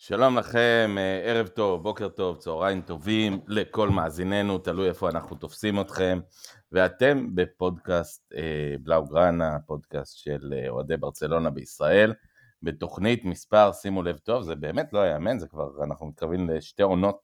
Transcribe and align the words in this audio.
שלום 0.00 0.38
לכם, 0.38 0.96
אה, 0.98 1.20
ערב 1.24 1.46
טוב, 1.46 1.82
בוקר 1.82 2.08
טוב, 2.08 2.36
צהריים 2.36 2.82
טובים 2.82 3.40
לכל 3.46 3.88
מאזיננו, 3.88 4.58
תלוי 4.58 4.88
איפה 4.88 5.08
אנחנו 5.08 5.36
תופסים 5.36 5.80
אתכם. 5.80 6.18
ואתם 6.72 7.34
בפודקאסט 7.34 8.32
אה, 8.36 8.74
בלאוגרנה, 8.82 9.58
פודקאסט 9.66 10.16
של 10.16 10.54
אה, 10.56 10.68
אוהדי 10.68 10.96
ברצלונה 10.96 11.50
בישראל, 11.50 12.14
בתוכנית 12.62 13.24
מספר, 13.24 13.72
שימו 13.72 14.02
לב 14.02 14.18
טוב, 14.18 14.42
זה 14.42 14.54
באמת 14.54 14.92
לא 14.92 15.06
יאמן, 15.06 15.38
זה 15.38 15.48
כבר, 15.48 15.84
אנחנו 15.84 16.06
מתקרבים 16.06 16.50
לשתי 16.50 16.82
עונות 16.82 17.18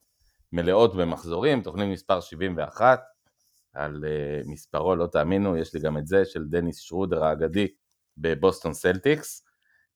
מלאות 0.52 0.96
במחזורים, 0.96 1.62
תוכנית 1.62 1.88
מספר 1.88 2.20
71, 2.20 3.00
על 3.72 4.04
uh, 4.04 4.50
מספרו, 4.50 4.96
לא 4.96 5.06
תאמינו, 5.06 5.56
יש 5.56 5.75
לי 5.75 5.80
גם 5.80 5.98
את 5.98 6.06
זה 6.06 6.25
של 6.25 6.45
דניס 6.45 6.79
שרודר 6.79 7.25
האגדי 7.25 7.66
בבוסטון 8.18 8.75
סלטיקס. 8.75 9.43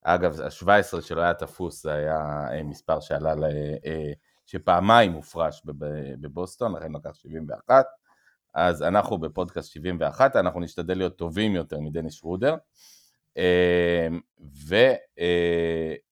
אגב, 0.03 0.41
ה-17 0.41 1.01
שלו 1.01 1.21
היה 1.21 1.33
תפוס, 1.33 1.83
זה 1.83 1.93
היה 1.93 2.47
אה, 2.49 2.63
מספר 2.63 2.99
שעלה, 2.99 3.35
ל, 3.35 3.43
אה, 3.43 4.15
שפעמיים 4.45 5.13
הופרש 5.13 5.61
בבוסטון, 6.21 6.75
לכן 6.75 6.91
לקח 6.91 7.13
71. 7.13 7.85
אז 8.53 8.83
אנחנו 8.83 9.17
בפודקאסט 9.17 9.71
71, 9.71 10.35
אנחנו 10.35 10.59
נשתדל 10.59 10.97
להיות 10.97 11.17
טובים 11.17 11.55
יותר 11.55 11.79
מדניס 11.79 12.13
שרודר. 12.13 12.55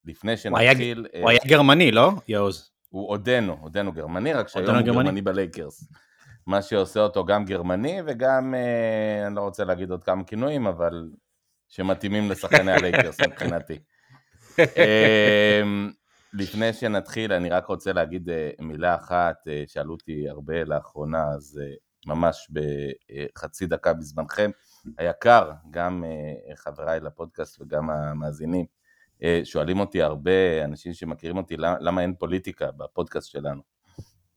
ולפני 0.06 0.38
שנתחיל... 0.38 1.08
הוא 1.22 1.30
היה 1.30 1.40
גרמני, 1.48 1.92
לא, 1.92 2.12
יעוז? 2.28 2.72
הוא 2.90 3.10
עודנו, 3.10 3.58
עודנו 3.62 3.92
גרמני, 3.92 4.34
רק 4.34 4.48
שהיום 4.48 4.76
הוא 4.76 4.82
גרמני 4.82 5.22
בלייקרס. 5.22 5.84
מה 6.46 6.62
שעושה 6.62 7.00
אותו 7.00 7.26
גם 7.26 7.46
גרמני 7.46 8.02
וגם, 8.06 8.56
אה, 8.56 9.28
אני 9.28 9.36
לא 9.36 9.42
רוצה 9.42 9.66
להגיד 9.66 9.92
עוד 9.92 10.04
כמה 10.04 10.24
כינויים, 10.24 10.68
אבל 10.68 11.10
שמתאימים 11.68 12.32
לשחקני 12.32 12.72
הלייקרס 12.72 13.22
מבחינתי. 13.22 13.80
אמ, 14.60 15.92
לפני 16.34 16.74
שנתחיל, 16.74 17.34
אני 17.34 17.50
רק 17.50 17.66
רוצה 17.66 17.94
להגיד 17.94 18.30
אה, 18.30 18.50
מילה 18.60 18.96
אחת, 18.96 19.36
אה, 19.48 19.64
שאלו 19.68 19.94
אותי 19.94 20.30
הרבה 20.30 20.64
לאחרונה, 20.64 21.24
אז 21.36 21.60
ממש 22.06 22.52
בחצי 22.52 23.66
דקה 23.66 23.94
בזמנכם. 23.94 24.52
היקר, 24.98 25.52
גם 25.72 26.04
חבריי 26.56 27.00
לפודקאסט 27.00 27.62
וגם 27.62 27.90
המאזינים, 27.90 28.66
שואלים 29.44 29.80
אותי 29.80 30.02
הרבה, 30.02 30.64
אנשים 30.66 30.94
שמכירים 30.94 31.38
אותי, 31.38 31.58
למה 31.58 32.02
אין 32.02 32.14
פוליטיקה 32.20 32.72
בפודקאסט 32.72 33.30
שלנו, 33.30 33.62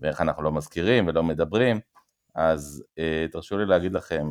ואיך 0.00 0.20
אנחנו 0.20 0.42
לא 0.42 0.53
מזכירים 0.53 1.06
ולא 1.09 1.22
מדברים. 1.22 1.81
אז 2.34 2.84
תרשו 3.33 3.59
לי 3.59 3.67
להגיד 3.67 3.92
לכם, 3.92 4.31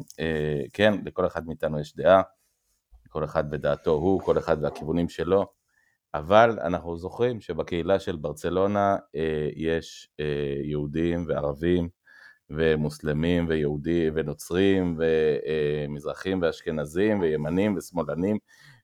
כן, 0.73 0.93
לכל 1.05 1.27
אחד 1.27 1.47
מאיתנו 1.47 1.79
יש 1.79 1.95
דעה, 1.95 2.21
כל 3.09 3.23
אחד 3.23 3.51
בדעתו 3.51 3.91
הוא, 3.91 4.21
כל 4.21 4.37
אחד 4.37 4.57
והכיוונים 4.63 5.09
שלו, 5.09 5.45
אבל 6.13 6.59
אנחנו 6.59 6.97
זוכרים 6.97 7.41
שבקהילה 7.41 7.99
של 7.99 8.15
ברצלונה 8.15 8.95
uh, 8.95 9.19
יש 9.55 10.09
uh, 10.21 10.23
יהודים 10.67 11.25
וערבים 11.27 11.89
ומוסלמים 12.49 13.45
ויהודים 13.47 14.13
ונוצרים 14.15 14.99
ומזרחים 14.99 16.41
ואשכנזים 16.41 17.19
וימנים 17.19 17.77
ושמאלנים 17.77 18.37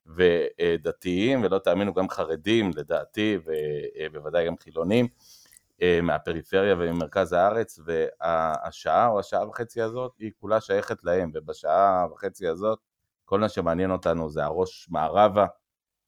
ודתיים 0.06 1.42
ולא 1.44 1.58
תאמינו 1.58 1.94
גם 1.94 2.08
חרדים 2.08 2.70
לדעתי 2.76 3.38
ובוודאי 3.44 4.46
גם 4.46 4.56
חילונים 4.56 5.06
אה, 5.82 6.00
מהפריפריה 6.02 6.74
וממרכז 6.78 7.32
הארץ, 7.32 7.78
והשעה 7.84 9.08
או 9.08 9.20
השעה 9.20 9.48
וחצי 9.48 9.82
הזאת 9.82 10.12
היא 10.18 10.32
כולה 10.40 10.60
שייכת 10.60 11.04
להם, 11.04 11.30
ובשעה 11.34 12.06
וחצי 12.12 12.48
הזאת 12.48 12.78
כל 13.26 13.40
מה 13.40 13.48
שמעניין 13.48 13.90
אותנו 13.90 14.30
זה 14.30 14.44
הראש 14.44 14.88
מערבה 14.90 15.46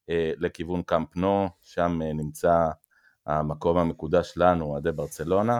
אה, 0.09 0.31
לכיוון 0.37 0.81
קאמפ 0.81 1.15
נו, 1.15 1.49
שם 1.61 1.99
אה, 2.01 2.13
נמצא 2.13 2.69
המקום 3.25 3.77
המקודש 3.77 4.33
לנו, 4.37 4.65
אוהדי 4.65 4.91
ברצלונה, 4.91 5.59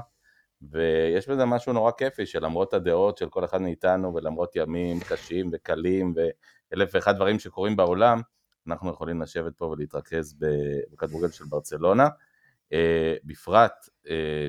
ויש 0.61 1.29
בזה 1.29 1.45
משהו 1.45 1.73
נורא 1.73 1.91
כיפי, 1.91 2.25
שלמרות 2.25 2.73
הדעות 2.73 3.17
של 3.17 3.29
כל 3.29 3.45
אחד 3.45 3.61
מאיתנו, 3.61 4.15
ולמרות 4.15 4.55
ימים 4.55 4.99
קשים 4.99 5.49
וקלים, 5.53 6.13
ואלף 6.15 6.89
ואחד 6.93 7.15
דברים 7.15 7.39
שקורים 7.39 7.75
בעולם, 7.75 8.21
אנחנו 8.67 8.89
יכולים 8.89 9.21
לשבת 9.21 9.57
פה 9.57 9.65
ולהתרכז 9.65 10.35
בכדורגל 10.91 11.29
של 11.29 11.45
ברצלונה. 11.45 12.07
אה, 12.73 13.15
בפרט 13.23 13.73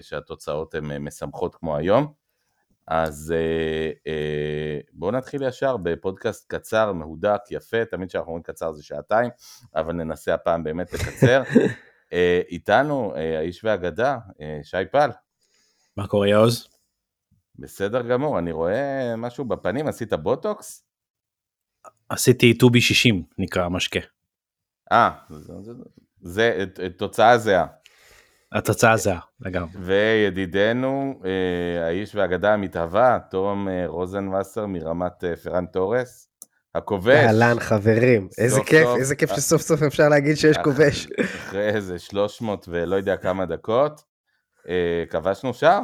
שהתוצאות 0.00 0.74
הן 0.74 0.98
משמחות 0.98 1.54
כמו 1.54 1.76
היום. 1.76 2.12
אז 2.90 3.34
בואו 4.92 5.10
נתחיל 5.10 5.42
ישר 5.42 5.76
בפודקאסט 5.76 6.54
קצר, 6.54 6.92
מהודק, 6.92 7.40
יפה, 7.50 7.84
תמיד 7.84 8.08
כשאנחנו 8.08 8.28
אומרים 8.28 8.42
קצר 8.42 8.72
זה 8.72 8.82
שעתיים, 8.82 9.30
אבל 9.74 9.92
ננסה 9.92 10.34
הפעם 10.34 10.64
באמת 10.64 10.92
לקצר. 10.92 11.42
איתנו 12.50 13.14
האיש 13.14 13.64
והאגדה, 13.64 14.18
שי 14.62 14.76
פל. 14.92 15.10
מה 15.96 16.06
קורה 16.06 16.28
יעוז? 16.28 16.68
בסדר 17.58 18.02
גמור, 18.02 18.38
אני 18.38 18.52
רואה 18.52 19.14
משהו 19.16 19.44
בפנים, 19.44 19.86
עשית 19.86 20.12
בוטוקס? 20.12 20.84
עשיתי 22.08 22.58
טובי 22.58 22.80
60 22.80 23.22
נקרא 23.38 23.64
המשקה. 23.64 24.00
אה, 24.92 25.10
זה, 25.28 25.52
זה, 25.62 25.72
זה 26.76 26.88
תוצאה 26.96 27.38
זהה. 27.38 27.66
התוצאה 28.52 28.96
זהה 28.96 29.20
לגמרי. 29.40 29.70
וידידנו, 29.80 31.20
אה, 31.24 31.86
האיש 31.86 32.14
והאגדה 32.14 32.54
המתהווה, 32.54 33.18
תום 33.30 33.68
אה, 33.68 33.86
רוזנווסר 33.86 34.66
מרמת 34.66 35.24
אה, 35.24 35.36
פרן 35.36 35.66
תורס, 35.66 36.28
הכובש. 36.74 37.24
אהלן 37.24 37.60
חברים, 37.60 38.28
איזה 38.38 38.60
כיף, 38.66 38.84
סוף, 38.84 38.98
איזה 38.98 39.16
כיף 39.16 39.30
שסוף 39.30 39.62
סוף 39.62 39.82
אפשר 39.82 40.08
להגיד 40.08 40.36
שיש 40.36 40.56
כובש. 40.64 41.06
אחרי 41.20 41.68
איזה 41.68 41.98
300 41.98 42.66
ולא 42.68 42.96
יודע 42.96 43.16
כמה 43.16 43.46
דקות, 43.46 44.02
כבשנו 45.10 45.54
שער. 45.54 45.82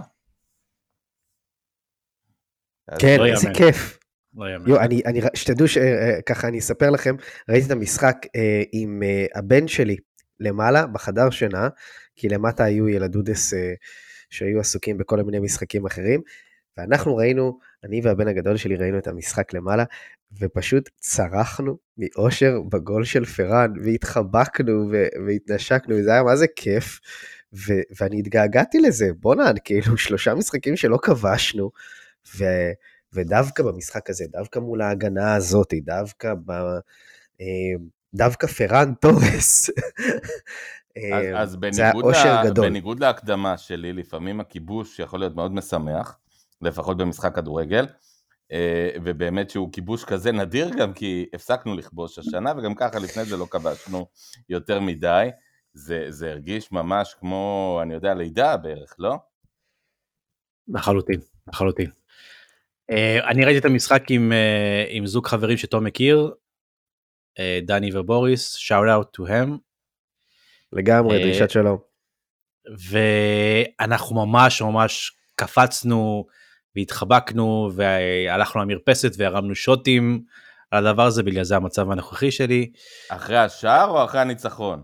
כן, 2.98 3.16
לא 3.18 3.26
איזה 3.26 3.48
כיף. 3.54 3.98
לא 4.36 4.46
יו, 4.46 4.80
אני, 4.80 5.02
אני, 5.06 5.20
שתדעו 5.34 5.66
שככה 5.68 6.48
אני 6.48 6.58
אספר 6.58 6.90
לכם, 6.90 7.16
ראיתי 7.48 7.66
את 7.66 7.70
המשחק 7.70 8.16
אה, 8.36 8.62
עם 8.72 9.02
אה, 9.02 9.26
הבן 9.34 9.68
שלי 9.68 9.96
למעלה 10.40 10.86
בחדר 10.86 11.30
שינה, 11.30 11.68
כי 12.16 12.28
למטה 12.28 12.64
היו 12.64 12.88
ילדודס 12.88 13.54
אה, 13.54 13.74
שהיו 14.30 14.60
עסוקים 14.60 14.98
בכל 14.98 15.22
מיני 15.22 15.38
משחקים 15.38 15.86
אחרים, 15.86 16.20
ואנחנו 16.76 17.16
ראינו, 17.16 17.58
אני 17.84 18.00
והבן 18.00 18.28
הגדול 18.28 18.56
שלי 18.56 18.76
ראינו 18.76 18.98
את 18.98 19.06
המשחק 19.06 19.54
למעלה, 19.54 19.84
ופשוט 20.40 20.90
צרחנו 21.00 21.78
מאושר 21.98 22.60
בגול 22.72 23.04
של 23.04 23.24
פראן, 23.24 23.72
והתחבקנו 23.84 24.90
והתנשקנו, 25.26 26.02
זה 26.02 26.12
היה 26.12 26.22
מה 26.22 26.36
זה 26.36 26.46
כיף, 26.56 27.00
ו- 27.52 28.00
ואני 28.00 28.18
התגעגעתי 28.18 28.78
לזה, 28.78 29.08
בואנה, 29.20 29.52
כאילו 29.64 29.96
שלושה 29.96 30.34
משחקים 30.34 30.76
שלא 30.76 30.98
כבשנו, 31.02 31.70
ו- 32.36 32.72
ודווקא 33.12 33.62
במשחק 33.62 34.10
הזה, 34.10 34.24
דווקא 34.32 34.58
מול 34.58 34.82
ההגנה 34.82 35.34
הזאת, 35.34 35.74
דווקא 35.84 36.34
ב... 36.34 36.50
אה, 37.40 37.76
דווקא 38.14 38.46
פראן 38.46 38.92
תורס 39.00 39.70
אז, 40.96 41.24
אה, 41.24 41.42
אז 41.42 41.56
בניגוד, 41.56 42.14
לה, 42.14 42.42
בניגוד 42.54 43.00
להקדמה 43.00 43.58
שלי, 43.58 43.92
לפעמים 43.92 44.40
הכיבוש 44.40 44.98
יכול 44.98 45.20
להיות 45.20 45.34
מאוד 45.34 45.52
משמח, 45.52 46.18
לפחות 46.62 46.96
במשחק 46.96 47.34
כדורגל, 47.34 47.86
אה, 48.52 48.90
ובאמת 49.04 49.50
שהוא 49.50 49.72
כיבוש 49.72 50.04
כזה 50.04 50.32
נדיר 50.32 50.70
גם 50.78 50.92
כי 50.92 51.26
הפסקנו 51.34 51.76
לכבוש 51.76 52.18
השנה, 52.18 52.52
וגם 52.58 52.74
ככה 52.74 52.98
לפני 52.98 53.24
זה 53.24 53.36
לא 53.36 53.46
כבשנו 53.50 54.06
יותר 54.48 54.80
מדי. 54.80 55.28
זה, 55.76 56.06
זה 56.08 56.30
הרגיש 56.30 56.72
ממש 56.72 57.14
כמו, 57.20 57.78
אני 57.82 57.94
יודע, 57.94 58.14
לידה 58.14 58.56
בערך, 58.56 58.94
לא? 58.98 59.16
לחלוטין, 60.68 61.20
לחלוטין. 61.48 61.90
Uh, 62.92 63.26
אני 63.26 63.44
ראיתי 63.44 63.58
את 63.58 63.64
המשחק 63.64 64.02
עם, 64.10 64.32
uh, 64.32 64.88
עם 64.90 65.06
זוג 65.06 65.26
חברים 65.26 65.56
שתום 65.56 65.84
מכיר, 65.84 66.34
uh, 67.38 67.66
דני 67.66 67.96
ובוריס, 67.96 68.56
shout 68.56 68.86
out 68.88 69.20
to 69.20 69.28
him, 69.28 69.58
לגמרי, 70.76 71.16
אה, 71.16 71.22
דרישת 71.22 71.50
שלום. 71.50 71.78
ואנחנו 73.80 74.26
ממש 74.26 74.62
ממש 74.62 75.12
קפצנו 75.34 76.26
והתחבקנו 76.76 77.70
והלכנו 77.74 78.62
למרפסת 78.62 79.12
והרמנו 79.18 79.54
שוטים 79.54 80.22
על 80.70 80.86
הדבר 80.86 81.06
הזה, 81.06 81.22
בגלל 81.22 81.44
זה 81.44 81.56
המצב 81.56 81.90
הנוכחי 81.90 82.30
שלי. 82.30 82.72
אחרי 83.08 83.38
השער 83.38 83.88
או 83.88 84.04
אחרי 84.04 84.20
הניצחון? 84.20 84.82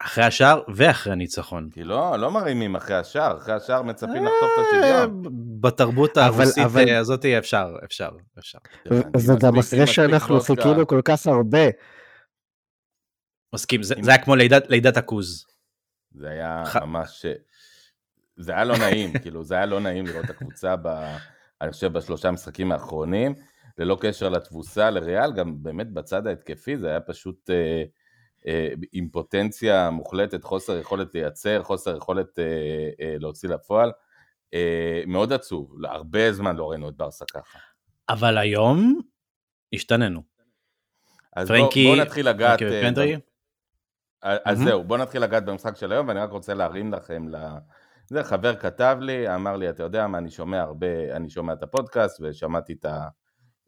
אחרי 0.00 0.24
השער 0.24 0.60
ואחרי 0.74 1.12
הניצחון. 1.12 1.68
כי 1.72 1.84
לא, 1.84 2.16
לא 2.16 2.30
מרימים 2.30 2.76
אחרי 2.76 2.96
השער, 2.96 3.36
אחרי 3.38 3.54
השער 3.54 3.82
מצפים 3.82 4.24
לחטוף 4.24 4.50
את 4.60 4.66
השוויון. 4.68 5.22
בתרבות 5.60 6.16
הרוסית 6.16 6.64
אבל... 6.64 6.94
הזאת 6.94 7.24
אפשר, 7.24 7.74
אפשר, 7.84 8.10
אפשר. 8.38 8.58
וגם 9.28 9.58
אחרי 9.58 9.86
שאנחנו 9.86 10.40
חיכינו 10.40 10.86
כל 10.86 11.00
כך 11.04 11.26
הרבה 11.26 11.68
מסכים, 13.54 13.82
זה, 13.82 13.94
זה 14.00 14.10
היה 14.10 14.22
כמו 14.22 14.36
לידת, 14.36 14.70
לידת 14.70 14.96
הכוז. 14.96 15.46
זה 16.10 16.28
היה 16.28 16.62
ח... 16.66 16.76
ממש, 16.76 17.26
זה 18.36 18.52
היה 18.52 18.64
לא 18.64 18.78
נעים, 18.78 19.12
כאילו 19.22 19.44
זה 19.44 19.54
היה 19.54 19.66
לא 19.66 19.80
נעים 19.80 20.06
לראות 20.06 20.24
את 20.24 20.30
הקבוצה, 20.30 20.76
ב, 20.76 21.16
אני 21.60 21.72
חושב 21.72 21.92
בשלושה 21.92 22.30
משחקים 22.30 22.72
האחרונים, 22.72 23.34
ללא 23.78 23.98
קשר 24.00 24.28
לתבוסה 24.28 24.90
לריאל, 24.90 25.32
גם 25.32 25.62
באמת 25.62 25.92
בצד 25.92 26.26
ההתקפי 26.26 26.76
זה 26.76 26.88
היה 26.88 27.00
פשוט 27.00 27.50
אה, 28.46 28.68
עם 28.92 29.08
פוטנציה 29.08 29.90
מוחלטת, 29.90 30.44
חוסר 30.44 30.78
יכולת 30.78 31.14
לייצר, 31.14 31.62
חוסר 31.62 31.96
יכולת 31.96 32.38
להוציא 33.18 33.48
לפועל. 33.48 33.92
מאוד 35.06 35.32
עצוב, 35.32 35.76
הרבה 35.84 36.32
זמן 36.32 36.56
לא 36.56 36.70
ראינו 36.70 36.88
את 36.88 36.96
ברסה 36.96 37.24
ככה. 37.34 37.58
אבל 38.08 38.38
היום 38.38 39.00
השתננו. 39.72 40.22
אז 41.36 41.48
פרנקי, 41.48 41.84
בוא, 41.84 41.94
בוא 41.94 42.02
נתחיל 42.02 42.28
לגעת... 42.28 42.58
פרנקי 42.58 43.16
אז 44.22 44.60
mm-hmm. 44.60 44.64
זהו, 44.64 44.84
בוא 44.84 44.98
נתחיל 44.98 45.22
לגעת 45.22 45.44
במשחק 45.44 45.76
של 45.76 45.92
היום, 45.92 46.08
ואני 46.08 46.20
רק 46.20 46.30
רוצה 46.30 46.54
להרים 46.54 46.92
לכם 46.92 47.28
ל... 47.28 47.36
זה 48.06 48.24
חבר 48.24 48.56
כתב 48.56 48.96
לי, 49.00 49.34
אמר 49.34 49.56
לי, 49.56 49.70
אתה 49.70 49.82
יודע 49.82 50.06
מה, 50.06 50.18
אני 50.18 50.30
שומע 50.30 50.60
הרבה, 50.60 51.16
אני 51.16 51.30
שומע 51.30 51.52
את 51.52 51.62
הפודקאסט, 51.62 52.20
ושמעתי 52.20 52.72
את, 52.72 52.84
ה, 52.84 53.08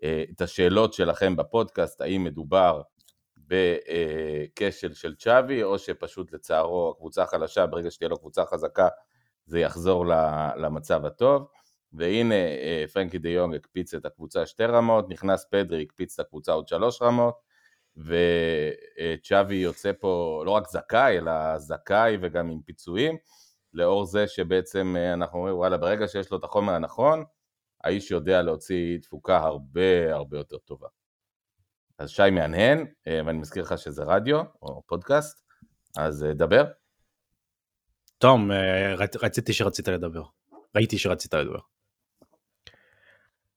אה, 0.04 0.24
את 0.34 0.40
השאלות 0.40 0.94
שלכם 0.94 1.36
בפודקאסט, 1.36 2.00
האם 2.00 2.24
מדובר 2.24 2.82
בכשל 3.36 4.92
של 4.94 5.14
צ'אבי, 5.14 5.62
או 5.62 5.78
שפשוט 5.78 6.32
לצערו 6.32 6.94
קבוצה 6.98 7.26
חלשה, 7.26 7.66
ברגע 7.66 7.90
שתהיה 7.90 8.08
לו 8.08 8.18
קבוצה 8.18 8.44
חזקה, 8.46 8.88
זה 9.46 9.60
יחזור 9.60 10.06
למצב 10.56 11.04
הטוב. 11.04 11.48
והנה 11.92 12.34
אה, 12.34 12.84
פרנקי 12.92 13.18
דה 13.18 13.28
יונג 13.28 13.54
הקפיץ 13.54 13.94
את 13.94 14.06
הקבוצה 14.06 14.46
שתי 14.46 14.64
רמות, 14.64 15.08
נכנס 15.08 15.46
פדרי, 15.50 15.82
הקפיץ 15.82 16.20
את 16.20 16.26
הקבוצה 16.26 16.52
עוד 16.52 16.68
שלוש 16.68 17.02
רמות, 17.02 17.34
וצ'אבי 18.04 19.54
יוצא 19.54 19.92
פה 20.00 20.42
לא 20.46 20.50
רק 20.50 20.68
זכאי, 20.68 21.18
אלא 21.18 21.58
זכאי 21.58 22.16
וגם 22.20 22.50
עם 22.50 22.60
פיצויים, 22.62 23.16
לאור 23.74 24.04
זה 24.04 24.28
שבעצם 24.28 24.94
אה, 24.98 25.12
אנחנו 25.12 25.38
אומרים, 25.38 25.56
וואלה, 25.56 25.76
ברגע 25.76 26.08
שיש 26.08 26.30
לו 26.30 26.38
את 26.38 26.44
החומר 26.44 26.72
הנכון, 26.72 27.24
האיש 27.84 28.10
יודע 28.10 28.42
להוציא 28.42 28.98
תפוקה 28.98 29.38
הרבה 29.38 30.14
הרבה 30.14 30.38
יותר 30.38 30.58
טובה. 30.58 30.88
אז 31.98 32.10
שי 32.10 32.30
מהנהן, 32.30 32.86
אה, 33.06 33.20
ואני 33.26 33.38
מזכיר 33.38 33.62
לך 33.62 33.78
שזה 33.78 34.02
רדיו 34.04 34.42
או 34.62 34.82
פודקאסט, 34.86 35.42
אז 35.98 36.26
דבר. 36.34 36.64
תום, 38.18 38.50
רציתי 39.22 39.52
שרצית 39.52 39.88
לדבר. 39.88 40.22
ראיתי 40.76 40.98
שרצית 40.98 41.34
לדבר. 41.34 41.69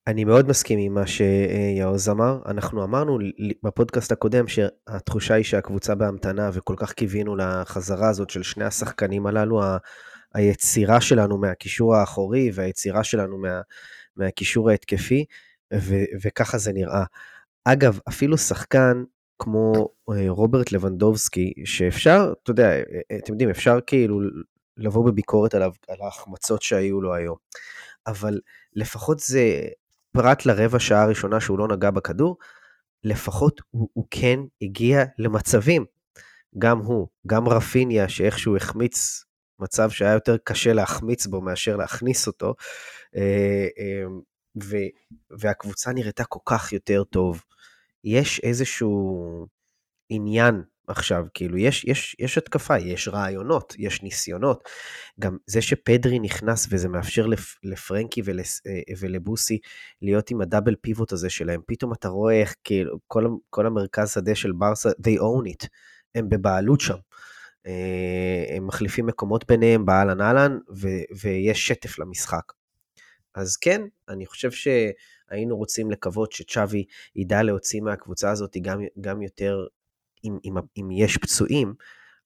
אני 0.07 0.23
מאוד 0.23 0.47
מסכים 0.47 0.79
עם 0.79 0.93
מה 0.93 1.03
שיעוז 1.07 2.09
אמר. 2.09 2.39
אנחנו 2.45 2.83
אמרנו 2.83 3.17
בפודקאסט 3.63 4.11
הקודם 4.11 4.47
שהתחושה 4.47 5.33
היא 5.33 5.43
שהקבוצה 5.43 5.95
בהמתנה 5.95 6.49
וכל 6.53 6.75
כך 6.77 6.93
קיווינו 6.93 7.35
לחזרה 7.35 8.09
הזאת 8.09 8.29
של 8.29 8.43
שני 8.43 8.65
השחקנים 8.65 9.25
הללו, 9.27 9.61
היצירה 10.33 11.01
שלנו 11.01 11.37
מהקישור 11.37 11.95
האחורי 11.95 12.51
והיצירה 12.53 13.03
שלנו 13.03 13.37
מה, 13.37 13.61
מהקישור 14.15 14.69
ההתקפי, 14.69 15.25
ו, 15.73 15.95
וככה 16.23 16.57
זה 16.57 16.73
נראה. 16.73 17.03
אגב, 17.65 17.99
אפילו 18.09 18.37
שחקן 18.37 19.03
כמו 19.39 19.89
אה, 20.11 20.25
רוברט 20.27 20.71
לבנדובסקי, 20.71 21.53
שאפשר, 21.65 22.33
אתה 22.43 22.51
יודע, 22.51 22.69
אה, 22.71 23.17
אתם 23.17 23.33
יודעים, 23.33 23.49
אפשר 23.49 23.79
כאילו 23.87 24.19
לבוא 24.77 25.05
בביקורת 25.05 25.55
עליו, 25.55 25.71
על 25.87 25.97
ההחמצות 26.01 26.61
שהיו 26.61 27.01
לו 27.01 27.13
היום. 27.13 27.37
אבל 28.07 28.39
לפחות 28.73 29.19
זה 29.19 29.67
פרט 30.13 30.45
לרבע 30.45 30.79
שעה 30.79 31.03
הראשונה 31.03 31.39
שהוא 31.39 31.59
לא 31.59 31.67
נגע 31.67 31.91
בכדור, 31.91 32.37
לפחות 33.03 33.61
הוא, 33.69 33.89
הוא 33.93 34.05
כן 34.11 34.39
הגיע 34.61 35.03
למצבים. 35.17 35.85
גם 36.57 36.79
הוא, 36.79 37.07
גם 37.27 37.47
רפיניה, 37.47 38.09
שאיכשהו 38.09 38.55
החמיץ 38.55 39.25
מצב 39.59 39.89
שהיה 39.89 40.13
יותר 40.13 40.37
קשה 40.43 40.73
להחמיץ 40.73 41.25
בו 41.25 41.41
מאשר 41.41 41.75
להכניס 41.75 42.27
אותו, 42.27 42.55
אה, 43.15 43.67
אה, 43.79 44.03
ו, 44.63 44.77
והקבוצה 45.39 45.93
נראתה 45.93 46.23
כל 46.25 46.39
כך 46.45 46.73
יותר 46.73 47.03
טוב. 47.03 47.43
יש 48.03 48.39
איזשהו 48.39 49.47
עניין 50.09 50.63
עכשיו, 50.87 51.25
כאילו, 51.33 51.57
יש, 51.57 51.85
יש, 51.85 52.15
יש 52.19 52.37
התקפה, 52.37 52.77
יש 52.77 53.07
רעיונות, 53.07 53.75
יש 53.77 54.01
ניסיונות. 54.01 54.69
גם 55.19 55.37
זה 55.47 55.61
שפדרי 55.61 56.19
נכנס 56.19 56.67
וזה 56.71 56.89
מאפשר 56.89 57.27
לפ, 57.27 57.55
לפרנקי 57.63 58.21
ולס, 58.25 58.61
אה, 58.67 58.93
ולבוסי 58.99 59.59
להיות 60.01 60.31
עם 60.31 60.41
הדאבל 60.41 60.75
פיבוט 60.81 61.11
הזה 61.11 61.29
שלהם, 61.29 61.61
פתאום 61.67 61.93
אתה 61.93 62.07
רואה 62.07 62.39
איך 62.39 62.55
כאילו 62.63 62.99
כל, 63.07 63.27
כל 63.49 63.65
המרכז 63.67 64.11
שדה 64.13 64.35
של 64.35 64.51
ברסה, 64.51 64.89
they 64.89 65.19
own 65.19 65.49
it, 65.49 65.67
הם 66.15 66.29
בבעלות 66.29 66.81
שם. 66.81 66.97
אה, 67.67 68.55
הם 68.55 68.67
מחליפים 68.67 69.05
מקומות 69.05 69.47
ביניהם 69.47 69.85
באהלן 69.85 70.21
אהלן, 70.21 70.57
ויש 71.21 71.67
שטף 71.67 71.99
למשחק. 71.99 72.53
אז 73.35 73.57
כן, 73.57 73.81
אני 74.09 74.25
חושב 74.25 74.51
שהיינו 74.51 75.57
רוצים 75.57 75.91
לקוות 75.91 76.31
שצ'אבי 76.31 76.85
ידע 77.15 77.43
להוציא 77.43 77.81
מהקבוצה 77.81 78.31
הזאת 78.31 78.57
גם, 78.61 78.81
גם 79.01 79.21
יותר 79.21 79.65
אם, 80.23 80.37
אם, 80.45 80.53
אם 80.77 80.91
יש 80.91 81.17
פצועים, 81.17 81.73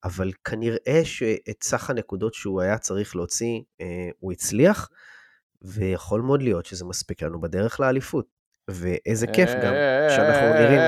אבל 0.04 0.32
כנראה 0.44 1.02
שאת 1.04 1.64
סך 1.64 1.90
הנקודות 1.90 2.34
שהוא 2.34 2.62
היה 2.62 2.78
צריך 2.78 3.16
להוציא, 3.16 3.62
אה, 3.82 4.10
הוא 4.20 4.32
הצליח, 4.32 4.90
ויכול 5.62 6.22
מאוד 6.22 6.42
להיות 6.42 6.66
שזה 6.66 6.86
מספיק 6.86 7.24
לנו 7.24 7.42
בדרך 7.42 7.80
לאליפות. 7.80 8.26
ואיזה 8.68 9.28
כיף 9.28 9.50
גם 9.50 9.74
שאנחנו 10.10 10.54
נראים... 10.54 10.80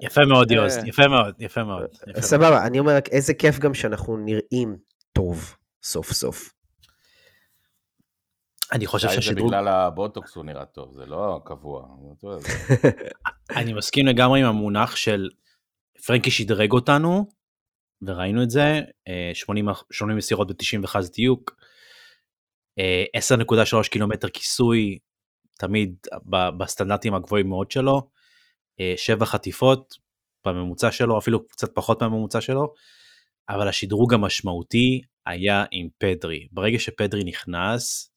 יפה 0.00 0.24
מאוד 0.24 0.50
יוז, 0.50 0.76
יפה 0.86 1.08
מאוד, 1.08 1.34
יפה 1.38 1.64
מאוד. 1.64 1.86
סבבה, 2.20 2.66
אני 2.66 2.78
אומר 2.78 2.96
רק 2.96 3.08
איזה 3.08 3.34
כיף 3.34 3.58
גם 3.58 3.74
שאנחנו 3.74 4.16
נראים 4.16 4.76
טוב 5.12 5.56
סוף 5.82 6.12
סוף. 6.12 6.52
אני 8.72 8.86
חושב 8.86 9.08
שהשדרוג... 9.08 9.50
זה 9.50 9.56
בגלל 9.56 9.68
הבוטוקס 9.68 10.36
הוא 10.36 10.44
נראה 10.44 10.64
טוב, 10.64 10.94
זה 10.96 11.06
לא 11.06 11.40
קבוע. 11.44 11.86
אני 13.56 13.72
מסכים 13.72 14.06
לגמרי 14.06 14.40
עם 14.40 14.46
המונח 14.46 14.96
של 14.96 15.28
פרנקי 16.06 16.30
שדרג 16.30 16.72
אותנו, 16.72 17.26
וראינו 18.02 18.42
את 18.42 18.50
זה, 18.50 18.80
80, 19.34 19.68
אה, 19.68 19.74
80 19.90 20.16
מסירות 20.16 20.48
ב-91 20.48 20.96
דיוק, 21.14 21.56
10.3 23.16 23.78
אה, 23.78 23.88
קילומטר 23.90 24.28
כיסוי, 24.28 24.98
תמיד 25.58 25.96
בסטנדרטים 26.58 27.14
הגבוהים 27.14 27.48
מאוד 27.48 27.70
שלו, 27.70 28.10
7 28.96 29.20
אה, 29.20 29.26
חטיפות 29.26 29.94
בממוצע 30.46 30.92
שלו, 30.92 31.18
אפילו 31.18 31.46
קצת 31.46 31.74
פחות 31.74 32.02
מהממוצע 32.02 32.40
שלו, 32.40 32.74
אבל 33.48 33.68
השדרוג 33.68 34.14
המשמעותי 34.14 35.02
היה 35.26 35.64
עם 35.70 35.88
פדרי. 35.98 36.48
ברגע 36.52 36.78
שפדרי 36.78 37.24
נכנס, 37.24 38.12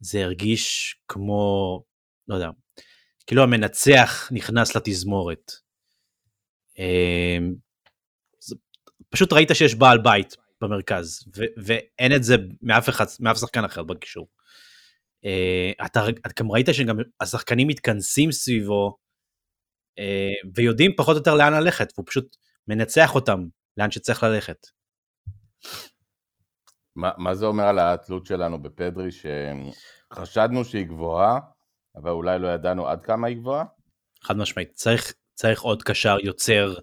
זה 0.00 0.24
הרגיש 0.24 0.96
כמו, 1.08 1.82
לא 2.28 2.34
יודע, 2.34 2.48
כאילו 3.26 3.42
המנצח 3.42 4.28
נכנס 4.32 4.76
לתזמורת. 4.76 5.52
אמ, 6.82 7.54
פשוט 9.10 9.32
ראית 9.32 9.48
שיש 9.54 9.74
בעל 9.74 9.98
בית 9.98 10.36
במרכז 10.60 11.24
ו- 11.36 11.52
ואין 11.64 12.16
את 12.16 12.24
זה 12.24 12.36
מאף 12.62 12.88
אחד 12.88 13.04
מאף 13.20 13.36
שחקן 13.36 13.64
אחר 13.64 13.82
בקישור. 13.82 14.28
אה, 15.24 15.86
אתה, 15.86 16.00
אתה 16.26 16.42
גם 16.42 16.52
ראית 16.52 16.66
שגם 16.72 16.96
השחקנים 17.20 17.68
מתכנסים 17.68 18.32
סביבו 18.32 18.96
אה, 19.98 20.50
ויודעים 20.54 20.92
פחות 20.96 21.14
או 21.16 21.18
יותר 21.18 21.34
לאן 21.34 21.52
ללכת 21.52 21.92
והוא 21.94 22.06
פשוט 22.06 22.36
מנצח 22.68 23.14
אותם 23.14 23.46
לאן 23.76 23.90
שצריך 23.90 24.22
ללכת. 24.22 24.66
מה, 26.96 27.10
מה 27.16 27.34
זה 27.34 27.46
אומר 27.46 27.64
על 27.64 27.78
התלות 27.78 28.26
שלנו 28.26 28.62
בפדרי 28.62 29.08
שחשדנו 30.12 30.64
שהיא 30.64 30.86
גבוהה 30.86 31.38
אבל 31.96 32.10
אולי 32.10 32.38
לא 32.38 32.48
ידענו 32.48 32.88
עד 32.88 33.02
כמה 33.02 33.28
היא 33.28 33.36
גבוהה? 33.36 33.64
חד 34.22 34.36
משמעית 34.36 34.72
צריך 34.74 35.14
צריך 35.42 35.62
עוד 35.62 35.82
קשר 35.82 36.16
יוצר 36.22 36.74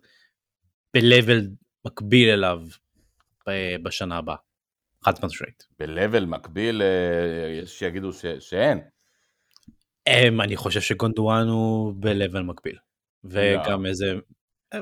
ב-level 0.94 1.44
מקביל 1.86 2.30
אליו 2.30 2.62
בשנה 3.84 4.18
הבאה. 4.18 4.36
חד 5.06 5.13
משמעית. 5.24 5.68
ב-level 5.80 6.25
מקביל 6.25 6.82
אה, 6.82 7.62
יש 7.63 7.80
שיגידו 7.80 8.13
ש- 8.13 8.25
שאין. 8.39 8.80
הם, 10.08 10.42
אני 10.42 10.58
חושב 10.58 10.82
שגונדואן 10.82 11.48
הוא 11.48 11.94
ב-level 12.00 12.42
מקביל. 12.42 12.75
וגם 13.24 13.84
לא. 13.84 13.89
איזה 13.89 14.13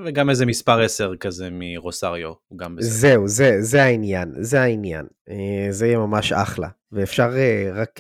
וגם 0.05 0.29
איזה 0.29 0.46
מספר 0.46 0.81
10 0.81 1.15
כזה 1.15 1.50
מרוסריו, 1.51 2.34
הוא 2.48 2.60
גם 2.60 2.75
בסדר. 2.75 2.89
זהו, 2.91 3.27
זה, 3.27 3.62
זה 3.62 3.84
העניין, 3.84 4.34
זה 4.39 4.62
העניין. 4.62 5.05
אה, 5.29 5.67
זה 5.69 5.88
יהיה 5.88 5.98
ממש 5.98 6.31
אחלה. 6.31 6.67
ואפשר 6.91 7.29
אה, 7.36 7.69
רק 7.74 8.00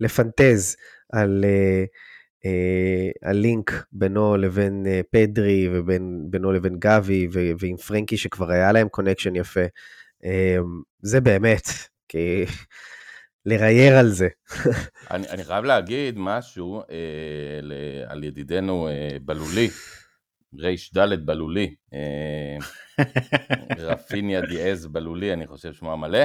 לפנטז 0.00 0.76
על 1.12 1.44
הלינק 3.22 3.84
בינו 3.92 4.36
לבין 4.36 4.86
אה, 4.86 5.00
פדרי 5.10 5.68
ובינו 5.72 6.52
לבין 6.52 6.76
גבי 6.78 7.28
ועם 7.58 7.76
פרנקי 7.76 8.16
שכבר 8.16 8.50
היה 8.50 8.72
להם 8.72 8.88
connection 8.88 9.36
יפה. 9.36 9.64
אה, 10.24 10.56
זה 11.02 11.20
באמת, 11.20 11.68
כי... 12.08 12.44
לרייר 13.46 13.96
על 13.96 14.08
זה. 14.08 14.28
אני, 15.10 15.28
אני 15.28 15.44
חייב 15.44 15.64
להגיד 15.64 16.14
משהו 16.18 16.80
אה, 16.80 17.60
ל, 17.62 17.72
על 18.06 18.24
ידידנו 18.24 18.88
אה, 18.88 19.16
בלולי, 19.22 19.68
ד' 20.96 21.26
בלולי, 21.26 21.74
אה, 21.94 22.56
רפיניה 23.78 24.40
דיאז 24.40 24.86
בלולי, 24.86 25.32
אני 25.32 25.46
חושב 25.46 25.72
שמו 25.72 25.92
המלא. 25.92 26.24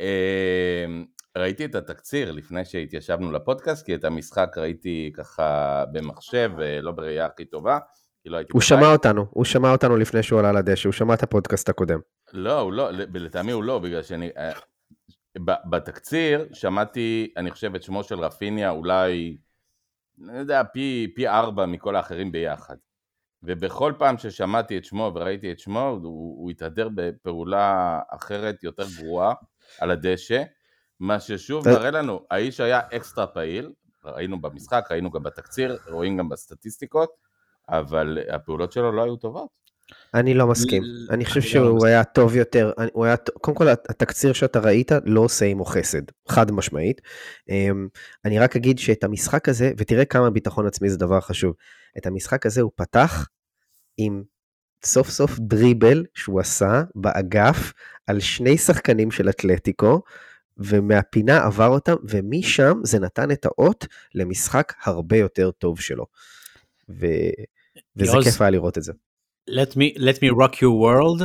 אה, 0.00 0.86
ראיתי 1.36 1.64
את 1.64 1.74
התקציר 1.74 2.32
לפני 2.32 2.64
שהתיישבנו 2.64 3.32
לפודקאסט, 3.32 3.86
כי 3.86 3.94
את 3.94 4.04
המשחק 4.04 4.48
ראיתי 4.56 5.12
ככה 5.14 5.84
במחשב, 5.92 6.50
לא 6.82 6.92
בראייה 6.92 7.26
הכי 7.26 7.44
טובה, 7.44 7.78
כאילו 8.22 8.36
הייתי 8.36 8.52
הוא 8.52 8.60
בבית. 8.60 8.68
שמע 8.68 8.92
אותנו, 8.92 9.26
הוא 9.30 9.44
שמע 9.44 9.72
אותנו 9.72 9.96
לפני 9.96 10.22
שהוא 10.22 10.40
עלה 10.40 10.52
לדשא, 10.52 10.88
הוא 10.88 10.92
שמע 10.92 11.14
את 11.14 11.22
הפודקאסט 11.22 11.68
הקודם. 11.68 11.98
לא, 12.32 12.60
הוא 12.60 12.72
לא, 12.72 12.90
לטעמי 12.92 13.52
הוא 13.52 13.64
לא, 13.64 13.78
בגלל 13.78 14.02
שאני... 14.02 14.30
אה, 14.38 14.52
בתקציר 15.70 16.48
שמעתי, 16.52 17.32
אני 17.36 17.50
חושב, 17.50 17.74
את 17.74 17.82
שמו 17.82 18.02
של 18.04 18.20
רפיניה 18.20 18.70
אולי, 18.70 19.36
אני 20.28 20.38
יודע, 20.38 20.62
פי, 20.72 21.12
פי 21.16 21.28
ארבע 21.28 21.66
מכל 21.66 21.96
האחרים 21.96 22.32
ביחד. 22.32 22.76
ובכל 23.42 23.92
פעם 23.98 24.18
ששמעתי 24.18 24.78
את 24.78 24.84
שמו 24.84 25.12
וראיתי 25.14 25.52
את 25.52 25.58
שמו, 25.58 25.88
הוא, 25.88 26.42
הוא 26.42 26.50
התהדר 26.50 26.88
בפעולה 26.94 27.98
אחרת 28.10 28.62
יותר 28.62 28.86
גרועה 28.98 29.34
על 29.80 29.90
הדשא, 29.90 30.42
מה 31.00 31.20
ששוב 31.20 31.68
מראה 31.68 31.90
לנו, 31.90 32.20
האיש 32.30 32.60
היה 32.60 32.80
אקסטרה 32.92 33.26
פעיל, 33.26 33.72
ראינו 34.04 34.40
במשחק, 34.40 34.84
ראינו 34.90 35.10
גם 35.10 35.22
בתקציר, 35.22 35.78
רואים 35.90 36.16
גם 36.16 36.28
בסטטיסטיקות, 36.28 37.10
אבל 37.68 38.18
הפעולות 38.30 38.72
שלו 38.72 38.92
לא 38.92 39.04
היו 39.04 39.16
טובות. 39.16 39.66
אני 40.14 40.34
לא 40.34 40.46
מסכים, 40.46 40.82
אני 41.10 41.24
חושב 41.24 41.40
לא 41.40 41.46
שהוא 41.46 41.86
היה 41.86 42.04
טוב 42.04 42.36
יותר, 42.36 42.72
הוא 42.92 43.04
היה, 43.04 43.16
קודם 43.16 43.56
כל 43.56 43.68
התקציר 43.68 44.32
שאתה 44.32 44.58
ראית 44.58 44.92
לא 45.04 45.20
עושה 45.20 45.44
עמו 45.44 45.64
חסד, 45.64 46.02
חד 46.28 46.50
משמעית. 46.50 47.00
אמ, 47.48 47.88
אני 48.24 48.38
רק 48.38 48.56
אגיד 48.56 48.78
שאת 48.78 49.04
המשחק 49.04 49.48
הזה, 49.48 49.72
ותראה 49.78 50.04
כמה 50.04 50.30
ביטחון 50.30 50.66
עצמי 50.66 50.90
זה 50.90 50.98
דבר 50.98 51.20
חשוב, 51.20 51.54
את 51.98 52.06
המשחק 52.06 52.46
הזה 52.46 52.60
הוא 52.60 52.70
פתח 52.74 53.26
עם 53.96 54.22
סוף 54.84 55.10
סוף 55.10 55.38
דריבל 55.38 56.04
שהוא 56.14 56.40
עשה 56.40 56.82
באגף 56.94 57.72
על 58.06 58.20
שני 58.20 58.58
שחקנים 58.58 59.10
של 59.10 59.28
אתלטיקו, 59.28 60.02
ומהפינה 60.58 61.44
עבר 61.44 61.68
אותם, 61.68 61.94
ומשם 62.08 62.74
זה 62.82 62.98
נתן 62.98 63.30
את 63.30 63.44
האות 63.44 63.86
למשחק 64.14 64.72
הרבה 64.84 65.16
יותר 65.16 65.50
טוב 65.50 65.80
שלו. 65.80 66.06
ו... 66.88 67.06
וזה 67.96 68.12
יוז, 68.12 68.24
כיף 68.24 68.40
היה 68.40 68.50
לראות 68.50 68.78
את 68.78 68.82
זה. 68.82 68.92
let 69.50 69.72
me, 69.72 69.98
let 69.98 70.18
me 70.18 70.36
rock 70.42 70.54
your 70.54 70.74
world. 70.84 71.24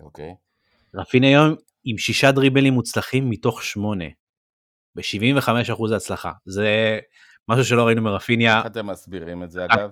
אוקיי. 0.00 0.30
Okay. 0.30 1.00
רפין 1.00 1.24
היום 1.24 1.54
עם 1.84 1.98
שישה 1.98 2.32
דריבלים 2.32 2.72
מוצלחים 2.72 3.30
מתוך 3.30 3.62
שמונה. 3.62 4.04
ב-75% 4.94 5.94
הצלחה. 5.96 6.32
זה 6.46 6.98
משהו 7.48 7.64
שלא 7.64 7.86
ראינו 7.86 8.02
מרפיניה. 8.02 8.58
איך 8.58 8.66
אתם 8.66 8.86
מסבירים 8.86 9.42
את 9.42 9.50
זה 9.50 9.64
אגב? 9.64 9.90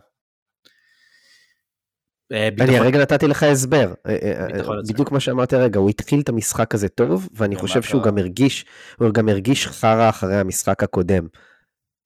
אה, 2.33 2.49
אני 2.61 2.79
הרגע 2.79 2.99
נתתי 2.99 3.27
לך 3.27 3.43
הסבר, 3.43 3.93
אה, 4.07 4.17
אה, 4.23 4.63
בדיוק 4.89 5.13
מה 5.13 5.21
שאמרתי 5.21 5.57
הרגע, 5.57 5.79
הוא 5.79 5.91
התחיל 5.91 6.21
את 6.21 6.29
המשחק 6.29 6.75
הזה 6.75 6.89
טוב, 6.89 7.29
ואני 7.33 7.57
חושב 7.57 7.83
שהוא 7.83 8.03
גם 8.03 8.19
הרגיש, 8.19 8.65
הוא 8.99 9.15
גם 9.15 9.29
הרגיש 9.29 9.67
חרא 9.67 10.09
אחרי 10.09 10.37
המשחק 10.37 10.83
הקודם. 10.83 11.27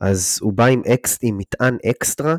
אז 0.00 0.38
הוא 0.42 0.52
בא 0.52 0.66
עם, 0.66 0.82
אקס, 0.94 1.18
עם 1.22 1.38
מטען 1.38 1.76
אקסטרה, 1.90 2.36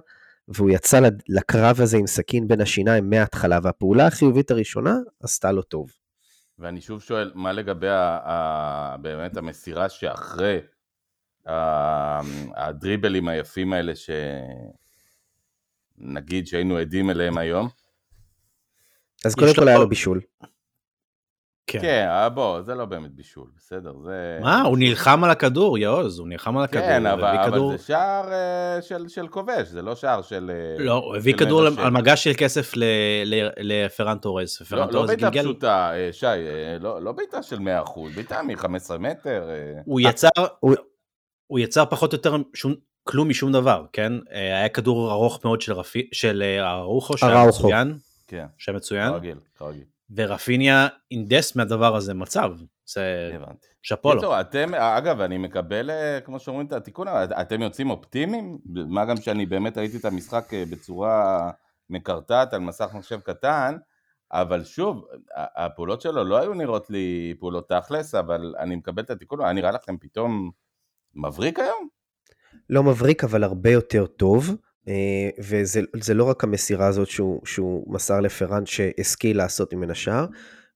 והוא 0.47 0.69
יצא 0.69 0.99
לקרב 1.29 1.81
הזה 1.81 1.97
עם 1.97 2.07
סכין 2.07 2.47
בין 2.47 2.61
השיניים 2.61 3.09
מההתחלה, 3.09 3.59
והפעולה 3.63 4.07
החיובית 4.07 4.51
הראשונה 4.51 4.95
עשתה 5.23 5.51
לו 5.51 5.61
טוב. 5.61 5.91
ואני 6.59 6.81
שוב 6.81 7.01
שואל, 7.01 7.31
מה 7.35 7.51
לגבי 7.51 7.89
ה, 7.89 8.19
ה, 8.23 8.97
באמת 9.01 9.37
המסירה 9.37 9.89
שאחרי 9.89 10.59
הדריבלים 12.55 13.27
היפים 13.27 13.73
האלה 13.73 13.93
שנגיד 15.99 16.47
שהיינו 16.47 16.77
עדים 16.77 17.09
אליהם 17.09 17.37
היום? 17.37 17.69
אז 19.25 19.35
קודם 19.35 19.55
כל 19.55 19.67
היה 19.67 19.77
לו 19.77 19.89
בישול. 19.89 20.21
כן. 21.67 21.81
כן, 21.81 22.07
אה, 22.09 22.29
בוא, 22.29 22.61
זה 22.61 22.75
לא 22.75 22.85
באמת 22.85 23.11
בישול, 23.11 23.47
בסדר, 23.57 23.93
זה... 24.03 24.37
מה, 24.41 24.61
הוא 24.61 24.77
נלחם 24.77 25.23
על 25.23 25.29
הכדור, 25.29 25.77
יעוז, 25.77 26.19
הוא 26.19 26.27
נלחם 26.27 26.57
על 26.57 26.63
הכדור. 26.63 26.83
כן, 26.83 27.05
אבל, 27.05 27.23
אבל 27.23 27.51
כדור... 27.51 27.77
זה 27.77 27.83
שער 27.83 28.29
uh, 28.29 28.81
של, 28.81 29.07
של 29.07 29.27
כובש, 29.27 29.67
זה 29.67 29.81
לא 29.81 29.95
שער 29.95 30.21
של... 30.21 30.51
אה, 30.53 30.83
לא, 30.83 30.93
הוא 30.93 31.15
הביא 31.15 31.33
כדור 31.33 31.65
על 31.65 31.91
מגש 31.91 32.23
של 32.23 32.31
כסף 32.37 32.71
לפרן 33.57 34.17
תורז. 34.17 34.61
לא, 34.71 34.85
לא 34.91 35.05
בעיטה 35.05 35.29
גלגל... 35.29 35.43
פשוטה, 35.43 35.91
שי, 36.11 36.25
לא, 36.79 37.01
לא 37.01 37.11
בעיטה 37.11 37.43
של 37.43 37.57
100%, 37.57 37.61
בעיטה 38.15 38.41
מ-15 38.41 38.97
מטר. 38.99 39.49
הוא 39.85 39.99
יצר... 39.99 40.29
הוא 41.47 41.59
יצר 41.59 41.85
פחות 41.85 42.13
או 42.13 42.17
יותר 42.17 42.35
שום, 42.53 42.75
כלום 43.07 43.29
משום 43.29 43.51
דבר, 43.51 43.85
כן? 43.93 44.13
היה 44.29 44.69
כדור 44.69 45.11
ארוך 45.11 45.45
מאוד 45.45 45.61
של, 45.61 45.73
רפי, 45.73 46.09
של 46.11 46.43
ארוחו, 46.59 47.17
שהיה 47.17 47.47
מצוין. 47.47 47.97
כן. 48.27 48.45
שהיה 48.57 48.77
מצוין. 48.77 49.11
כרגיל, 49.11 49.37
כרגיל. 49.57 49.83
ורפיניה 50.15 50.87
אינדס 51.11 51.55
מהדבר 51.55 51.95
הזה 51.95 52.13
מצב. 52.13 52.51
זה 52.85 53.31
שאפו 53.81 54.13
לו. 54.13 54.39
אתם, 54.39 54.73
אגב, 54.73 55.21
אני 55.21 55.37
מקבל, 55.37 55.89
אה, 55.89 56.19
כמו 56.21 56.39
שאומרים, 56.39 56.67
את 56.67 56.73
התיקון, 56.73 57.07
אתם 57.41 57.61
יוצאים 57.61 57.89
אופטימיים? 57.89 58.57
מה 58.65 59.05
גם 59.05 59.17
שאני 59.17 59.45
באמת 59.45 59.77
ראיתי 59.77 59.97
את 59.97 60.05
המשחק 60.05 60.53
אה, 60.53 60.63
בצורה 60.71 61.51
מקרטעת 61.89 62.53
על 62.53 62.59
מסך 62.59 62.89
מחשב 62.93 63.19
קטן, 63.19 63.77
אבל 64.31 64.63
שוב, 64.63 65.05
הפעולות 65.35 66.01
שלו 66.01 66.23
לא 66.23 66.37
היו 66.37 66.53
נראות 66.53 66.89
לי 66.89 67.35
פעולות 67.39 67.69
תכלס, 67.69 68.15
אבל 68.15 68.55
אני 68.59 68.75
מקבל 68.75 69.03
את 69.03 69.09
התיקון, 69.09 69.41
היה 69.41 69.53
נראה 69.53 69.71
לכם 69.71 69.97
פתאום 69.97 70.51
מבריק 71.15 71.59
היום? 71.59 71.87
לא 72.69 72.83
מבריק, 72.83 73.23
אבל 73.23 73.43
הרבה 73.43 73.71
יותר 73.71 74.05
טוב. 74.05 74.55
אה, 74.87 75.29
וזה 75.39 76.13
לא 76.13 76.23
רק 76.23 76.43
המסירה 76.43 76.87
הזאת 76.87 77.07
שהוא, 77.07 77.41
שהוא 77.45 77.93
מסר 77.93 78.19
לפרן 78.19 78.65
שהשכיל 78.65 79.37
לעשות 79.37 79.73
ממנה 79.73 79.95
שער, 79.95 80.25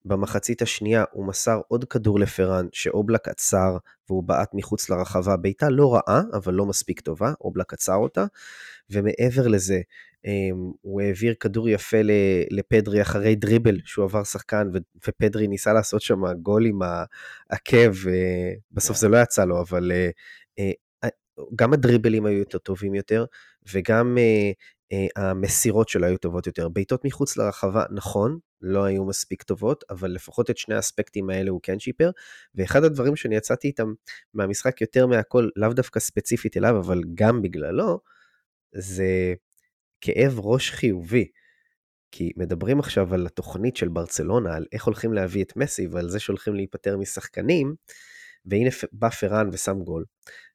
במחצית 0.06 0.62
השנייה 0.62 1.04
הוא 1.12 1.26
מסר 1.26 1.62
עוד 1.68 1.86
כדור 1.86 2.20
לפרן 2.20 2.68
שאובלק 2.72 3.28
עצר 3.28 3.78
והוא 4.10 4.24
בעט 4.24 4.50
מחוץ 4.54 4.90
לרחבה, 4.90 5.38
בעיטה 5.38 5.70
לא 5.70 5.94
רעה, 5.94 6.22
אבל 6.34 6.54
לא 6.54 6.66
מספיק 6.66 7.00
טובה, 7.00 7.34
אובלק 7.42 7.74
עצר 7.74 7.96
אותה, 7.96 8.26
ומעבר 8.90 9.48
לזה, 9.48 9.82
אמ, 10.26 10.72
הוא 10.82 11.02
העביר 11.02 11.34
כדור 11.40 11.70
יפה 11.70 11.98
לפדרי 12.52 13.02
אחרי 13.02 13.36
דריבל 13.36 13.78
שהוא 13.86 14.06
עבר 14.06 14.24
שחקן 14.24 14.68
ופדרי 15.08 15.48
ניסה 15.48 15.74
לעשות 15.74 16.02
שם 16.02 16.34
גול 16.42 16.66
עם 16.66 16.80
העקב, 16.82 17.94
בסוף 18.72 18.96
כן. 18.96 19.02
זה 19.02 19.08
לא 19.08 19.18
יצא 19.18 19.46
לו, 19.46 19.62
אבל 19.62 19.92
אה, 19.92 20.10
אה, 20.60 20.72
גם 21.56 21.74
הדריבלים 21.74 22.26
היו 22.26 22.38
יותר 22.40 22.58
טובים 22.58 22.96
יותר, 22.96 23.26
וגם 23.74 24.18
uh, 24.18 24.94
uh, 24.94 25.22
המסירות 25.22 25.90
שלו 25.90 26.08
היו 26.08 26.18
טובות 26.18 26.48
יותר. 26.48 26.70
בעיטות 26.70 27.06
מחוץ 27.06 27.38
לרחבה, 27.38 27.84
נכון, 27.92 28.40
לא 28.62 28.84
היו 28.84 29.06
מספיק 29.06 29.44
טובות, 29.44 29.84
אבל 29.90 30.12
לפחות 30.12 30.50
את 30.50 30.58
שני 30.58 30.76
האספקטים 30.76 31.30
האלה 31.30 31.52
הוא 31.52 31.60
כן 31.64 31.80
שיפר. 31.80 32.12
ואחד 32.56 32.84
הדברים 32.84 33.16
שאני 33.16 33.36
יצאתי 33.36 33.68
איתם 33.68 33.94
מהמשחק 34.34 34.82
יותר 34.82 35.08
מהכל, 35.08 35.50
לאו 35.56 35.74
דווקא 35.74 36.00
ספציפית 36.00 36.58
אליו, 36.58 36.80
אבל 36.80 37.02
גם 37.14 37.42
בגללו, 37.42 38.00
זה 38.76 39.34
כאב 40.02 40.40
ראש 40.40 40.72
חיובי. 40.72 41.28
כי 42.12 42.32
מדברים 42.38 42.80
עכשיו 42.80 43.14
על 43.14 43.26
התוכנית 43.26 43.76
של 43.76 43.88
ברצלונה, 43.88 44.56
על 44.56 44.66
איך 44.72 44.84
הולכים 44.84 45.14
להביא 45.14 45.44
את 45.44 45.58
מסי 45.58 45.88
ועל 45.88 46.10
זה 46.10 46.20
שהולכים 46.20 46.56
להיפטר 46.56 46.98
משחקנים, 46.98 47.76
והנה 48.46 48.70
בא 48.92 49.10
פרן 49.10 49.50
ושם 49.54 49.80
גול, 49.80 50.06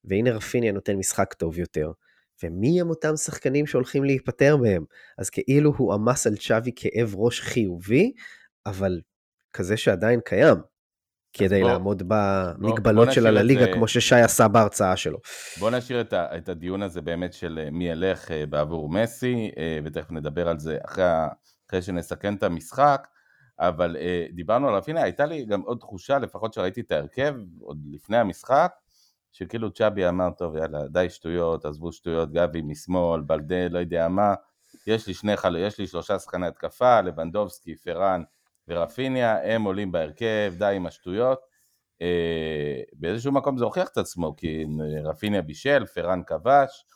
והנה 0.04 0.30
רפיניה 0.30 0.72
נותן 0.72 0.96
משחק 0.96 1.34
טוב 1.34 1.58
יותר, 1.58 1.92
ומי 2.42 2.80
הם 2.80 2.90
אותם 2.90 3.16
שחקנים 3.16 3.66
שהולכים 3.66 4.04
להיפטר 4.04 4.56
מהם? 4.56 4.84
אז 5.18 5.30
כאילו 5.30 5.72
הוא 5.76 5.94
עמס 5.94 6.26
על 6.26 6.36
צ'אבי 6.36 6.72
כאב 6.76 7.14
ראש 7.14 7.40
חיובי, 7.40 8.12
אבל 8.66 9.00
כזה 9.52 9.76
שעדיין 9.76 10.20
קיים, 10.24 10.56
כדי 11.32 11.60
בוא, 11.60 11.70
לעמוד 11.70 12.02
במגבלות 12.06 13.12
של 13.12 13.26
הליגה, 13.26 13.72
כמו 13.72 13.88
ששי 13.88 14.14
עשה 14.14 14.48
בהרצאה 14.48 14.96
שלו. 14.96 15.18
בוא 15.60 15.70
נשאיר 15.70 16.00
את, 16.00 16.12
ה, 16.12 16.36
את 16.36 16.48
הדיון 16.48 16.82
הזה 16.82 17.00
באמת 17.00 17.32
של 17.32 17.60
אה, 17.64 17.70
מי 17.70 17.88
ילך 17.88 18.30
אה, 18.30 18.46
בעבור 18.46 18.88
מסי, 18.88 19.50
אה, 19.58 19.78
ותכף 19.84 20.10
נדבר 20.10 20.48
על 20.48 20.58
זה 20.58 20.78
אחרי, 20.84 21.04
אחרי 21.68 21.82
שנסכן 21.82 22.34
את 22.34 22.42
המשחק, 22.42 23.06
אבל 23.58 23.96
דיברנו 24.32 24.68
על 24.68 24.74
רפינה, 24.74 25.02
הייתה 25.02 25.26
לי 25.26 25.44
גם 25.44 25.60
עוד 25.60 25.78
תחושה, 25.78 26.18
לפחות 26.18 26.52
שראיתי 26.52 26.80
את 26.80 26.92
ההרכב, 26.92 27.34
עוד 27.60 27.78
לפני 27.90 28.16
המשחק, 28.16 28.72
שכאילו 29.34 29.70
צ'אבי 29.70 30.08
אמר, 30.08 30.30
טוב 30.30 30.56
יאללה, 30.56 30.88
די 30.88 31.10
שטויות, 31.10 31.64
עזבו 31.64 31.92
שטויות, 31.92 32.32
גבי 32.32 32.62
משמאל, 32.62 33.20
בלדה, 33.20 33.68
לא 33.68 33.78
יודע 33.78 34.08
מה, 34.08 34.34
יש 34.86 35.06
לי 35.06 35.14
שני 35.14 35.36
חלו, 35.36 35.58
יש 35.58 35.78
לי 35.78 35.86
שלושה 35.86 36.18
שחקני 36.18 36.46
התקפה, 36.46 37.00
לבנדובסקי, 37.00 37.76
פרן 37.76 38.22
ורפיניה, 38.68 39.54
הם 39.54 39.62
עולים 39.64 39.92
בהרכב, 39.92 40.54
די 40.58 40.72
עם 40.76 40.86
השטויות. 40.86 41.40
אה, 42.02 42.82
באיזשהו 42.92 43.32
מקום 43.32 43.58
זה 43.58 43.64
הוכיח 43.64 43.88
את 43.88 43.98
עצמו, 43.98 44.36
כי 44.36 44.64
רפיניה 45.04 45.42
בישל, 45.42 45.86
פרן 45.86 46.22
כבש, 46.26 46.86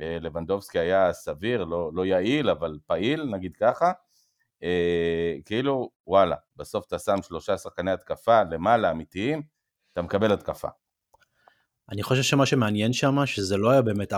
אה, 0.00 0.18
לבנדובסקי 0.20 0.78
היה 0.78 1.12
סביר, 1.12 1.64
לא, 1.64 1.90
לא 1.94 2.06
יעיל, 2.06 2.50
אבל 2.50 2.78
פעיל, 2.86 3.24
נגיד 3.24 3.56
ככה. 3.56 3.92
אה, 4.62 5.34
כאילו, 5.44 5.90
וואלה, 6.06 6.36
בסוף 6.56 6.86
אתה 6.86 6.98
שם 6.98 7.22
שלושה 7.22 7.58
שחקני 7.58 7.90
התקפה 7.90 8.42
למעלה, 8.42 8.90
אמיתיים, 8.90 9.42
אתה 9.92 10.02
מקבל 10.02 10.32
התקפה. 10.32 10.68
אני 11.90 12.02
חושב 12.02 12.22
שמה 12.22 12.46
שמעניין 12.46 12.92
שם, 12.92 13.26
שזה 13.26 13.56
לא 13.56 13.70
היה 13.70 13.82
באמת 13.82 14.12
4-3-3. 14.12 14.16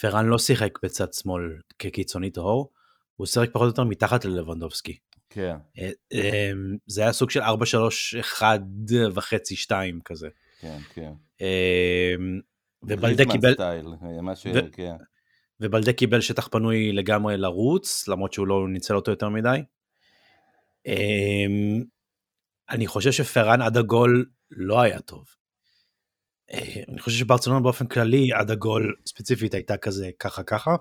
פרן 0.00 0.26
לא 0.26 0.38
שיחק 0.38 0.78
בצד 0.82 1.12
שמאל 1.12 1.42
כקיצוני 1.78 2.30
טהור, 2.30 2.72
הוא 3.16 3.26
שיחק 3.26 3.50
פחות 3.52 3.62
או 3.62 3.68
יותר 3.68 3.84
מתחת 3.84 4.24
ללבנדובסקי. 4.24 4.98
כן. 5.30 5.56
אה, 5.78 5.90
אמ, 6.12 6.76
זה 6.86 7.02
היה 7.02 7.12
סוג 7.12 7.30
של 7.30 7.42
4-3-1 7.42 8.42
וחצי 9.14 9.56
2 9.56 10.00
כזה. 10.04 10.28
כן, 10.60 10.78
כן. 10.94 11.12
אמ, 11.40 12.40
ובלדה 12.82 13.24
קיבל... 13.24 13.54
סטייל, 13.54 13.86
מה 14.22 14.36
ש... 14.36 14.46
כן. 14.72 14.96
ובלדה 15.60 15.92
קיבל 15.92 16.20
שטח 16.20 16.48
פנוי 16.48 16.92
לגמרי 16.92 17.36
לרוץ, 17.36 18.08
למרות 18.08 18.32
שהוא 18.32 18.46
לא 18.46 18.68
ניצל 18.68 18.96
אותו 18.96 19.10
יותר 19.10 19.28
מדי. 19.28 19.62
אמ, 20.86 21.82
אני 22.70 22.86
חושב 22.86 23.12
שפרן 23.12 23.62
עד 23.62 23.76
הגול 23.76 24.26
לא 24.50 24.80
היה 24.80 25.00
טוב. 25.00 25.24
אה, 26.52 26.82
אני 26.88 27.00
חושב 27.00 27.18
שברצלונה 27.18 27.60
באופן 27.60 27.86
כללי 27.86 28.32
עד 28.32 28.50
הגול 28.50 28.94
ספציפית 29.06 29.54
הייתה 29.54 29.76
כזה 29.76 30.10
ככה 30.18 30.42
ככה. 30.42 30.76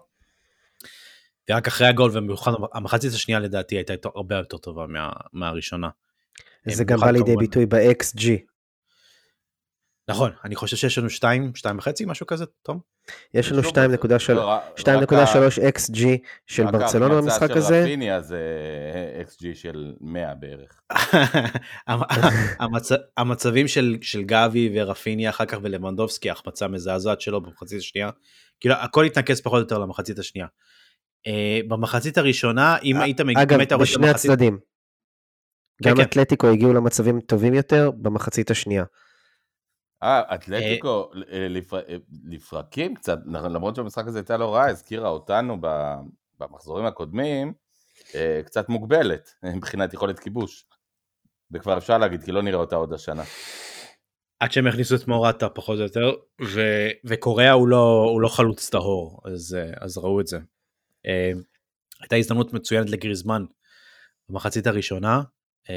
ורק 1.49 1.67
אחרי 1.67 1.87
הגול 1.87 2.09
ובמיוחד 2.09 2.51
המחצית 2.73 3.13
השנייה 3.13 3.39
לדעתי 3.39 3.75
הייתה 3.75 3.93
הרבה 4.15 4.35
יותר 4.35 4.57
טובה 4.57 4.87
מה, 4.87 5.11
מהראשונה. 5.33 5.89
זה 6.67 6.83
גם 6.83 6.99
בא 6.99 7.11
לידי 7.11 7.35
ביטוי 7.35 7.65
ב-XG. 7.65 8.52
נכון, 10.07 10.31
אני 10.43 10.55
חושב 10.55 10.77
שיש 10.77 10.97
לנו 10.97 11.09
2, 11.09 11.55
2 11.55 11.77
וחצי, 11.77 12.05
משהו 12.05 12.27
כזה, 12.27 12.45
תום? 12.63 12.79
יש 13.33 13.51
לנו 13.51 13.61
2.3 13.61 13.75
XG 15.77 15.99
של 16.47 16.71
ברצלונה 16.71 17.15
במשחק 17.15 17.51
הזה. 17.51 17.51
רק 17.51 17.51
ההחמצה 17.51 17.67
של 17.67 17.83
רפיניה 17.83 18.21
זה 18.21 18.39
XG 19.29 19.45
של 19.53 19.93
100 20.01 20.33
בערך. 20.33 20.81
המצבים 23.17 23.67
של 24.01 24.23
גבי 24.25 24.71
ורפיניה 24.75 25.29
אחר 25.29 25.45
כך 25.45 25.57
ולמנדובסקי, 25.61 26.29
החמצה 26.29 26.67
מזעזעת 26.67 27.21
שלו 27.21 27.41
במחצית 27.41 27.79
השנייה, 27.79 28.09
כאילו 28.59 28.75
הכל 28.75 29.05
התנקז 29.05 29.41
פחות 29.41 29.57
או 29.57 29.63
יותר 29.63 29.79
למחצית 29.79 30.19
השנייה. 30.19 30.47
אה, 31.27 31.59
במחצית 31.67 32.17
הראשונה, 32.17 32.77
אם 32.83 32.97
היית 32.97 33.21
מגיע... 33.21 33.41
אגב, 33.41 33.79
בשני 33.81 34.09
הצדדים. 34.09 34.59
גם 35.83 35.95
כן, 35.95 35.97
כן. 35.97 36.03
אתלטיקו 36.03 36.47
הגיעו 36.47 36.73
למצבים 36.73 37.21
טובים 37.21 37.53
יותר 37.53 37.91
במחצית 37.91 38.51
השנייה. 38.51 38.83
אה, 40.03 40.35
אתלטיקו 40.35 41.11
אה, 41.31 41.47
אה, 41.73 41.97
לפרקים 42.23 42.95
קצת, 42.95 43.19
למרות 43.25 43.75
שהמשחק 43.75 44.07
הזה 44.07 44.19
הייתה 44.19 44.37
לא 44.37 44.55
רעה, 44.55 44.69
הזכירה 44.69 45.09
אותנו 45.09 45.57
במחזורים 46.39 46.85
הקודמים, 46.85 47.53
קצת 48.45 48.69
מוגבלת 48.69 49.33
מבחינת 49.43 49.93
יכולת 49.93 50.19
כיבוש. 50.19 50.65
וכבר 51.51 51.77
אפשר 51.77 51.97
להגיד, 51.97 52.23
כי 52.23 52.31
לא 52.31 52.41
נראה 52.41 52.59
אותה 52.59 52.75
עוד 52.75 52.93
השנה. 52.93 53.23
עד 54.39 54.51
שהם 54.51 54.67
הכניסו 54.67 54.95
את 54.95 55.07
מורטה 55.07 55.49
פחות 55.49 55.77
או 55.77 55.83
יותר, 55.83 56.11
ו- 56.41 56.89
וקוריאה 57.05 57.51
הוא 57.51 57.67
לא, 57.67 58.07
הוא 58.11 58.21
לא 58.21 58.27
חלוץ 58.27 58.69
טהור, 58.69 59.21
אז, 59.25 59.57
אז 59.81 59.97
ראו 59.97 60.21
את 60.21 60.27
זה. 60.27 60.37
הייתה 62.01 62.15
הזדמנות 62.15 62.53
מצוינת 62.53 62.89
לגריזמן 62.89 63.45
במחצית 64.29 64.67
הראשונה, 64.67 65.21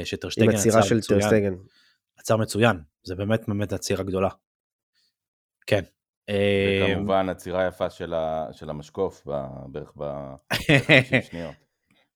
שטרשטגן 0.03 0.49
עצר 0.49 0.69
מצוין. 0.69 0.83
של 0.83 1.01
טרשטגן. 1.01 1.53
עצר 2.17 2.37
מצוין, 2.37 2.79
זה 3.07 3.15
באמת 3.15 3.47
באמת 3.47 3.73
עצירה 3.73 4.03
גדולה. 4.03 4.29
כן. 5.67 5.83
וכמובן 6.83 7.29
עצירה 7.29 7.67
יפה 7.67 7.89
של, 7.89 8.13
ה, 8.13 8.47
של 8.51 8.69
המשקוף 8.69 9.27
בערך 9.67 9.93
ב-50 9.97 11.21
שניות. 11.29 11.55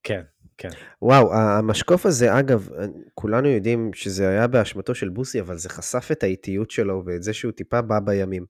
כן, 0.03 0.21
כן. 0.57 0.69
וואו, 1.01 1.33
המשקוף 1.33 2.05
הזה, 2.05 2.39
אגב, 2.39 2.69
כולנו 3.13 3.47
יודעים 3.47 3.91
שזה 3.93 4.29
היה 4.29 4.47
באשמתו 4.47 4.95
של 4.95 5.09
בוסי, 5.09 5.41
אבל 5.41 5.57
זה 5.57 5.69
חשף 5.69 6.09
את 6.11 6.23
האיטיות 6.23 6.71
שלו 6.71 7.03
ואת 7.05 7.23
זה 7.23 7.33
שהוא 7.33 7.51
טיפה 7.51 7.81
בא 7.81 7.99
בימים. 7.99 8.45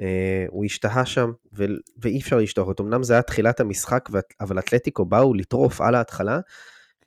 Uh, 0.00 0.04
הוא 0.48 0.64
השתהה 0.64 1.06
שם, 1.06 1.30
ו- 1.56 1.64
ואי 2.02 2.18
אפשר 2.20 2.38
אותו. 2.68 2.84
אמנם 2.84 3.02
זה 3.02 3.12
היה 3.12 3.22
תחילת 3.22 3.60
המשחק, 3.60 4.08
אבל 4.40 4.58
אתלטיקו 4.58 5.04
באו 5.04 5.34
לטרוף 5.34 5.80
על 5.80 5.94
ההתחלה, 5.94 6.40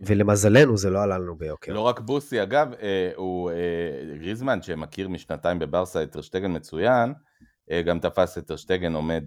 ולמזלנו 0.01 0.77
זה 0.77 0.89
לא 0.89 1.03
עלה 1.03 1.17
לנו 1.17 1.35
ביוקר. 1.35 1.73
לא 1.73 1.79
רק 1.79 1.99
בוסי, 1.99 2.43
אגב, 2.43 2.73
אה, 2.73 3.11
הוא 3.15 3.51
אה, 3.51 4.15
גריזמן, 4.17 4.61
שמכיר 4.61 5.09
משנתיים 5.09 5.59
בברסה 5.59 6.03
את 6.03 6.11
טרשטגן 6.11 6.55
מצוין, 6.55 7.13
אה, 7.71 7.81
גם 7.81 7.99
תפס 7.99 8.37
את 8.37 8.47
טרשטגן 8.47 8.93
עומד 8.93 9.23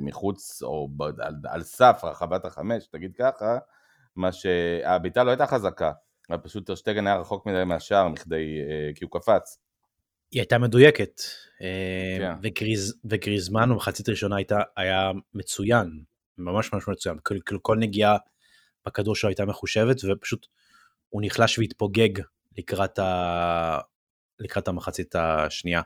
מחוץ, 0.00 0.62
או 0.62 0.88
על, 1.18 1.34
על 1.48 1.62
סף 1.62 2.00
רחבת 2.04 2.44
החמש, 2.44 2.86
תגיד 2.86 3.12
ככה, 3.18 3.58
מה 4.16 4.32
שהבעיטה 4.32 5.24
לא 5.24 5.30
הייתה 5.30 5.46
חזקה, 5.46 5.92
אבל 6.30 6.38
פשוט 6.38 6.66
טרשטגן 6.66 7.06
היה 7.06 7.16
רחוק 7.16 7.46
מדי 7.46 7.64
מהשער, 7.64 8.08
מכדי, 8.08 8.58
כי 8.94 9.04
הוא 9.04 9.10
קפץ. 9.10 9.58
היא 10.30 10.40
הייתה 10.40 10.58
מדויקת, 10.58 11.20
כן. 12.18 12.32
וגריז, 12.42 13.00
וגריזמן 13.04 13.70
במחצית 13.70 14.08
הראשונה 14.08 14.36
הייתה, 14.36 14.58
היה 14.76 15.10
מצוין, 15.34 15.90
ממש 16.38 16.72
ממש 16.72 16.88
מצוין, 16.88 17.16
כאילו 17.24 17.62
כל 17.62 17.76
נגיעה 17.76 18.16
הכדור 18.88 19.14
שלו 19.14 19.28
הייתה 19.28 19.44
מחושבת 19.44 19.96
ופשוט 20.04 20.46
הוא 21.08 21.22
נחלש 21.24 21.58
והתפוגג 21.58 22.22
לקראת, 22.58 22.98
ה... 22.98 23.78
לקראת 24.38 24.68
המחצית 24.68 25.14
השנייה. 25.16 25.82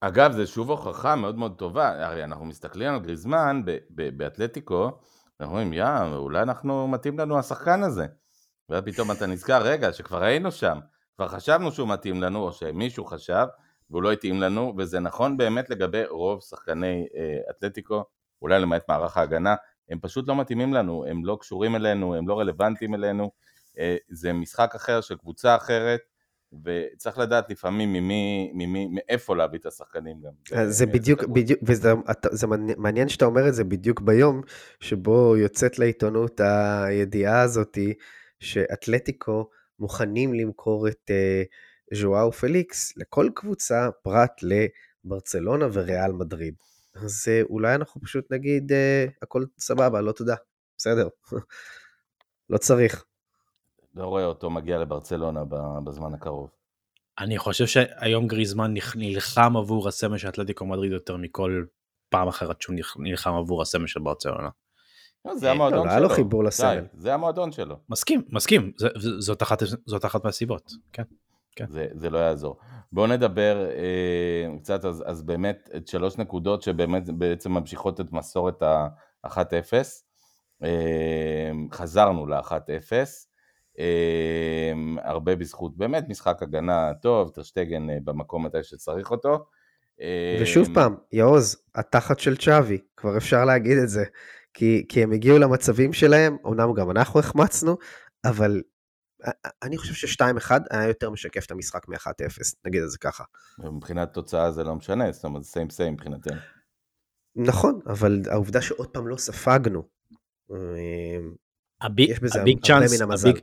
אגב, 0.00 0.32
זה 0.32 0.46
שוב 0.46 0.70
הוכחה 0.70 1.16
מאוד 1.16 1.38
מאוד 1.38 1.58
טובה, 1.58 2.06
הרי 2.06 2.24
אנחנו 2.24 2.44
מסתכלים 2.44 2.94
על 2.94 3.00
גריזמן 3.00 3.62
באתלטיקו, 3.90 4.90
אנחנו 5.40 5.54
אומרים, 5.54 5.72
יא, 5.72 5.86
אולי 6.14 6.42
אנחנו, 6.42 6.88
מתאים 6.88 7.18
לנו 7.18 7.38
השחקן 7.38 7.82
הזה. 7.82 8.06
ואז 8.68 8.82
פתאום 8.84 9.10
אתה 9.12 9.26
נזכר, 9.26 9.62
רגע, 9.62 9.92
שכבר 9.92 10.22
היינו 10.22 10.52
שם, 10.52 10.78
כבר 11.16 11.28
חשבנו 11.28 11.72
שהוא 11.72 11.88
מתאים 11.88 12.22
לנו, 12.22 12.42
או 12.42 12.52
שמישהו 12.52 13.04
חשב, 13.04 13.46
והוא 13.90 14.02
לא 14.02 14.12
התאים 14.12 14.40
לנו, 14.40 14.74
וזה 14.78 15.00
נכון 15.00 15.36
באמת 15.36 15.70
לגבי 15.70 16.04
רוב 16.06 16.40
שחקני 16.40 17.06
אה, 17.16 17.50
אתלטיקו, 17.50 18.04
אולי 18.42 18.60
למעט 18.60 18.88
מערך 18.88 19.16
ההגנה, 19.16 19.54
הם 19.90 19.98
פשוט 20.00 20.28
לא 20.28 20.40
מתאימים 20.40 20.74
לנו, 20.74 21.04
הם 21.06 21.24
לא 21.24 21.38
קשורים 21.40 21.76
אלינו, 21.76 22.14
הם 22.14 22.28
לא 22.28 22.38
רלוונטיים 22.38 22.94
אלינו, 22.94 23.30
אה, 23.78 23.96
זה 24.08 24.32
משחק 24.32 24.74
אחר 24.74 25.00
של 25.00 25.16
קבוצה 25.16 25.56
אחרת, 25.56 26.00
וצריך 26.64 27.18
לדעת 27.18 27.50
לפעמים 27.50 27.92
ממי, 27.92 28.50
ממי, 28.54 28.88
מאיפה 28.92 29.36
להביא 29.36 29.58
את 29.58 29.66
השחקנים 29.66 30.20
גם. 30.20 30.30
זה, 30.48 30.70
זה 30.70 30.86
בדיוק, 30.86 31.24
בדיוק, 31.24 31.60
וזה 31.62 31.92
זה 32.30 32.46
מעניין 32.76 33.08
שאתה 33.08 33.24
אומר 33.24 33.48
את 33.48 33.54
זה 33.54 33.64
בדיוק 33.64 34.00
ביום 34.00 34.42
שבו 34.80 35.36
יוצאת 35.36 35.78
לעיתונות 35.78 36.40
הידיעה 36.40 37.40
הזאתי, 37.40 37.94
שאתלטיקו 38.40 39.48
מוכנים 39.78 40.34
למכור 40.34 40.88
את 40.88 41.10
uh, 41.10 41.96
ז'ואאו 41.96 42.32
פליקס 42.32 42.96
לכל 42.96 43.28
קבוצה 43.34 43.88
פרט 44.02 44.40
לברצלונה 44.42 45.66
וריאל 45.72 46.12
מדריד. 46.12 46.54
אז 46.94 47.24
אה, 47.28 47.42
אולי 47.50 47.74
אנחנו 47.74 48.00
פשוט 48.00 48.32
נגיד, 48.32 48.72
אה, 48.72 49.06
הכל 49.22 49.44
סבבה, 49.58 50.00
לא 50.00 50.12
תודה, 50.12 50.34
בסדר. 50.78 51.08
לא 52.50 52.58
צריך. 52.58 53.04
לא 53.94 54.06
רואה 54.06 54.24
אותו 54.24 54.50
מגיע 54.50 54.78
לברצלונה 54.78 55.44
בזמן 55.84 56.14
הקרוב. 56.14 56.50
אני 57.18 57.38
חושב 57.38 57.66
שהיום 57.66 58.26
גריזמן 58.26 58.74
נלחם 58.96 59.56
עבור 59.56 59.88
הסמל 59.88 60.18
של 60.18 60.28
אתלטיקו 60.28 60.66
מדריד 60.66 60.92
יותר 60.92 61.16
מכל 61.16 61.64
פעם 62.08 62.28
אחרת 62.28 62.62
שהוא 62.62 62.76
נלחם 62.98 63.34
עבור 63.34 63.62
הסמל 63.62 63.86
של 63.86 64.00
ברצלונה. 64.00 64.48
לא, 65.24 65.36
זה 65.36 65.50
המועדון 65.50 65.78
שלו. 65.78 65.86
לא, 65.86 65.90
היה 65.90 66.00
לו 66.00 66.08
חיבור 66.08 66.44
לסמל. 66.44 66.84
זה 66.92 67.14
המועדון 67.14 67.52
שלו. 67.52 67.76
מסכים, 67.88 68.22
מסכים, 68.28 68.72
זאת 69.86 70.04
אחת 70.04 70.24
מהסיבות, 70.24 70.72
כן. 70.92 71.02
כן. 71.56 71.66
זה, 71.68 71.86
זה 71.94 72.10
לא 72.10 72.18
יעזור. 72.18 72.58
בואו 72.92 73.06
נדבר 73.06 73.66
אה, 73.70 74.58
קצת, 74.58 74.84
אז, 74.84 75.04
אז 75.06 75.22
באמת, 75.22 75.70
את 75.76 75.88
שלוש 75.88 76.18
נקודות 76.18 76.62
שבאמת 76.62 77.10
בעצם 77.10 77.52
ממשיכות 77.52 78.00
את 78.00 78.12
מסורת 78.12 78.62
ה-1-0. 78.62 79.72
אה, 80.64 81.50
חזרנו 81.72 82.26
ל-1-0. 82.26 82.92
אה, 83.78 84.72
הרבה 85.02 85.36
בזכות 85.36 85.76
באמת 85.76 86.08
משחק 86.08 86.42
הגנה 86.42 86.92
טוב, 87.02 87.30
טרשטגן 87.30 87.90
אה, 87.90 87.96
במקום 88.04 88.46
מתי 88.46 88.62
שצריך 88.62 89.10
אותו. 89.10 89.46
אה, 90.00 90.38
ושוב 90.42 90.68
פעם, 90.74 90.96
יעוז, 91.12 91.56
התחת 91.74 92.18
של 92.18 92.36
צ'אבי, 92.36 92.78
כבר 92.96 93.16
אפשר 93.16 93.44
להגיד 93.44 93.78
את 93.78 93.88
זה. 93.88 94.04
כי, 94.54 94.86
כי 94.88 95.02
הם 95.02 95.12
הגיעו 95.12 95.38
למצבים 95.38 95.92
שלהם, 95.92 96.36
אמנם 96.46 96.72
גם 96.74 96.90
אנחנו 96.90 97.20
החמצנו, 97.20 97.76
אבל 98.24 98.62
אני 99.62 99.78
חושב 99.78 99.94
ש-2-1 99.94 100.50
היה 100.70 100.88
יותר 100.88 101.10
משקף 101.10 101.46
את 101.46 101.50
המשחק 101.50 101.88
מ-1-0, 101.88 102.40
נגיד 102.64 102.82
את 102.82 102.90
זה 102.90 102.98
ככה. 102.98 103.24
מבחינת 103.58 104.12
תוצאה 104.12 104.52
זה 104.52 104.64
לא 104.64 104.74
משנה, 104.74 105.12
זאת 105.12 105.24
אומרת, 105.24 105.42
סיים 105.42 105.70
סיים 105.70 105.92
מבחינתנו. 105.92 106.36
נכון, 107.36 107.80
אבל 107.86 108.20
העובדה 108.30 108.62
שעוד 108.62 108.88
פעם 108.88 109.08
לא 109.08 109.16
ספגנו, 109.16 109.88
ה 111.80 111.86
big, 111.86 112.10
יש 112.10 112.20
בזה 112.20 112.40
ה 112.40 112.44
big 112.44 112.56
הרבה 112.56 112.66
chance, 112.66 113.00
מן 113.00 113.10
המזל. 113.10 113.28
ה 113.28 113.31
big, 113.31 113.42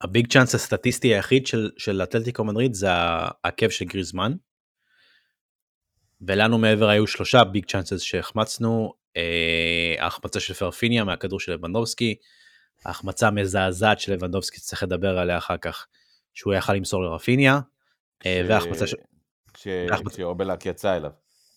ה 0.00 0.08
big 0.08 0.32
chance 0.32 0.54
הסטטיסטי 0.54 1.08
היחיד 1.14 1.46
של, 1.46 1.70
של 1.76 2.02
אתלטיקו 2.02 2.44
מדריד 2.44 2.74
זה 2.74 2.88
העקב 2.90 3.68
של 3.68 3.84
גריזמן. 3.84 4.32
ולנו 6.20 6.58
מעבר 6.58 6.88
היו 6.88 7.06
שלושה 7.06 7.44
big 7.44 7.64
chances 7.64 8.00
שהחמצנו, 8.00 8.92
אה, 9.16 9.94
ההחמצה 9.98 10.40
של 10.40 10.54
רפיניה 10.54 11.04
מהכדור 11.04 11.40
של 11.40 11.52
לבנדובסקי, 11.52 12.14
ההחמצה 12.84 13.28
המזעזעת 13.28 14.00
של 14.00 14.12
לבנדובסקי, 14.12 14.60
צריך 14.60 14.82
לדבר 14.82 15.18
עליה 15.18 15.38
אחר 15.38 15.56
כך, 15.56 15.86
שהוא 16.34 16.54
יכל 16.54 16.74
למסור 16.74 17.02
לרפיניה, 17.02 17.60
אה, 18.26 18.42
והחמצה 18.48 18.86
של... 18.86 18.96
כשאובלק 20.08 20.66
יצא 20.66 20.96
אליו. 20.96 21.10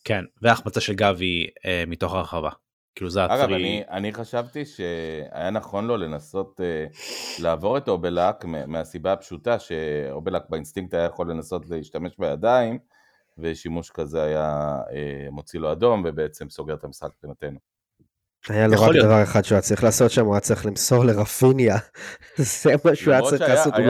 כן, 0.03 0.23
והחמצה 0.41 0.81
של 0.81 0.93
גבי 0.93 1.47
אה, 1.65 1.84
מתוך 1.88 2.13
הרחבה. 2.13 2.49
כאילו 2.95 3.10
זה 3.10 3.25
אגב, 3.25 3.34
הצרי... 3.34 3.55
אני, 3.55 3.84
אני 3.89 4.13
חשבתי 4.13 4.65
שהיה 4.65 5.49
נכון 5.51 5.88
לו 5.88 5.97
לנסות 5.97 6.60
אה, 6.60 7.41
לעבור 7.41 7.77
את 7.77 7.89
אובלק 7.89 8.45
מהסיבה 8.45 9.13
הפשוטה 9.13 9.60
שאובלק 9.60 10.41
באינסטינקט 10.49 10.93
היה 10.93 11.03
יכול 11.03 11.31
לנסות 11.31 11.69
להשתמש 11.69 12.12
בידיים 12.19 12.79
ושימוש 13.38 13.89
כזה 13.89 14.23
היה 14.23 14.77
אה, 14.91 15.27
מוציא 15.31 15.60
לו 15.60 15.71
אדום, 15.71 16.03
ובעצם 16.05 16.49
סוגר 16.49 16.73
את 16.73 16.84
המשחק 16.84 17.10
מבחינתנו. 17.23 17.60
היה 18.49 18.67
לו 18.67 18.82
רק 18.82 18.95
דבר 19.04 19.23
אחד 19.23 19.41
שהוא 19.41 19.56
היה 19.56 19.62
צריך 19.62 19.84
לעשות 19.84 20.12
שם, 20.12 20.25
הוא 20.25 20.34
היה 20.34 20.41
צריך 20.41 20.65
למסור 20.65 21.06
לרפיניה. 21.06 21.75
זה 22.63 22.73
מה 22.86 22.95
שהוא 22.95 23.13
היה 23.13 23.21
צריך 23.21 23.41
לעשות, 23.41 23.73
הוא 23.73 23.86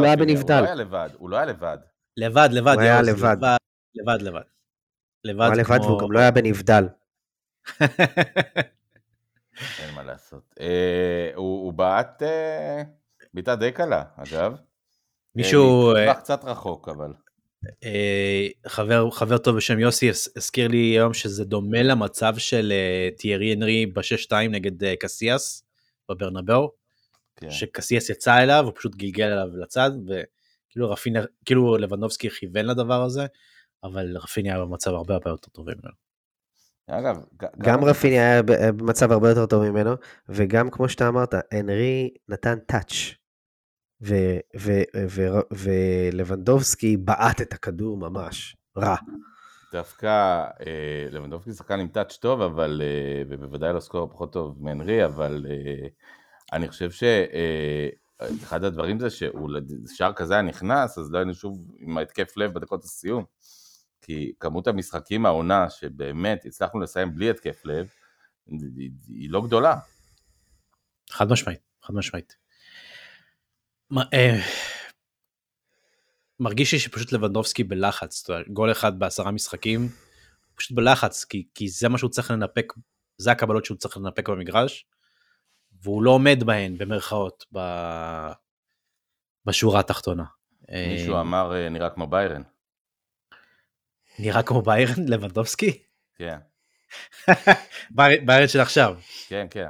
לא 0.00 0.04
היה 0.04 0.16
בנבדל. 0.16 0.54
הוא 0.54 0.58
לא 0.58 0.64
היה 0.64 0.74
לבד, 0.74 1.08
הוא 1.18 1.30
לא 1.30 1.36
היה 1.36 1.46
לבד. 1.46 1.78
לבד, 2.16 2.48
לבד, 2.52 2.74
הוא 2.74 2.82
היה 2.82 3.02
לבד. 3.02 3.36
לבד, 3.94 4.22
לבד. 4.22 4.40
לבד 5.24 5.44
הוא 5.44 5.44
היה 5.44 5.54
לבד 5.54 5.78
והוא 5.82 6.00
גם 6.00 6.12
לא 6.12 6.18
היה 6.18 6.30
בנבדל. 6.30 6.88
אין 9.78 9.94
מה 9.94 10.02
לעשות. 10.02 10.54
אה, 10.60 11.30
הוא 11.34 11.72
בעט 11.72 12.22
אה, 12.22 12.82
בעיטה 13.34 13.56
די 13.56 13.72
קלה, 13.72 14.04
אגב. 14.16 14.56
מישהו... 15.34 15.96
אה, 15.96 16.14
קצת 16.14 16.44
רחוק, 16.44 16.88
אבל. 16.88 17.12
חבר, 18.66 19.10
חבר 19.10 19.38
טוב 19.38 19.56
בשם 19.56 19.78
יוסי 19.78 20.10
הזכיר 20.36 20.68
לי 20.68 20.78
היום 20.78 21.14
שזה 21.14 21.44
דומה 21.44 21.82
למצב 21.82 22.34
של 22.38 22.72
טיירי 23.18 23.54
אנרי 23.54 23.86
ב-6-2 23.86 24.32
נגד 24.50 24.94
קסיאס 24.94 25.64
בברנבאו, 26.08 26.72
כן. 27.36 27.50
שקסיאס 27.50 28.10
יצא 28.10 28.38
אליו, 28.38 28.64
הוא 28.64 28.72
פשוט 28.76 28.96
גלגל 28.96 29.24
אליו 29.24 29.48
לצד, 29.56 29.90
וכאילו 30.06 30.90
רפיניה, 30.90 31.22
כאילו 31.44 31.76
לבנובסקי 31.76 32.30
כיוון 32.30 32.66
לדבר 32.66 33.02
הזה, 33.02 33.26
אבל 33.84 34.16
רפיניה 34.16 34.54
היה 34.54 34.64
במצב 34.64 34.90
הרבה 34.90 35.14
הרבה 35.14 35.30
יותר 35.30 35.48
טוב 35.52 35.66
ממנו. 35.66 35.92
אגב, 36.86 37.16
גם 37.58 37.84
רפיני 37.84 38.18
היה 38.18 38.42
במצב 38.42 39.12
הרבה 39.12 39.28
יותר 39.28 39.46
טוב 39.46 39.62
ממנו, 39.62 39.90
וגם 40.28 40.70
כמו 40.70 40.88
שאתה 40.88 41.08
אמרת, 41.08 41.34
אנרי 41.60 42.10
נתן 42.28 42.58
טאץ', 42.66 42.92
ולבנדובסקי 45.50 46.96
בעט 46.96 47.40
את 47.40 47.52
הכדור 47.52 47.96
ממש, 47.96 48.56
רע. 48.76 48.96
דווקא 49.72 50.44
אה, 50.66 51.06
לבנדובסקי 51.10 51.52
שחקן 51.52 51.80
עם 51.80 51.88
טאץ' 51.88 52.16
טוב, 52.16 52.40
אבל, 52.40 52.82
אה, 52.84 53.22
ובוודאי 53.28 53.72
לא 53.72 53.80
סקור 53.80 54.10
פחות 54.10 54.32
טוב 54.32 54.56
מאנרי, 54.60 55.04
אבל 55.04 55.46
אה, 55.48 55.88
אני 56.52 56.68
חושב 56.68 56.90
שאחד 56.90 58.64
הדברים 58.64 58.98
זה 58.98 59.10
שהוא 59.10 59.50
שער 59.94 60.12
כזה 60.12 60.34
היה 60.34 60.42
נכנס, 60.42 60.98
אז 60.98 61.12
לא 61.12 61.18
היינו 61.18 61.34
שוב 61.34 61.58
עם 61.78 61.98
ההתקף 61.98 62.36
לב 62.36 62.54
בדקות 62.54 62.84
הסיום. 62.84 63.24
כי 64.02 64.32
כמות 64.40 64.66
המשחקים 64.66 65.26
העונה 65.26 65.70
שבאמת 65.70 66.44
הצלחנו 66.46 66.80
לסיים 66.80 67.14
בלי 67.14 67.30
התקף 67.30 67.64
לב, 67.64 67.88
היא 69.08 69.30
לא 69.30 69.42
גדולה. 69.42 69.76
חד 71.10 71.30
משמעית, 71.30 71.60
חד 71.82 71.94
משמעית. 71.94 72.41
אה, 73.98 74.40
מרגיש 76.40 76.72
לי 76.72 76.78
שפשוט 76.78 77.12
לבנדובסקי 77.12 77.64
בלחץ, 77.64 78.30
גול 78.48 78.72
אחד 78.72 78.98
בעשרה 78.98 79.30
משחקים, 79.30 79.88
פשוט 80.54 80.76
בלחץ, 80.76 81.24
כי, 81.24 81.46
כי 81.54 81.68
זה 81.68 81.88
מה 81.88 81.98
שהוא 81.98 82.10
צריך 82.10 82.30
לנפק, 82.30 82.72
זה 83.18 83.32
הקבלות 83.32 83.64
שהוא 83.64 83.78
צריך 83.78 83.96
לנפק 83.96 84.28
במגרש, 84.28 84.86
והוא 85.82 86.02
לא 86.02 86.10
עומד 86.10 86.42
בהן, 86.46 86.78
במרכאות, 86.78 87.46
ב... 87.52 87.58
בשורה 89.46 89.80
התחתונה. 89.80 90.24
מישהו 90.68 91.14
אה, 91.14 91.20
אמר 91.20 91.54
אה, 91.56 91.68
נראה 91.68 91.90
כמו 91.90 92.06
ביירן. 92.06 92.42
נראה 94.18 94.42
כמו 94.42 94.62
ביירן 94.62 95.08
לבנדובסקי? 95.08 95.82
כן. 96.16 96.38
ביירן 98.26 98.48
של 98.48 98.60
עכשיו. 98.60 98.96
כן, 99.28 99.46
כן. 99.50 99.68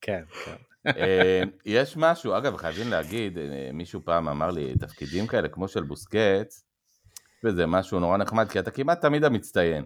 כן, 0.00 0.22
כן. 0.44 0.69
אה, 0.86 1.42
יש 1.66 1.96
משהו, 1.96 2.36
אגב, 2.36 2.56
חייבים 2.56 2.88
להגיד, 2.88 3.38
אה, 3.38 3.70
מישהו 3.72 4.00
פעם 4.04 4.28
אמר 4.28 4.50
לי, 4.50 4.74
תפקידים 4.78 5.26
כאלה 5.26 5.48
כמו 5.48 5.68
של 5.68 5.82
בוסקץ, 5.82 6.64
וזה 7.44 7.66
משהו 7.66 8.00
נורא 8.00 8.16
נחמד, 8.16 8.48
כי 8.48 8.58
אתה 8.58 8.70
כמעט 8.70 9.00
תמיד 9.00 9.24
המצטיין. 9.24 9.84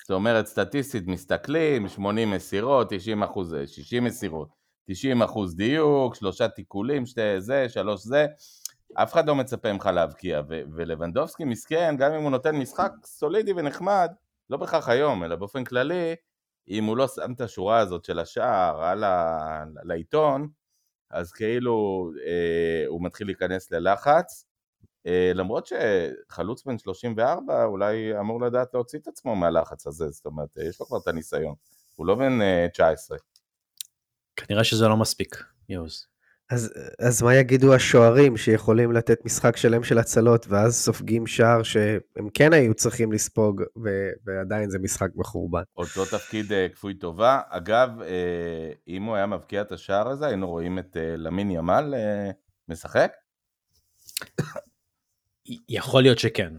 זאת 0.00 0.10
אומרת, 0.10 0.46
סטטיסטית 0.46 1.06
מסתכלים, 1.06 1.88
80 1.88 2.30
מסירות, 2.30 2.90
90 2.90 3.22
אחוז, 3.22 3.56
60 3.66 4.04
מסירות, 4.04 4.48
90 4.88 5.22
אחוז 5.22 5.56
דיוק, 5.56 6.14
שלושה 6.14 6.48
תיקולים, 6.48 7.06
שתי 7.06 7.40
זה, 7.40 7.68
שלוש 7.68 8.02
זה. 8.02 8.26
אף 8.94 9.12
אחד 9.12 9.26
לא 9.26 9.34
מצפה 9.34 9.72
ממך 9.72 9.86
להבקיע, 9.86 10.40
ולבנדובסקי 10.48 11.44
מסכן, 11.44 11.94
גם 11.98 12.12
אם 12.12 12.22
הוא 12.22 12.30
נותן 12.30 12.56
משחק 12.56 12.92
סולידי 13.04 13.52
ונחמד, 13.52 14.10
לא 14.50 14.56
בהכרח 14.56 14.88
היום, 14.88 15.24
אלא 15.24 15.36
באופן 15.36 15.64
כללי, 15.64 16.14
אם 16.70 16.84
הוא 16.84 16.96
לא 16.96 17.08
שם 17.08 17.32
את 17.32 17.40
השורה 17.40 17.78
הזאת 17.78 18.04
של 18.04 18.18
השער 18.18 18.84
על 18.84 19.04
ה... 19.04 19.64
לעיתון, 19.82 20.48
אז 21.10 21.32
כאילו 21.32 22.10
אה, 22.26 22.84
הוא 22.86 23.04
מתחיל 23.04 23.26
להיכנס 23.26 23.70
ללחץ, 23.70 24.46
אה, 25.06 25.32
למרות 25.34 25.66
שחלוץ 25.66 26.64
בן 26.64 26.78
34 26.78 27.64
אולי 27.64 28.18
אמור 28.20 28.40
לדעת 28.40 28.74
להוציא 28.74 28.98
את 28.98 29.08
עצמו 29.08 29.36
מהלחץ 29.36 29.86
הזה, 29.86 30.08
זאת 30.08 30.26
אומרת, 30.26 30.48
יש 30.56 30.80
לו 30.80 30.86
כבר 30.86 30.98
את 30.98 31.08
הניסיון, 31.08 31.54
הוא 31.96 32.06
לא 32.06 32.14
בן 32.14 32.42
אה, 32.42 32.66
19. 32.72 33.18
כנראה 34.36 34.64
שזה 34.64 34.88
לא 34.88 34.96
מספיק, 34.96 35.44
יוז. 35.68 36.09
אז, 36.50 36.72
אז 36.98 37.22
מה 37.22 37.34
יגידו 37.34 37.74
השוערים 37.74 38.36
שיכולים 38.36 38.92
לתת 38.92 39.24
משחק 39.24 39.56
שלם 39.56 39.84
של 39.84 39.98
הצלות 39.98 40.46
ואז 40.48 40.76
סופגים 40.76 41.26
שער 41.26 41.62
שהם 41.62 42.28
כן 42.34 42.52
היו 42.52 42.74
צריכים 42.74 43.12
לספוג 43.12 43.62
ו- 43.84 44.10
ועדיין 44.24 44.70
זה 44.70 44.78
משחק 44.78 45.08
מחורבן. 45.14 45.62
אותו 45.76 46.04
תפקיד 46.04 46.46
uh, 46.52 46.74
כפוי 46.74 46.94
טובה. 46.94 47.40
אגב, 47.48 47.90
uh, 48.00 48.04
אם 48.88 49.02
הוא 49.02 49.16
היה 49.16 49.26
מבקיע 49.26 49.62
את 49.62 49.72
השער 49.72 50.08
הזה 50.08 50.26
היינו 50.26 50.48
רואים 50.48 50.78
את 50.78 50.96
uh, 50.96 51.16
למין 51.16 51.50
ימל 51.50 51.94
משחק? 52.68 53.12
יכול 55.68 56.02
להיות 56.02 56.18
שכן. 56.18 56.52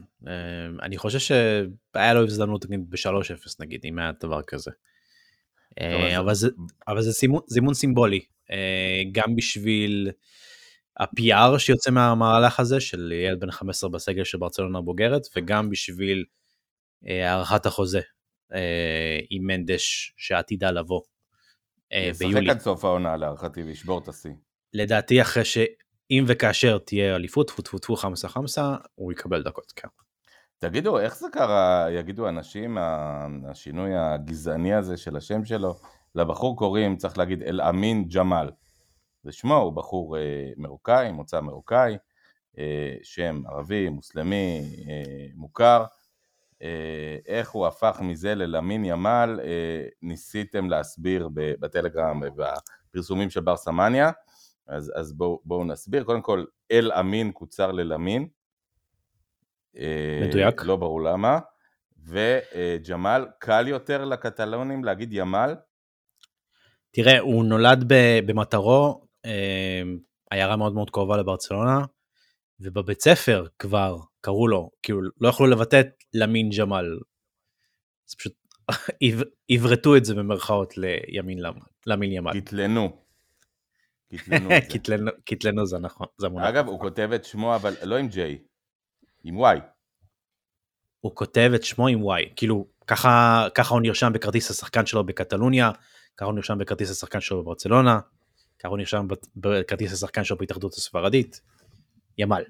אני 0.81 0.97
חושב 0.97 1.19
שהיה 1.19 2.13
לו 2.13 2.23
הזדמנות 2.23 2.65
ב-3-0 2.65 3.55
נגיד, 3.59 3.81
אם 3.83 3.99
היה 3.99 4.11
דבר 4.21 4.41
כזה. 4.41 4.71
Uh, 5.79 6.19
אבל 6.19 6.33
זה, 6.33 6.49
אבל 6.87 7.01
זה 7.01 7.11
זימון, 7.11 7.41
זימון 7.47 7.73
סימבולי. 7.73 8.19
אה, 8.51 9.01
גם 9.11 9.35
בשביל 9.35 10.11
ה-PR 10.99 11.59
שיוצא 11.59 11.91
מהמהלך 11.91 12.59
הזה 12.59 12.79
של 12.79 13.11
ילד 13.11 13.39
בן 13.39 13.51
15 13.51 13.89
בסגל 13.89 14.23
של 14.23 14.37
ברצלונה 14.37 14.81
בוגרת, 14.81 15.21
וגם 15.35 15.69
בשביל 15.69 16.25
אה, 17.07 17.33
הארכת 17.33 17.65
החוזה 17.65 18.01
אה, 18.53 19.19
עם 19.29 19.47
מנדש 19.47 20.13
שעתידה 20.17 20.71
לבוא 20.71 21.01
ביולי. 22.19 22.39
ישחק 22.39 22.49
עד 22.49 22.59
סוף 22.59 22.85
העונה 22.85 23.17
להערכתי 23.17 23.63
וישבור 23.63 23.99
את 23.99 24.07
השיא. 24.07 24.31
לדעתי 24.73 25.21
אחרי 25.21 25.45
שאם 25.45 26.23
וכאשר 26.27 26.77
תהיה 26.77 27.15
אליפות, 27.15 27.47
טפו 27.47 27.61
טפו 27.61 27.79
טפו 27.79 27.95
חמסה 27.95 28.27
חמסה, 28.27 28.75
הוא 28.95 29.11
יקבל 29.11 29.43
דקות, 29.43 29.71
כן. 29.75 29.87
תגידו, 30.63 30.99
איך 30.99 31.17
זה 31.17 31.27
קרה, 31.31 31.87
יגידו 31.91 32.29
אנשים, 32.29 32.77
השינוי 33.49 33.95
הגזעני 33.95 34.73
הזה 34.73 34.97
של 34.97 35.17
השם 35.17 35.45
שלו, 35.45 35.75
לבחור 36.15 36.57
קוראים, 36.57 36.97
צריך 36.97 37.17
להגיד, 37.17 37.43
אל-אמין 37.43 38.07
ג'מאל. 38.07 38.49
זה 39.23 39.31
שמו, 39.31 39.55
הוא 39.55 39.73
בחור 39.73 40.17
אה, 40.17 40.21
מרוקאי, 40.57 41.11
מוצא 41.11 41.41
מרוקאי, 41.41 41.97
אה, 42.57 42.95
שם 43.03 43.41
ערבי, 43.47 43.89
מוסלמי, 43.89 44.61
אה, 44.89 45.25
מוכר. 45.35 45.85
אה, 46.61 47.17
איך 47.27 47.51
הוא 47.51 47.67
הפך 47.67 47.99
מזה 48.03 48.35
ללמין 48.35 48.85
ימל, 48.85 49.39
אה, 49.43 49.87
ניסיתם 50.01 50.69
להסביר 50.69 51.29
בטלגרם 51.33 52.21
ובפרסומים 52.23 53.29
של 53.29 53.41
בר 53.41 53.57
סמניה, 53.57 54.11
אז, 54.67 54.91
אז 54.95 55.13
בואו 55.13 55.41
בוא 55.45 55.65
נסביר. 55.65 56.03
קודם 56.03 56.21
כל, 56.21 56.45
אל-אמין 56.71 57.31
קוצר 57.31 57.71
ללמין. 57.71 58.27
אה, 59.77 60.27
מדויק. 60.27 60.63
לא 60.63 60.75
ברור 60.75 61.01
למה. 61.01 61.39
וג'מאל, 62.05 63.25
קל 63.39 63.67
יותר 63.67 64.05
לקטלונים 64.05 64.83
להגיד 64.83 65.13
ימל, 65.13 65.55
תראה, 66.91 67.19
הוא 67.19 67.45
נולד 67.45 67.83
במטרו, 68.25 69.07
אה, 69.25 69.81
עיירה 70.31 70.55
מאוד 70.55 70.73
מאוד 70.73 70.89
קרובה 70.89 71.17
לברצלונה, 71.17 71.79
ובבית 72.59 73.01
ספר 73.01 73.45
כבר 73.59 73.97
קראו 74.21 74.47
לו, 74.47 74.69
כאילו 74.83 75.01
לא 75.21 75.29
יכלו 75.29 75.47
לבטא 75.47 75.79
את 75.79 75.87
למין 76.13 76.49
ג'מאל. 76.57 76.99
אז 78.09 78.15
פשוט 78.15 78.33
עברתו 79.51 79.97
את 79.97 80.05
זה 80.05 80.15
במרכאות 80.15 80.73
לימין 80.77 81.39
למין 81.87 82.11
ימל. 82.11 82.41
קטלנו. 84.73 85.11
קטלנו 85.25 85.65
זה 85.65 85.79
נכון. 85.79 86.07
אגב, 86.49 86.67
הוא 86.67 86.79
כותב 86.79 87.09
את 87.15 87.25
שמו, 87.25 87.55
אבל 87.55 87.73
לא 87.83 87.97
עם 87.97 88.07
J, 88.07 88.17
עם 89.23 89.45
Y. 89.45 89.59
הוא 90.99 91.15
כותב 91.15 91.51
את 91.55 91.63
שמו 91.63 91.87
עם 91.87 92.03
Y, 92.03 92.33
כאילו 92.35 92.67
ככה, 92.87 93.47
ככה 93.55 93.73
הוא 93.73 93.81
נרשם 93.81 94.13
בכרטיס 94.13 94.51
השחקן 94.51 94.85
שלו 94.85 95.03
בקטלוניה, 95.03 95.71
ככה 96.17 96.25
הוא 96.25 96.33
נרשם 96.33 96.57
בכרטיס 96.57 96.91
השחקן 96.91 97.21
שלו 97.21 97.43
בברצלונה, 97.43 97.99
ככה 98.59 98.67
הוא 98.67 98.77
נרשם 98.77 99.07
בכרטיס 99.35 99.93
השחקן 99.93 100.23
שלו 100.23 100.37
בהתאחדות 100.37 100.73
הספרדית, 100.73 101.41
ימל. 102.17 102.43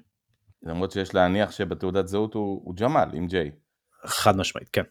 למרות 0.62 0.90
שיש 0.90 1.14
להניח 1.14 1.50
שבתעודת 1.52 2.08
זהות 2.08 2.34
הוא, 2.34 2.62
הוא 2.64 2.74
ג'מאל 2.76 3.08
עם 3.12 3.26
ג'יי. 3.26 3.50
חד 4.06 4.36
משמעית, 4.36 4.68
כן. 4.68 4.82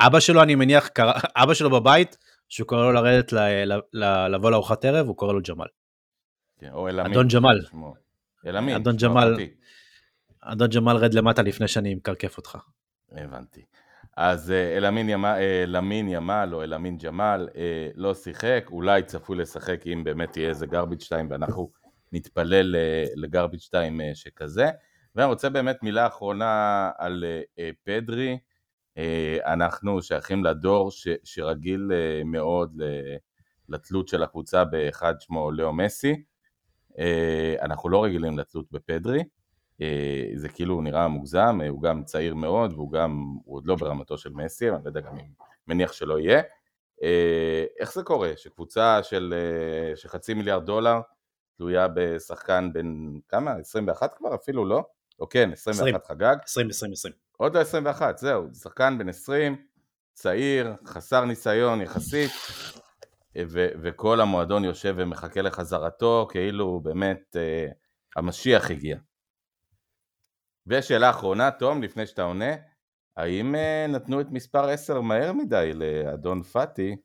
אבא 0.00 0.20
שלו 0.20 0.42
אני 0.42 0.54
מניח, 0.54 0.88
אבא 1.36 1.54
שלו 1.54 1.70
בבית, 1.70 2.16
שהוא 2.48 2.68
קורא 2.68 2.80
לו 2.80 2.92
לרדת 2.92 3.32
ל, 3.32 3.38
ל, 3.64 3.80
ל, 3.92 4.28
לבוא 4.28 4.50
לארוחת 4.50 4.84
ערב, 4.84 5.06
הוא 5.06 5.16
קורא 5.16 5.32
לו 5.32 5.40
ג'מאל. 5.48 5.68
כן, 6.58 6.70
או 6.72 6.88
אלעמין. 6.88 7.12
אדון 7.12 7.28
ג'מאל. 7.28 7.60
אדון 8.76 8.96
ג'מאל. 8.96 9.36
אדון 10.52 10.68
ג'מאל 10.70 10.96
רד 10.96 11.14
למטה 11.14 11.42
לפני 11.42 11.68
שאני 11.68 11.94
מקרקף 11.94 12.36
אותך. 12.36 12.58
הבנתי. 13.12 13.64
אז 14.16 14.50
אלמין 14.50 15.08
ימל, 15.08 15.38
אלמין 15.64 16.08
ימל 16.08 16.50
או 16.52 16.62
אלמין 16.62 16.98
ג'מאל 16.98 17.48
לא 17.94 18.14
שיחק, 18.14 18.64
אולי 18.70 19.02
צפוי 19.02 19.36
לשחק 19.36 19.86
אם 19.86 20.04
באמת 20.04 20.36
יהיה 20.36 20.48
איזה 20.48 20.66
גרביץ' 20.66 21.02
2 21.02 21.30
ואנחנו 21.30 21.70
נתפלל 22.12 22.76
לגרביץ' 23.14 23.62
2 23.62 24.00
שכזה. 24.14 24.70
ואני 25.14 25.28
רוצה 25.28 25.50
באמת 25.50 25.82
מילה 25.82 26.06
אחרונה 26.06 26.90
על 26.98 27.24
פדרי, 27.84 28.38
אנחנו 29.46 30.02
שייכים 30.02 30.44
לדור 30.44 30.90
ש, 30.90 31.08
שרגיל 31.24 31.90
מאוד 32.24 32.82
לתלות 33.68 34.08
של 34.08 34.22
הקבוצה 34.22 34.64
באחד 34.64 35.14
שמו 35.20 35.50
לאו 35.50 35.72
מסי, 35.72 36.22
אנחנו 37.62 37.88
לא 37.88 38.04
רגילים 38.04 38.38
לתלות 38.38 38.66
בפדרי, 38.72 39.22
זה 40.34 40.48
כאילו 40.48 40.80
נראה 40.80 41.08
מוגזם, 41.08 41.60
הוא 41.68 41.82
גם 41.82 42.04
צעיר 42.04 42.34
מאוד 42.34 42.72
והוא 42.72 42.92
גם, 42.92 43.36
הוא 43.44 43.56
עוד 43.56 43.66
לא 43.66 43.74
ברמתו 43.74 44.18
של 44.18 44.30
מסי, 44.30 44.70
אני 44.70 44.84
לא 44.84 44.88
יודע 44.88 45.00
גם 45.00 45.18
אם 45.18 45.26
מניח 45.66 45.92
שלא 45.92 46.18
יהיה. 46.18 46.42
איך 47.80 47.94
זה 47.94 48.02
קורה 48.02 48.32
שקבוצה 48.36 49.02
של, 49.02 49.34
של 49.94 50.08
חצי 50.08 50.34
מיליארד 50.34 50.66
דולר 50.66 51.00
תלויה 51.56 51.88
בשחקן 51.94 52.72
בן 52.72 53.18
כמה? 53.28 53.52
21 53.52 54.14
כבר 54.14 54.34
אפילו 54.34 54.64
לא? 54.64 54.84
או 55.20 55.28
כן, 55.28 55.52
21 55.52 56.02
20, 56.04 56.18
חגג. 56.18 56.36
20, 56.44 56.70
20, 56.70 56.92
20. 56.92 57.14
עוד 57.36 57.54
לא 57.54 57.60
21, 57.60 58.18
זהו, 58.18 58.54
שחקן 58.54 58.98
בן 58.98 59.08
20, 59.08 59.56
צעיר, 60.12 60.74
חסר 60.86 61.24
ניסיון 61.24 61.80
יחסית, 61.80 62.30
ו- 63.48 63.68
וכל 63.82 64.20
המועדון 64.20 64.64
יושב 64.64 64.94
ומחכה 64.98 65.42
לחזרתו, 65.42 66.28
כאילו 66.30 66.80
באמת 66.80 67.36
אה, 67.36 67.66
המשיח 68.16 68.70
הגיע. 68.70 68.96
ושאלה 70.66 71.10
אחרונה, 71.10 71.50
תום, 71.50 71.82
לפני 71.82 72.06
שאתה 72.06 72.22
עונה, 72.22 72.54
האם 73.16 73.54
אה, 73.54 73.86
נתנו 73.88 74.20
את 74.20 74.26
מספר 74.30 74.68
10 74.68 75.00
מהר 75.00 75.32
מדי 75.32 75.72
לאדון 75.74 76.42
פאטי 76.42 76.96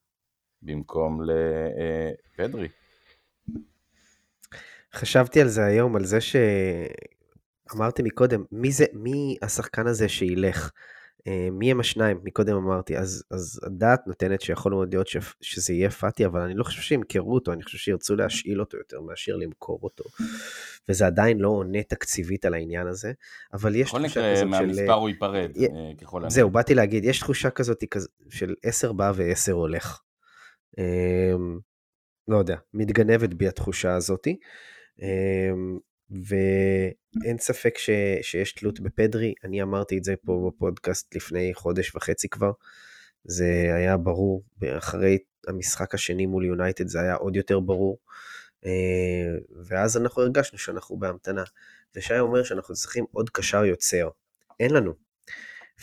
במקום 0.61 1.21
לפדרי? 1.23 2.67
חשבתי 4.93 5.41
על 5.41 5.47
זה 5.47 5.65
היום, 5.65 5.95
על 5.95 6.05
זה 6.05 6.17
שאמרתי 6.21 8.03
מקודם, 8.03 8.43
מי 8.51 8.71
זה, 8.71 8.85
מי 8.93 9.37
השחקן 9.41 9.87
הזה 9.87 10.09
שילך? 10.09 10.71
אה, 11.27 11.47
מי 11.51 11.71
הם 11.71 11.79
השניים? 11.79 12.19
מקודם 12.23 12.55
אמרתי, 12.55 12.97
אז, 12.97 13.23
אז 13.31 13.59
הדעת 13.63 14.07
נותנת 14.07 14.41
שיכול 14.41 14.73
מאוד 14.73 14.93
להיות 14.93 15.07
ש, 15.07 15.17
שזה 15.41 15.73
יהיה 15.73 15.89
פאטי, 15.89 16.25
אבל 16.25 16.41
אני 16.41 16.53
לא 16.53 16.63
חושב 16.63 16.81
שימכרו 16.81 17.33
אותו, 17.33 17.53
אני 17.53 17.63
חושב 17.63 17.77
שירצו 17.77 18.15
להשאיל 18.15 18.59
אותו 18.59 18.77
יותר 18.77 19.01
מאשר 19.01 19.35
למכור 19.35 19.79
אותו. 19.83 20.03
וזה 20.89 21.05
עדיין 21.07 21.39
לא 21.39 21.49
עונה 21.49 21.83
תקציבית 21.83 22.45
על 22.45 22.53
העניין 22.53 22.87
הזה, 22.87 23.11
אבל 23.53 23.75
יש 23.75 23.89
תחושה 23.89 24.07
כזאת 24.07 24.13
של... 24.13 24.21
בכל 24.21 24.41
מקרה, 24.43 24.61
מהמספר 24.61 24.93
הוא 24.93 25.09
ייפרד, 25.09 25.51
י... 25.55 25.65
אה, 25.65 25.91
ככל 26.01 26.17
הנראה. 26.17 26.29
זהו, 26.29 26.49
באתי 26.49 26.75
להגיד, 26.75 27.05
יש 27.05 27.19
תחושה 27.19 27.49
כזאת 27.49 27.83
של 28.29 28.55
10 28.63 28.91
בא 28.91 29.11
ו-10 29.15 29.51
הולך. 29.51 30.01
אמ, 30.77 31.59
לא 32.27 32.37
יודע, 32.37 32.55
מתגנבת 32.73 33.33
בי 33.33 33.47
התחושה 33.47 33.95
הזאתי. 33.95 34.37
ואין 36.11 37.37
ספק 37.37 37.77
ש, 37.77 37.89
שיש 38.21 38.53
תלות 38.53 38.79
בפדרי, 38.79 39.33
אני 39.43 39.61
אמרתי 39.61 39.97
את 39.97 40.03
זה 40.03 40.15
פה 40.25 40.51
בפודקאסט 40.51 41.15
לפני 41.15 41.53
חודש 41.53 41.95
וחצי 41.95 42.29
כבר, 42.29 42.51
זה 43.23 43.71
היה 43.75 43.97
ברור, 43.97 44.43
אחרי 44.77 45.17
המשחק 45.47 45.93
השני 45.93 46.25
מול 46.25 46.45
יונייטד 46.45 46.87
זה 46.87 47.01
היה 47.01 47.15
עוד 47.15 47.35
יותר 47.35 47.59
ברור, 47.59 47.97
אה, 48.65 48.71
ואז 49.65 49.97
אנחנו 49.97 50.21
הרגשנו 50.21 50.57
שאנחנו 50.57 50.97
בהמתנה, 50.97 51.43
ושי 51.95 52.19
אומר 52.19 52.43
שאנחנו 52.43 52.75
צריכים 52.75 53.05
עוד 53.11 53.29
קשר 53.29 53.65
יוצר, 53.65 54.09
אין 54.59 54.71
לנו. 54.71 54.93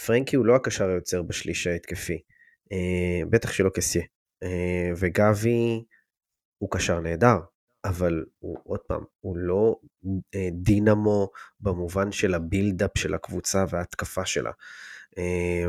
פרנקי 0.06 0.36
הוא 0.36 0.46
לא 0.46 0.56
הקשר 0.56 0.88
היוצר 0.88 1.22
בשליש 1.22 1.66
ההתקפי, 1.66 2.22
אה, 2.72 3.20
בטח 3.30 3.52
שלא 3.52 3.70
כסיה, 3.74 4.02
אה, 4.42 4.90
וגבי 4.96 5.84
הוא 6.58 6.70
קשר 6.70 7.00
נהדר, 7.00 7.38
אבל 7.88 8.24
הוא, 8.38 8.58
עוד 8.62 8.80
פעם, 8.80 9.04
הוא 9.20 9.36
לא 9.36 9.76
אה, 10.34 10.48
דינמו 10.52 11.30
במובן 11.60 12.12
של 12.12 12.34
הבילדאפ 12.34 12.90
של 12.98 13.14
הקבוצה 13.14 13.64
וההתקפה 13.70 14.26
שלה. 14.26 14.50
אה, 15.18 15.66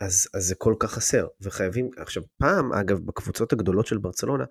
אז, 0.00 0.28
אז 0.34 0.44
זה 0.44 0.54
כל 0.54 0.74
כך 0.78 0.92
חסר, 0.92 1.26
וחייבים, 1.40 1.90
עכשיו 1.96 2.22
פעם, 2.38 2.72
אגב, 2.72 2.98
בקבוצות 2.98 3.52
הגדולות 3.52 3.86
של 3.86 3.98
ברצלונה, 3.98 4.44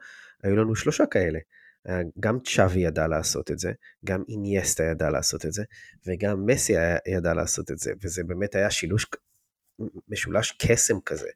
היו 0.43 0.55
לנו 0.55 0.75
שלושה 0.75 1.05
כאלה. 1.05 1.39
גם 2.19 2.39
צ'אבי 2.39 2.79
ידע 2.79 3.07
לעשות 3.07 3.51
את 3.51 3.59
זה, 3.59 3.71
גם 4.05 4.23
אינייסטה 4.29 4.83
ידע 4.83 5.09
לעשות 5.09 5.45
את 5.45 5.53
זה, 5.53 5.63
וגם 6.07 6.45
מסי 6.45 6.73
ידע 7.07 7.33
לעשות 7.33 7.71
את 7.71 7.79
זה, 7.79 7.93
וזה 8.03 8.23
באמת 8.23 8.55
היה 8.55 8.71
שילוש, 8.71 9.05
משולש 10.09 10.51
קסם 10.51 10.99
כזה. 11.05 11.29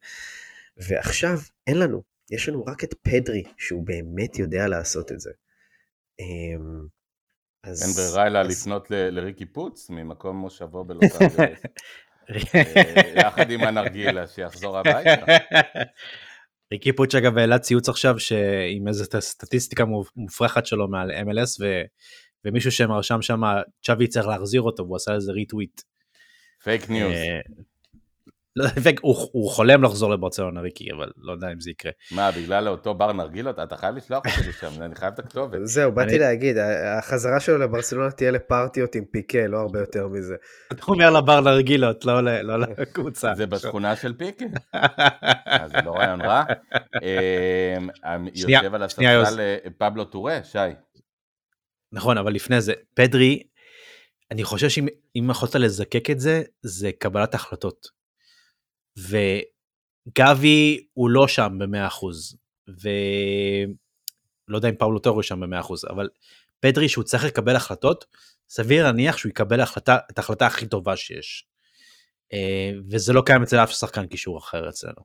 ועכשיו 0.77 1.39
אין 1.67 1.79
לנו, 1.79 2.03
יש 2.31 2.49
לנו 2.49 2.65
רק 2.65 2.83
את 2.83 2.93
פדרי, 2.93 3.43
שהוא 3.57 3.85
באמת 3.85 4.39
יודע 4.39 4.67
לעשות 4.67 5.11
את 5.11 5.19
זה. 5.19 5.31
אמ, 6.19 6.87
אז, 7.63 7.83
אין 7.83 7.91
ברירה 7.91 8.27
אלא 8.27 8.39
אז... 8.39 8.47
לפנות 8.47 8.91
ל- 8.91 9.09
לריקי 9.09 9.45
פוץ 9.45 9.89
ממקום 9.89 10.37
מושבו 10.37 10.83
בלוס 10.83 11.21
אנג'לס, 11.21 11.59
אה, 12.55 13.01
יחד 13.15 13.51
עם 13.51 13.61
הנרגילה 13.61 14.27
שיחזור 14.27 14.77
הביתה. 14.77 15.25
ריקי 16.71 16.93
פוץ 16.93 17.15
אגב 17.15 17.37
העלה 17.37 17.59
ציוץ 17.59 17.89
עכשיו 17.89 18.15
עם 18.69 18.87
איזה 18.87 19.05
סטטיסטיקה 19.19 19.83
מופרכת 20.15 20.65
שלו 20.65 20.87
מעל 20.87 21.11
MLS 21.11 21.61
ו... 21.61 21.81
ומישהו 22.45 22.71
שם 22.71 22.91
רשם 22.91 23.21
שם 23.21 23.41
צ'אבי 23.85 24.07
צריך 24.07 24.27
להחזיר 24.27 24.61
אותו 24.61 24.83
והוא 24.83 24.95
עשה 24.95 25.15
איזה 25.15 25.31
retweet. 25.31 25.81
fake 26.63 26.89
news. 26.89 27.13
לא, 28.55 28.65
הוא, 29.01 29.15
הוא 29.31 29.51
חולם 29.51 29.83
לחזור 29.83 30.11
לברצלונה 30.11 30.61
ריקי, 30.61 30.91
אבל 30.97 31.11
לא 31.17 31.31
יודע 31.31 31.51
אם 31.51 31.59
זה 31.59 31.71
יקרה. 31.71 31.91
מה, 32.11 32.31
בגלל 32.31 32.67
אותו 32.67 32.93
בר 32.93 33.11
נרגילות? 33.11 33.59
אתה 33.59 33.77
חייב 33.77 33.95
לשלוח 33.95 34.23
אותי 34.25 34.49
לשם, 34.49 34.81
אני 34.81 34.95
חייב 34.95 35.13
את 35.13 35.19
הכתובת. 35.19 35.59
זהו, 35.63 35.91
באתי 35.91 36.09
אני... 36.09 36.19
להגיד, 36.19 36.57
החזרה 36.97 37.39
שלו 37.39 37.57
לברצלונה 37.57 38.11
תהיה 38.11 38.31
לפרטיות 38.31 38.95
עם 38.95 39.05
פיקה, 39.11 39.47
לא 39.47 39.57
הרבה 39.57 39.79
יותר 39.79 40.07
מזה. 40.07 40.35
אתה 40.71 40.83
אומר 40.87 41.09
לבר 41.09 41.41
נרגילות, 41.41 42.05
לא, 42.05 42.21
לא 42.41 42.57
לקבוצה. 42.59 43.33
זה 43.35 43.47
בשכונה 43.47 43.95
של 43.95 44.13
פיקה. 44.17 44.45
אז 45.61 45.71
זה 45.71 45.77
לא 45.85 45.91
רעיון 45.91 46.21
רע. 46.21 46.43
אמ, 47.03 48.27
יושב 48.35 48.75
על 48.75 48.83
הספסל 48.83 49.39
אה, 49.39 49.57
פבלו 49.77 50.05
טורה, 50.05 50.39
שי. 50.43 50.59
נכון, 51.91 52.17
אבל 52.17 52.33
לפני 52.33 52.61
זה, 52.61 52.73
פדרי, 52.93 53.43
אני 54.31 54.43
חושב 54.43 54.69
שאם 54.69 55.29
יכולת 55.29 55.55
לזקק 55.55 56.09
את 56.09 56.19
זה, 56.19 56.41
זה 56.61 56.91
קבלת 56.99 57.33
החלטות. 57.33 57.98
וגבי 58.97 60.85
הוא 60.93 61.09
לא 61.09 61.27
שם 61.27 61.57
ב-100%, 61.59 62.05
ולא 62.67 64.57
יודע 64.57 64.69
אם 64.69 64.75
פאולו 64.75 64.99
טורו 64.99 65.23
שם 65.23 65.39
ב-100%, 65.39 65.73
אבל 65.89 66.09
פדרי 66.59 66.89
שהוא 66.89 67.03
צריך 67.03 67.25
לקבל 67.25 67.55
החלטות, 67.55 68.05
סביר 68.49 68.83
להניח 68.83 69.17
שהוא 69.17 69.29
יקבל 69.29 69.61
החלטה, 69.61 69.97
את 70.11 70.17
ההחלטה 70.17 70.47
הכי 70.47 70.67
טובה 70.67 70.95
שיש. 70.95 71.47
אה, 72.33 72.71
וזה 72.89 73.13
לא 73.13 73.21
קיים 73.25 73.43
אצל 73.43 73.57
אף 73.57 73.71
שחקן 73.71 74.07
קישור 74.07 74.37
אחר 74.37 74.69
אצלנו. 74.69 75.01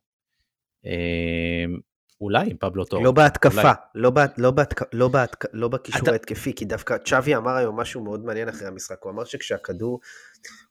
אה, 2.15 2.25
אולי 2.27 2.51
עם 2.51 2.57
פבלו 2.57 2.85
טורו. 2.85 3.05
לא 3.05 3.13
בהתקפה, 3.13 3.61
אולי... 3.61 3.73
לא, 3.95 4.11
בה, 4.11 4.27
לא, 4.39 4.51
בהתק... 4.51 4.81
לא, 4.93 5.09
בהתק... 5.09 5.45
לא 5.53 5.69
בקישור 5.69 6.03
אתה... 6.03 6.13
ההתקפי, 6.13 6.53
כי 6.55 6.65
דווקא 6.65 6.97
צ'אבי 7.05 7.37
אמר 7.37 7.57
היום 7.57 7.81
משהו 7.81 8.05
מאוד 8.05 8.25
מעניין 8.25 8.49
אחרי 8.49 8.69
המשחק, 8.69 9.03
הוא 9.03 9.13
אמר 9.13 9.25
שכשהכדור 9.25 10.01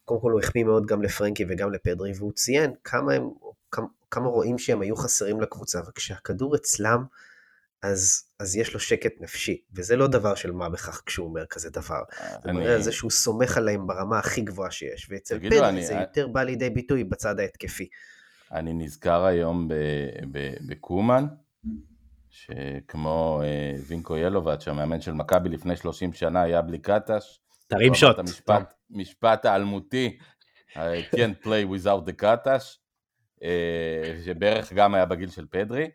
קודם 0.06 0.22
כל 0.22 0.32
הוא 0.32 0.40
החמיא 0.40 0.64
מאוד 0.64 0.86
גם 0.86 1.02
לפרנקי 1.02 1.46
וגם 1.50 1.72
לפדרי, 1.72 2.12
והוא 2.18 2.32
ציין 2.34 2.72
כמה, 2.84 3.14
הם, 3.14 3.30
כמה, 3.72 3.88
כמה 4.12 4.28
רואים 4.28 4.58
שהם 4.58 4.82
היו 4.82 4.96
חסרים 4.96 5.42
לקבוצה, 5.42 5.82
וכשהכדור 5.88 6.56
אצלם, 6.56 7.04
אז, 7.84 8.24
אז 8.40 8.56
יש 8.56 8.74
לו 8.74 8.80
שקט 8.80 9.12
נפשי, 9.20 9.62
וזה 9.76 9.96
לא 9.96 10.08
דבר 10.08 10.36
של 10.36 10.52
מה 10.52 10.70
בכך 10.70 11.02
כשהוא 11.06 11.28
אומר 11.28 11.46
כזה 11.46 11.70
דבר. 11.70 12.02
זה 12.44 12.50
אני... 12.50 12.60
מראה 12.60 12.76
על 12.76 12.82
זה 12.82 12.92
שהוא 12.92 13.12
סומך 13.12 13.58
עליהם 13.58 13.88
ברמה 13.88 14.20
הכי 14.20 14.42
גבוהה 14.42 14.72
שיש, 14.72 15.08
ואצל 15.10 15.40
פדרי 15.40 15.70
אני... 15.70 15.86
זה 15.86 15.94
יותר 15.94 16.28
בא 16.28 16.44
לידי 16.44 16.70
ביטוי 16.70 17.04
בצד 17.04 17.40
ההתקפי. 17.40 17.90
אני 18.54 18.74
נזכר 18.74 19.26
היום 19.26 19.68
בקומן, 20.68 21.26
שכמו 22.30 23.42
אה, 23.44 23.76
וינקו 23.88 24.18
ילובט, 24.18 24.62
שהמאמן 24.62 25.02
של 25.02 25.14
מכבי 25.14 25.50
לפני 25.50 25.76
30 25.76 26.14
שנה 26.14 26.42
היה 26.42 26.62
בלי 26.62 26.80
קטש, 26.80 27.40
תרים 27.68 27.96
שוט. 27.96 28.20
המשפט, 28.20 28.74
משפט 28.90 29.46
האלמותי, 29.46 30.18
I 30.72 31.16
can't 31.16 31.46
play 31.46 31.66
without 31.70 32.08
the 32.08 32.14
קטש, 32.16 32.80
אה, 33.44 34.18
שבערך 34.26 34.74
גם 34.74 34.94
היה 34.96 35.06
בגיל 35.06 35.30
של 35.30 35.46
פדרי. 35.46 35.90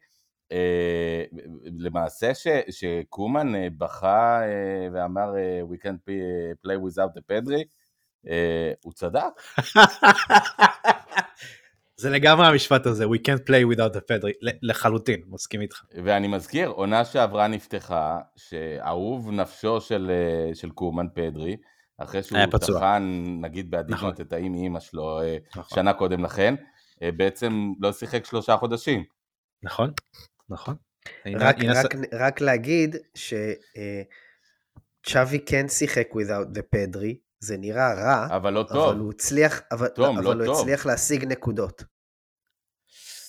אה, 0.53 1.25
למעשה 1.79 2.35
ש, 2.35 2.47
שקומן 2.71 3.55
אה, 3.55 3.69
בכה 3.79 4.41
ואמר 4.93 5.33
we 5.73 5.77
can't 5.77 6.11
play 6.67 6.79
without 6.87 7.19
the 7.19 7.23
פדרי, 7.27 7.65
הוא 8.83 8.93
צדק. 8.93 9.43
זה 12.01 12.11
לגמרי 12.11 12.47
המשפט 12.47 12.87
הזה, 12.87 13.05
we 13.05 13.19
can't 13.19 13.43
play 13.49 13.75
without 13.75 13.97
the 13.97 14.01
פדרי, 14.01 14.33
לחלוטין, 14.63 15.23
מסכים 15.27 15.61
איתך. 15.61 15.83
ואני 16.05 16.29
מזכיר, 16.29 16.69
עונה 16.69 17.05
שעברה 17.05 17.49
נפתחה, 17.49 18.19
שאהוב 18.37 19.31
נפשו 19.31 19.81
של, 19.81 20.11
של 20.55 20.71
קומן 20.71 21.07
פדרי, 21.15 21.57
אחרי 21.99 22.23
שהוא 22.23 22.39
טחן, 22.61 23.25
נגיד 23.41 23.71
בעדינות, 23.71 24.01
נכון. 24.01 24.27
את 24.27 24.33
האם 24.33 24.55
אימא 24.55 24.81
שלו 24.81 25.21
נכון. 25.57 25.77
שנה 25.79 25.93
קודם 25.93 26.25
לכן, 26.25 26.55
בעצם 27.17 27.73
לא 27.81 27.93
שיחק 27.93 28.25
שלושה 28.25 28.57
חודשים. 28.57 29.05
נכון, 29.63 29.91
נכון. 30.49 30.75
רק, 31.27 31.57
רק, 31.65 31.95
רק 32.13 32.41
להגיד 32.41 32.97
שצ'אבי 35.05 35.39
כן 35.47 35.69
שיחק 35.69 36.09
without 36.13 36.57
the 36.59 36.63
פדרי, 36.71 37.19
זה 37.41 37.57
נראה 37.57 37.95
רע, 37.95 38.37
אבל 38.37 38.53
לא 38.53 38.63
טוב. 38.63 38.91
אבל 38.91 38.99
הוא 38.99 39.11
הצליח, 39.11 39.61
אבל, 39.73 39.89
תום, 39.89 40.19
אבל 40.19 40.37
לא 40.37 40.45
הוא 40.45 40.55
טוב. 40.55 40.61
הצליח 40.61 40.87
להשיג 40.87 41.25
נקודות. 41.25 41.85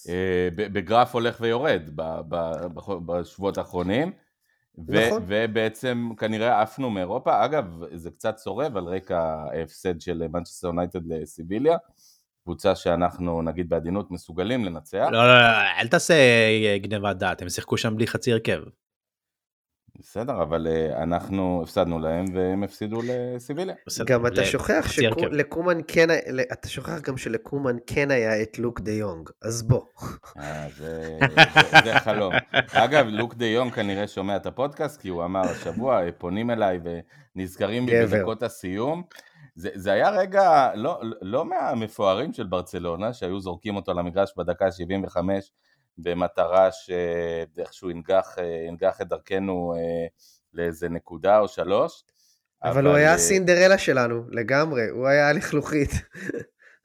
אה, 0.10 0.50
בגרף 0.56 1.14
הולך 1.14 1.38
ויורד 1.42 1.82
בשבועות 3.06 3.58
האחרונים. 3.58 4.12
נכון. 4.88 5.24
ובעצם 5.28 6.10
כנראה 6.18 6.62
עפנו 6.62 6.90
מאירופה. 6.90 7.46
אגב, 7.46 7.66
זה 7.94 8.12
קצת 8.12 8.36
צורב 8.36 8.78
על 8.78 8.84
רקע 8.84 9.20
ההפסד 9.20 10.02
של 10.02 10.28
מנצ'סטר 10.28 10.68
יונייטד 10.68 11.00
לסיביליה. 11.08 11.78
קבוצה 12.44 12.76
שאנחנו, 12.76 13.42
נגיד 13.42 13.70
בעדינות, 13.70 14.12
מסוגלים 14.12 14.66
לנצח. 14.66 15.08
לא, 15.12 15.28
לא, 15.28 15.42
לא, 15.42 15.80
אל 15.80 15.88
תעשה 15.88 16.16
גנבת 16.78 17.16
דעת, 17.16 17.42
הם 17.42 17.50
שיחקו 17.50 17.78
שם 17.78 17.96
בלי 17.96 18.08
חצי 18.08 18.34
הרכב. 18.34 18.60
בסדר, 20.00 20.42
אבל 20.42 20.68
אה, 20.68 21.04
אנחנו 21.04 21.62
הפסדנו 21.64 22.00
להם 22.00 22.26
והם 22.34 22.64
הפסידו 22.64 23.02
לסיביליה. 23.04 23.76
גם 24.06 24.28
אתה 24.28 24.46
שוכח 24.46 24.88
שלקומן 24.92 25.78
כן, 25.88 26.08
אתה 26.54 26.70
שוכח 26.70 27.02
גם 27.02 27.18
שלקומן 27.18 27.76
כן 27.88 28.12
היה 28.12 28.42
את 28.42 28.60
לוק 28.60 28.80
דה 28.80 28.92
יונג, 28.92 29.30
אז 29.42 29.64
בוא. 29.64 29.82
אה, 30.38 30.68
זה 31.84 32.00
חלום. 32.00 32.34
אגב, 32.72 33.06
לוק 33.10 33.34
דה 33.34 33.46
יונג 33.46 33.74
כנראה 33.74 34.08
שומע 34.08 34.36
את 34.36 34.46
הפודקאסט, 34.46 35.02
כי 35.02 35.10
הוא 35.10 35.26
אמר 35.26 35.42
השבוע, 35.42 36.02
פונים 36.18 36.52
אליי 36.52 36.80
ונזכרים 37.36 37.86
בי 37.86 38.06
בדקות 38.06 38.44
הסיום. 38.44 39.04
זה, 39.56 39.70
זה 39.76 39.92
היה 39.92 40.10
רגע 40.10 40.72
לא, 40.76 41.02
לא 41.22 41.46
מהמפוארים 41.46 42.34
של 42.34 42.48
ברצלונה, 42.48 43.14
שהיו 43.14 43.40
זורקים 43.40 43.76
אותו 43.76 43.94
למגרש 43.94 44.34
בדקה 44.38 44.72
75, 44.72 45.52
במטרה 46.02 46.70
שאיכשהו 46.72 47.90
ינגח, 47.90 48.36
ינגח 48.68 49.02
את 49.02 49.08
דרכנו 49.08 49.74
אה, 49.78 50.08
לאיזה 50.54 50.90
נקודה 50.90 51.40
או 51.40 51.48
שלוש. 51.48 52.04
אבל, 52.64 52.72
אבל 52.72 52.88
הוא 52.88 52.96
היה 52.96 53.14
הסינדרלה 53.14 53.74
אה, 53.74 53.78
שלנו, 53.78 54.24
לגמרי, 54.30 54.90
הוא 54.90 55.08
היה 55.08 55.30
הלכלוכית. 55.30 55.90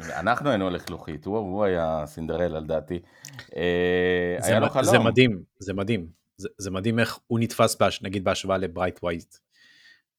אנחנו 0.01 0.51
היינו 0.51 0.67
הלכלוכית, 0.67 1.25
הוא, 1.25 1.39
הוא 1.39 1.65
היה 1.65 2.03
סינדרלה 2.07 2.61
לדעתי. 2.61 3.01
אה, 3.57 4.37
זה, 4.41 4.47
היה 4.47 4.61
לו 4.61 4.71
חלום. 4.71 4.85
זה 4.85 4.99
מדהים, 4.99 5.43
זה 5.59 5.75
מדהים. 5.75 6.07
זה, 6.37 6.49
זה 6.59 6.71
מדהים 6.71 6.99
איך 6.99 7.19
הוא 7.27 7.41
נתפס, 7.41 7.77
בהש, 7.77 8.03
נגיד 8.03 8.25
בהשוואה 8.25 8.59
לברייט 8.59 8.99
ווייט. 9.03 9.35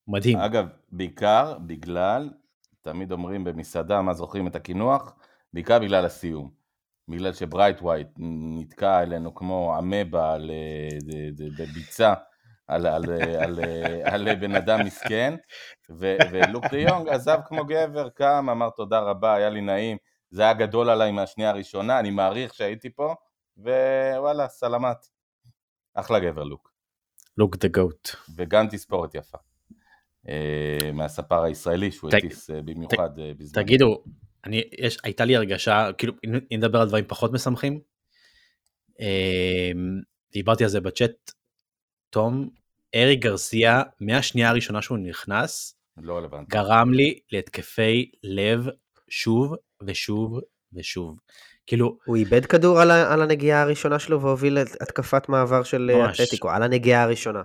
מדהים. 0.08 0.38
אגב, 0.38 0.67
בעיקר 0.91 1.58
בגלל, 1.65 2.29
תמיד 2.81 3.12
אומרים 3.12 3.43
במסעדה 3.43 4.01
מה 4.01 4.13
זוכרים 4.13 4.47
את 4.47 4.55
הקינוח, 4.55 5.13
בעיקר 5.53 5.79
בגלל 5.79 6.05
הסיום. 6.05 6.51
בגלל 7.07 7.33
שברייט 7.33 7.81
ווייט 7.81 8.07
נתקע 8.59 9.03
אלינו 9.03 9.35
כמו 9.35 9.75
אמבה 9.79 10.37
בביצה 11.57 12.13
על, 12.67 12.85
על, 12.87 13.03
על, 13.39 13.59
על, 14.03 14.27
על 14.27 14.35
בן 14.35 14.55
אדם 14.55 14.85
מסכן, 14.85 15.35
ו, 15.89 16.15
ולוק 16.31 16.65
דה 16.65 16.77
יונג 16.77 17.09
עזב 17.09 17.39
כמו 17.45 17.65
גבר, 17.65 18.09
קם, 18.09 18.47
אמר 18.51 18.69
תודה 18.69 18.99
רבה, 18.99 19.33
היה 19.33 19.49
לי 19.49 19.61
נעים, 19.61 19.97
זה 20.29 20.41
היה 20.41 20.53
גדול 20.53 20.89
עליי 20.89 21.11
מהשנייה 21.11 21.49
הראשונה, 21.49 21.99
אני 21.99 22.11
מעריך 22.11 22.53
שהייתי 22.53 22.89
פה, 22.89 23.15
ווואלה, 23.57 24.47
סלמת. 24.47 24.97
אחלה 25.93 26.19
גבר 26.19 26.43
לוק. 26.43 26.71
לוק 27.37 27.55
דה 27.57 27.67
גוט. 27.67 28.09
וגם 28.35 28.67
תספורת 28.67 29.15
יפה. 29.15 29.37
אה, 30.29 30.91
מהספר 30.93 31.43
הישראלי 31.43 31.91
שהוא 31.91 32.09
הטיס 32.13 32.49
אה, 32.49 32.61
במיוחד 32.61 33.19
אה, 33.19 33.31
בזמן. 33.37 33.63
תגידו, 33.63 34.03
אני, 34.45 34.63
יש, 34.71 34.97
הייתה 35.03 35.25
לי 35.25 35.36
הרגשה, 35.36 35.89
כאילו, 35.97 36.13
אם 36.25 36.58
נדבר 36.58 36.81
על 36.81 36.88
דברים 36.88 37.05
פחות 37.08 37.34
משמחים, 37.34 37.79
אמ, 38.99 40.01
דיברתי 40.34 40.63
על 40.63 40.69
זה 40.69 40.81
בצ'אט, 40.81 41.31
תום, 42.10 42.49
ארי 42.95 43.15
גרסיה, 43.15 43.84
מהשנייה 43.99 44.49
הראשונה 44.49 44.81
שהוא 44.81 44.97
נכנס, 44.97 45.75
לא 45.97 46.17
רלוונטי. 46.17 46.51
גרם 46.51 46.93
לי 46.93 47.19
להתקפי 47.31 48.12
לב 48.23 48.67
שוב 49.10 49.55
ושוב 49.88 50.39
ושוב. 50.73 51.19
כאילו... 51.67 51.97
הוא 52.05 52.15
איבד 52.15 52.45
כדור 52.45 52.79
על, 52.79 52.91
על 52.91 53.21
הנגיעה 53.21 53.62
הראשונה 53.62 53.99
שלו 53.99 54.21
והוביל 54.21 54.58
התקפת 54.58 55.29
מעבר 55.29 55.63
של 55.63 55.91
אתלטיקו, 56.10 56.49
על 56.49 56.63
הנגיעה 56.63 57.03
הראשונה. 57.03 57.41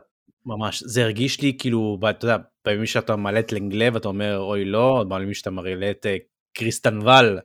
ממש, 0.47 0.83
זה 0.87 1.03
הרגיש 1.03 1.41
לי 1.41 1.57
כאילו, 1.59 1.99
אתה 2.11 2.25
יודע, 2.27 2.37
בימים 2.65 2.87
שאתה 2.87 3.17
מעלה 3.17 3.41
את 3.41 3.53
לנגלב, 3.53 3.97
אתה 3.97 4.09
אומר 4.09 4.39
אוי 4.39 4.65
לא, 4.65 5.05
בימים 5.09 5.35
שאתה 5.35 5.51
מעלה 5.51 5.91
את 5.91 6.07
קריסטן 6.53 7.07
ואל, 7.07 7.39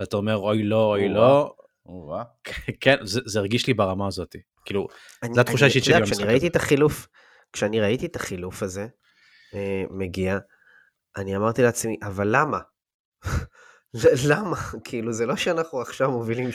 ואתה 0.00 0.16
אומר 0.16 0.36
אוי 0.36 0.62
לא, 0.62 0.84
אוי 0.84 1.08
לא. 1.08 1.54
כן, 2.80 2.96
זה, 3.02 3.38
הרגיש 3.38 3.66
לי 3.66 3.74
ברמה 3.74 4.06
הזאת. 4.06 4.36
כאילו, 4.64 4.86
זו 5.32 5.40
התחושה 5.40 5.64
האישית 5.64 5.84
שלי 5.84 6.02
כשאני 6.02 6.24
ראיתי 6.24 6.46
את 6.46 6.56
החילוף, 6.56 7.08
כשאני 7.52 7.80
ראיתי 7.80 8.06
את 8.06 8.16
החילוף 8.16 8.62
הזה 8.62 8.86
אה, 9.54 9.84
מגיע, 9.90 10.38
אני 11.16 11.36
אמרתי 11.36 11.62
לעצמי, 11.62 11.96
אבל 12.02 12.28
למה? 12.30 12.58
למה? 14.30 14.56
כאילו, 14.84 15.12
זה 15.12 15.26
לא 15.26 15.36
שאנחנו 15.36 15.80
עכשיו 15.80 16.10
מובילים 16.10 16.48
3-0. 16.48 16.52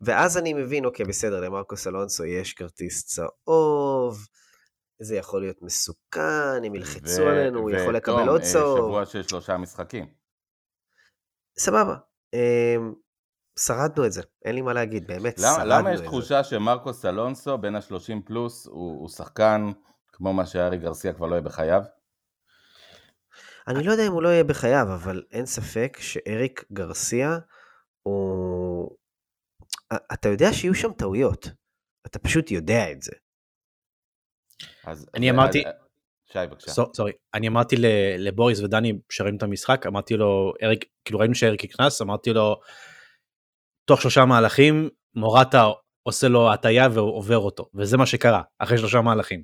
ואז 0.00 0.38
אני 0.38 0.52
מבין, 0.52 0.84
אוקיי, 0.84 1.06
בסדר, 1.06 1.40
למרקוס 1.40 1.86
אלונסו 1.86 2.24
יש 2.24 2.52
כרטיס 2.52 3.04
צהוב, 3.04 4.26
זה 5.00 5.16
יכול 5.16 5.40
להיות 5.40 5.62
מסוכן, 5.62 6.64
הם 6.66 6.74
ילחצו 6.74 7.22
עלינו, 7.22 7.60
הוא 7.60 7.70
יכול 7.70 7.96
לקבל 7.96 8.28
עוד 8.28 8.40
אה, 8.40 8.46
צהוב. 8.46 8.78
שבוע 8.78 9.06
של 9.06 9.22
שלושה 9.22 9.56
משחקים. 9.56 10.21
סבבה. 11.58 11.96
אמ, 12.34 12.94
שרדנו 13.58 14.06
את 14.06 14.12
זה, 14.12 14.22
אין 14.44 14.54
לי 14.54 14.60
מה 14.60 14.72
להגיד, 14.72 15.06
באמת, 15.06 15.38
למה, 15.38 15.54
שרדנו 15.54 15.70
למה 15.70 15.92
יש 15.92 16.00
תחושה 16.00 16.44
שמרקוס 16.44 17.04
אלונסו, 17.04 17.58
בין 17.58 17.76
ה-30 17.76 18.22
פלוס, 18.24 18.66
הוא, 18.66 19.00
הוא 19.00 19.08
שחקן 19.08 19.70
כמו 20.12 20.32
מה 20.32 20.46
שארי 20.46 20.78
גרסיה 20.78 21.12
כבר 21.12 21.26
לא 21.26 21.34
יהיה 21.34 21.42
בחייו? 21.42 21.82
אני 23.68 23.84
לא 23.84 23.92
יודע 23.92 24.06
אם 24.06 24.12
הוא 24.12 24.22
לא 24.22 24.28
יהיה 24.28 24.44
בחייו, 24.44 24.86
אבל 24.94 25.22
אין 25.30 25.46
ספק 25.46 25.96
שאריק 26.00 26.64
גרסיה 26.72 27.38
הוא... 28.02 28.96
אתה 30.12 30.28
יודע 30.28 30.52
שיהיו 30.52 30.74
שם 30.74 30.92
טעויות. 30.92 31.48
אתה 32.06 32.18
פשוט 32.18 32.50
יודע 32.50 32.92
את 32.92 33.02
זה. 33.02 33.12
אז, 34.84 35.06
אני 35.14 35.30
אמרתי, 35.30 35.64
שי 36.32 36.38
בבקשה. 36.50 36.72
סורי, 36.94 37.12
אני 37.34 37.48
אמרתי 37.48 37.76
לבוריס 38.18 38.60
ודני 38.60 38.92
שראינו 39.10 39.36
את 39.36 39.42
המשחק, 39.42 39.86
אמרתי 39.86 40.16
לו, 40.16 40.52
אריק, 40.62 40.84
כאילו 41.04 41.18
ראינו 41.18 41.34
שאריק 41.34 41.64
נכנס, 41.64 42.02
אמרתי 42.02 42.32
לו, 42.32 42.60
תוך 43.84 44.02
שלושה 44.02 44.24
מהלכים, 44.24 44.88
מורטה 45.14 45.68
עושה 46.02 46.28
לו 46.28 46.52
הטיה 46.52 46.88
ועובר 46.92 47.38
אותו, 47.38 47.70
וזה 47.74 47.96
מה 47.96 48.06
שקרה, 48.06 48.42
אחרי 48.58 48.78
שלושה 48.78 49.00
מהלכים. 49.00 49.42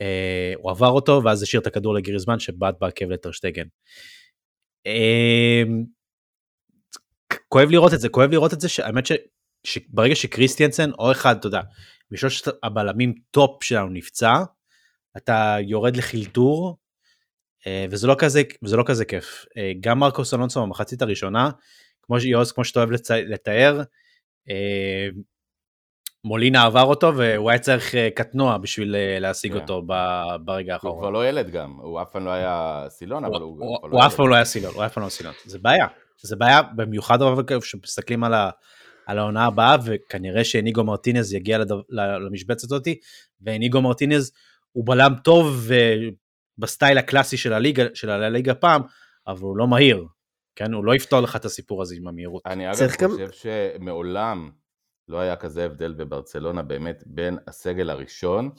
אה, 0.00 0.52
הוא 0.56 0.70
עבר 0.70 0.88
אותו, 0.88 1.20
ואז 1.24 1.42
השאיר 1.42 1.62
את 1.62 1.66
הכדור 1.66 1.94
לגריזמן 1.94 2.38
שבעט 2.38 2.74
בעקב 2.80 3.10
לטרשטגן. 3.10 3.66
אה, 4.86 5.62
כואב 7.48 7.70
לראות 7.70 7.94
את 7.94 8.00
זה, 8.00 8.08
כואב 8.08 8.30
לראות 8.30 8.52
את 8.52 8.60
זה, 8.60 8.68
שהאמת 8.68 9.06
ש, 9.06 9.12
שברגע 9.66 10.14
שקריסטיאנסן, 10.14 10.90
או 10.98 11.12
אחד, 11.12 11.36
אתה 11.36 11.46
יודע, 11.46 11.60
משלושת 12.10 12.52
הבלמים 12.62 13.14
top 13.30 13.62
שלנו 13.62 13.88
נפצע, 13.88 14.32
אתה 15.16 15.56
יורד 15.60 15.96
לחילטור, 15.96 16.76
אה, 17.66 17.86
וזה 17.90 18.06
לא 18.06 18.14
כזה, 18.18 18.42
וזה 18.62 18.76
לא 18.76 18.84
כזה 18.86 19.04
כיף. 19.04 19.46
אה, 19.56 19.72
גם 19.80 19.98
מרקוס 19.98 20.34
אלונסו 20.34 20.62
במחצית 20.62 21.02
הראשונה, 21.02 21.50
כמו 22.02 22.20
שיוס, 22.20 22.52
כמו 22.52 22.64
שאתה 22.64 22.80
אוהב 22.80 22.90
לצ... 22.90 23.10
לתאר, 23.10 23.82
אה, 24.50 25.08
מולינה 26.24 26.64
עבר 26.64 26.82
אותו 26.82 27.16
והוא 27.16 27.50
היה 27.50 27.58
צריך 27.58 27.94
קטנוע 28.14 28.58
בשביל 28.58 28.96
להשיג 29.20 29.52
yeah. 29.52 29.54
כן. 29.54 29.60
אותו 29.60 29.82
ברגע 30.44 30.72
האחרון. 30.72 30.92
הוא 30.92 31.00
כבר 31.00 31.10
לא 31.10 31.28
ילד 31.28 31.50
גם, 31.50 31.76
הוא 31.82 32.02
אף 32.02 32.10
פעם 32.12 32.24
לא 32.24 32.30
היה 32.30 32.84
סילון, 32.88 33.24
אבל 33.24 33.40
הוא... 33.40 33.56
הוא, 33.58 33.78
הוא 33.82 33.90
לא 33.90 34.06
אף 34.06 34.14
פעם 34.14 34.28
לא 34.28 34.34
היה 34.34 34.44
סילון, 34.44 34.74
הוא 34.74 34.86
אף 34.86 34.92
פעם 34.92 35.04
לא 35.04 35.08
סילון. 35.08 35.32
זה 35.44 35.58
בעיה, 35.58 35.86
זה 36.22 36.36
בעיה 36.36 36.62
במיוחד 36.62 37.18
כשמסתכלים 37.60 38.24
על, 38.24 38.34
ה, 38.34 38.50
על 39.06 39.18
העונה 39.18 39.46
הבאה, 39.46 39.76
וכנראה 39.84 40.44
שאניגו 40.44 40.84
מרטינז 40.84 41.32
יגיע 41.32 41.58
לדו, 41.58 41.82
למשבצת 42.26 42.64
הזאתי, 42.64 42.98
ואניגו 43.40 43.82
מרטינז 43.82 44.32
הוא 44.72 44.86
בלם 44.86 45.12
טוב 45.24 45.70
בסטייל 46.58 46.98
הקלאסי 46.98 47.36
של 47.36 47.52
הליגה, 47.52 47.84
של 47.94 48.10
הליגה 48.10 48.54
פעם, 48.54 48.82
אבל 49.26 49.42
הוא 49.42 49.56
לא 49.56 49.68
מהיר, 49.68 50.06
כן? 50.56 50.72
הוא 50.72 50.84
לא 50.84 50.94
יפתור 50.94 51.20
לך 51.20 51.36
את 51.36 51.44
הסיפור 51.44 51.82
הזה 51.82 51.94
עם 51.98 52.08
המהירות. 52.08 52.42
אני 52.46 52.66
אגב 52.70 52.74
חושב 52.74 53.04
גם... 53.04 53.10
שמעולם 53.32 54.50
לא 55.08 55.18
היה 55.18 55.36
כזה 55.36 55.64
הבדל 55.64 55.92
בברצלונה 55.92 56.62
באמת 56.62 57.02
בין 57.06 57.38
הסגל 57.46 57.90
הראשון, 57.90 58.50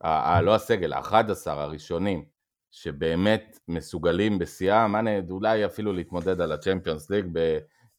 ה- 0.00 0.40
לא 0.42 0.54
הסגל, 0.54 0.92
ה-11 0.92 1.50
הראשונים, 1.50 2.24
שבאמת 2.70 3.58
מסוגלים 3.68 4.38
בשיאם, 4.38 4.94
אולי 5.30 5.66
אפילו 5.66 5.92
להתמודד 5.92 6.40
על 6.40 6.52
הצ'מפיונס 6.52 7.10
ליג 7.10 7.26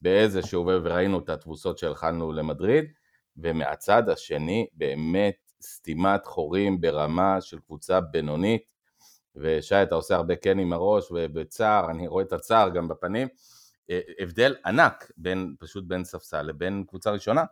באיזשהו, 0.01 0.65
וראינו 0.65 1.19
את 1.19 1.29
התבוסות 1.29 1.77
שהלכנו 1.77 2.31
למדריד, 2.31 2.85
ומהצד 3.37 4.09
השני 4.09 4.67
באמת 4.73 5.35
סתימת 5.65 6.25
חורים 6.25 6.81
ברמה 6.81 7.41
של 7.41 7.59
קבוצה 7.59 8.01
בינונית, 8.01 8.61
ושי, 9.35 9.83
אתה 9.83 9.95
עושה 9.95 10.15
הרבה 10.15 10.35
כן 10.35 10.59
עם 10.59 10.73
הראש 10.73 11.11
ובצער, 11.11 11.91
אני 11.91 12.07
רואה 12.07 12.23
את 12.23 12.33
הצער 12.33 12.69
גם 12.69 12.87
בפנים. 12.87 13.27
אה, 13.89 13.99
הבדל 14.19 14.55
ענק 14.65 15.11
בין, 15.17 15.55
פשוט 15.59 15.83
בין 15.87 16.03
ספסל 16.03 16.41
לבין 16.41 16.83
קבוצה 16.87 17.11
ראשונה. 17.11 17.43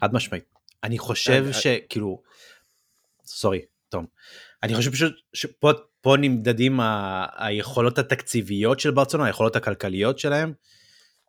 חד 0.00 0.14
משמעית. 0.14 0.44
אני 0.84 0.98
חושב 0.98 1.52
שכאילו, 1.52 2.22
סורי, 3.24 3.60
תום. 3.88 4.06
אני 4.62 4.74
חושב 4.74 4.92
פשוט 4.92 5.14
שפה 5.32 6.16
נמדדים 6.18 6.80
ה, 6.80 7.26
היכולות 7.36 7.98
התקציביות 7.98 8.80
של 8.80 8.90
ברצלונה, 8.90 9.26
היכולות 9.26 9.56
הכלכליות 9.56 10.18
שלהם, 10.18 10.52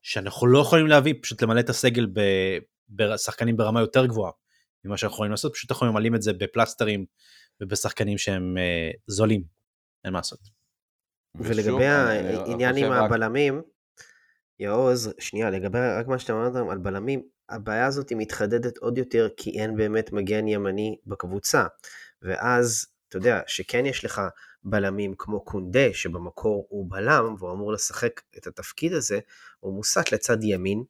שאנחנו 0.01 0.47
לא 0.47 0.59
יכולים 0.59 0.88
להביא, 0.88 1.13
פשוט 1.21 1.41
למלא 1.41 1.59
את 1.59 1.69
הסגל 1.69 2.07
בשחקנים 2.89 3.57
ברמה 3.57 3.80
יותר 3.80 4.05
גבוהה 4.05 4.32
ממה 4.86 4.97
שאנחנו 4.97 5.15
יכולים 5.15 5.31
לעשות, 5.31 5.53
פשוט 5.53 5.71
אנחנו 5.71 5.91
ממלאים 5.91 6.15
את 6.15 6.21
זה 6.21 6.33
בפלסטרים 6.33 7.05
ובשחקנים 7.61 8.17
שהם 8.17 8.57
אה, 8.57 8.91
זולים, 9.07 9.43
אין 10.03 10.13
מה 10.13 10.19
לעשות. 10.19 10.39
ולגבי 11.36 11.86
העניין 11.86 12.77
עם 12.77 12.91
הבלמים, 12.91 13.61
יעוז, 14.59 15.13
שנייה, 15.19 15.49
לגבי 15.49 15.79
רק 15.99 16.07
מה 16.07 16.19
שאתה 16.19 16.33
אמרת 16.33 16.71
על 16.71 16.77
בלמים, 16.77 17.21
הבעיה 17.49 17.86
הזאת 17.86 18.09
היא 18.09 18.17
מתחדדת 18.17 18.77
עוד 18.77 18.97
יותר 18.97 19.27
כי 19.38 19.59
אין 19.59 19.75
באמת 19.75 20.11
מגן 20.11 20.47
ימני 20.47 20.97
בקבוצה. 21.05 21.65
ואז, 22.21 22.88
אתה 23.09 23.17
יודע, 23.17 23.41
שכן 23.47 23.86
יש 23.86 24.05
לך 24.05 24.21
בלמים 24.63 25.13
כמו 25.17 25.45
קונדה, 25.45 25.93
שבמקור 25.93 26.67
הוא 26.69 26.86
בלם, 26.89 27.36
והוא 27.39 27.51
אמור 27.51 27.73
לשחק 27.73 28.21
את 28.38 28.47
התפקיד 28.47 28.93
הזה, 28.93 29.19
הוא 29.59 29.73
מוסט 29.73 30.11
לצד 30.11 30.43
ימין, 30.43 30.83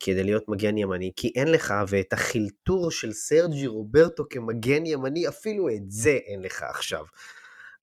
כדי 0.00 0.24
להיות 0.24 0.48
מגן 0.48 0.78
ימני, 0.78 1.12
כי 1.16 1.32
אין 1.34 1.48
לך, 1.48 1.74
ואת 1.88 2.12
החילטור 2.12 2.90
של 2.90 3.12
סרג'י 3.12 3.66
רוברטו 3.66 4.24
כמגן 4.30 4.86
ימני, 4.86 5.28
אפילו 5.28 5.68
את 5.68 5.90
זה 5.90 6.18
אין 6.26 6.42
לך 6.42 6.62
עכשיו. 6.62 7.04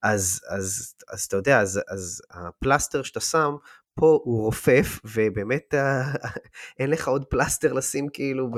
אז, 0.04 0.42
אז, 0.50 0.94
אז 1.10 1.24
אתה 1.24 1.38
יודע, 1.38 1.60
אז, 1.60 1.82
אז 1.88 2.22
הפלסטר 2.32 3.04
שאתה 3.04 3.20
שם 3.20 3.56
פה 3.96 4.20
הוא 4.24 4.42
רופף, 4.42 5.00
ובאמת 5.06 5.74
אה, 5.74 6.04
אין 6.80 6.90
לך 6.90 7.08
עוד 7.08 7.26
פלסטר 7.26 7.74
לשים 7.74 8.08
כאילו 8.14 8.50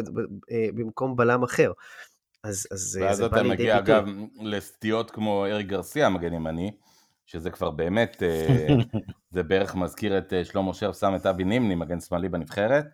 אה, 0.52 0.68
במקום 0.76 1.16
בלם 1.16 1.44
אחר. 1.44 1.72
אז, 2.44 2.68
אז 2.72 2.80
זה 2.80 3.00
בא 3.00 3.06
לידי 3.06 3.18
ביטוי. 3.18 3.26
ואז 3.26 3.34
אתה 3.34 3.44
מגיע 3.44 3.78
אגב 3.78 4.06
לסטיות 4.42 5.12
כמו 5.12 5.46
אריק 5.46 5.68
גרסיה, 5.68 6.10
מגן 6.10 6.34
ימני, 6.34 6.72
שזה 7.26 7.50
כבר 7.50 7.72
באמת, 7.72 8.24
אה, 8.24 8.68
זה 9.36 9.44
בערך 9.44 9.76
מזכיר 9.76 10.18
את 10.18 10.34
שלמה 10.44 10.74
שרף 10.74 11.00
שם 11.00 11.16
את 11.16 11.26
אבי 11.26 11.44
נימני, 11.44 11.76
מגן 11.76 12.00
שמאלי 12.00 12.30
בנבחרת. 12.30 12.86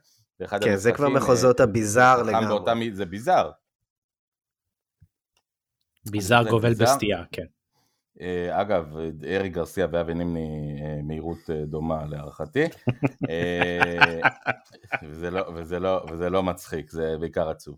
כן, 0.47 0.75
זה 0.75 0.91
כבר 0.91 1.09
מחוזות 1.09 1.59
הביזאר 1.59 2.23
לגמרי. 2.23 2.91
זה 2.93 3.05
ביזאר. 3.05 3.51
ביזאר 6.05 6.49
גובל 6.49 6.73
בסטייה, 6.73 7.23
כן. 7.31 7.45
אה, 8.21 8.61
אגב, 8.61 8.97
ארי 9.27 9.49
גרסיה 9.49 9.87
ואבי 9.91 10.13
נימני 10.13 10.81
אה, 10.81 11.01
מהירות 11.03 11.49
אה, 11.49 11.65
דומה 11.65 12.05
להערכתי, 12.05 12.63
וזה, 15.03 15.31
לא, 15.31 15.51
וזה, 15.55 15.79
לא, 15.79 16.05
וזה 16.11 16.29
לא 16.29 16.43
מצחיק, 16.43 16.91
זה 16.91 17.15
בעיקר 17.19 17.49
עצוב. 17.49 17.77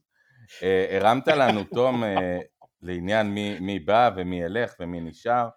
הרמת 0.91 1.28
לנו, 1.28 1.64
תום, 1.64 2.03
לעניין 2.82 3.28
מי, 3.28 3.59
מי 3.59 3.80
בא 3.80 4.09
ומי 4.16 4.41
ילך 4.41 4.74
ומי 4.80 5.01
נשאר, 5.01 5.49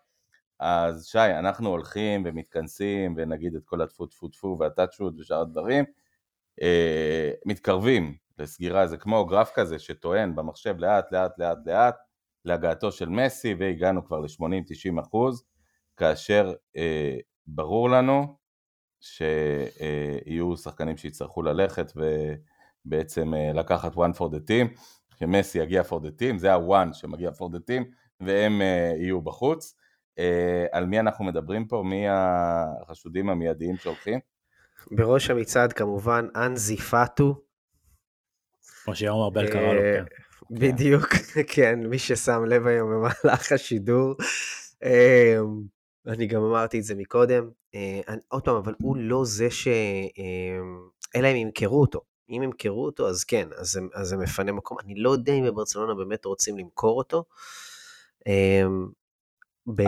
אז 0.60 1.06
שי, 1.06 1.18
אנחנו 1.18 1.68
הולכים 1.68 2.22
ומתכנסים 2.26 3.14
ונגיד 3.16 3.54
את 3.54 3.62
כל 3.64 3.82
הטפו 3.82 4.06
טפו 4.06 4.28
טפו 4.28 4.56
והטאצ'ות 4.60 5.14
ושאר 5.18 5.40
הדברים, 5.40 5.84
מתקרבים 7.46 8.16
לסגירה, 8.38 8.86
זה 8.86 8.96
כמו 8.96 9.26
גרף 9.26 9.50
כזה 9.54 9.78
שטוען 9.78 10.34
במחשב 10.34 10.74
לאט 10.78 11.12
לאט 11.12 11.38
לאט 11.38 11.58
לאט, 11.66 11.96
להגעתו 12.44 12.92
של 12.92 13.08
מסי 13.08 13.54
והגענו 13.58 14.04
כבר 14.04 14.20
ל-80-90 14.20 15.00
אחוז, 15.00 15.44
כאשר 15.96 16.54
אה, 16.76 17.16
ברור 17.46 17.90
לנו 17.90 18.36
שיהיו 19.00 20.56
שחקנים 20.56 20.96
שיצטרכו 20.96 21.42
ללכת 21.42 21.92
ובעצם 21.96 23.34
אה, 23.34 23.52
לקחת 23.52 23.92
one 23.92 24.16
for 24.18 24.24
the 24.24 24.48
team, 24.48 24.80
שמסי 25.18 25.58
יגיע 25.58 25.82
for 25.82 25.94
the 26.00 26.20
team, 26.20 26.38
זה 26.38 26.54
ה-one 26.54 26.92
שמגיע 26.92 27.30
for 27.30 27.44
the 27.54 27.58
team 27.70 27.84
והם 28.20 28.62
אה, 28.62 28.92
יהיו 28.96 29.20
בחוץ. 29.20 29.74
אה, 30.18 30.66
על 30.72 30.86
מי 30.86 31.00
אנחנו 31.00 31.24
מדברים 31.24 31.66
פה? 31.66 31.82
מי 31.86 32.04
החשודים 32.08 33.30
המיידיים 33.30 33.76
שהולכים? 33.76 34.20
בראש 34.90 35.30
המצעד 35.30 35.72
כמובן 35.72 36.26
אנזי 36.36 36.76
פאטו. 36.76 37.40
כמו 38.84 38.94
שיום 38.94 39.22
ארבל 39.22 39.50
קרא 39.50 39.72
לו, 39.72 39.80
אה, 39.80 39.94
כן. 39.96 40.04
בדיוק, 40.50 41.06
כן, 41.54 41.86
מי 41.86 41.98
ששם 41.98 42.44
לב 42.44 42.66
היום 42.66 42.90
במהלך 42.90 43.52
השידור. 43.52 44.14
אמ, 44.84 45.62
אני 46.06 46.26
גם 46.26 46.42
אמרתי 46.42 46.78
את 46.78 46.84
זה 46.84 46.94
מקודם. 46.94 47.50
אה, 47.74 48.00
עוד 48.28 48.42
פעם, 48.42 48.56
אבל 48.56 48.74
הוא 48.78 48.96
לא 48.96 49.24
זה 49.24 49.50
ש... 49.50 49.68
אלא 51.16 51.28
אם 51.28 51.36
ימכרו 51.36 51.80
אותו. 51.80 52.00
אם 52.30 52.42
ימכרו 52.42 52.84
אותו, 52.84 53.08
אז 53.08 53.24
כן, 53.24 53.48
אז 53.56 53.80
אז 53.94 54.08
זה 54.08 54.16
מפנה 54.16 54.52
מקום. 54.52 54.78
אני 54.84 54.94
לא 54.94 55.10
יודע 55.10 55.32
אם 55.32 55.44
בברצלונה 55.44 55.94
באמת 55.94 56.24
רוצים 56.24 56.58
למכור 56.58 56.98
אותו. 56.98 57.24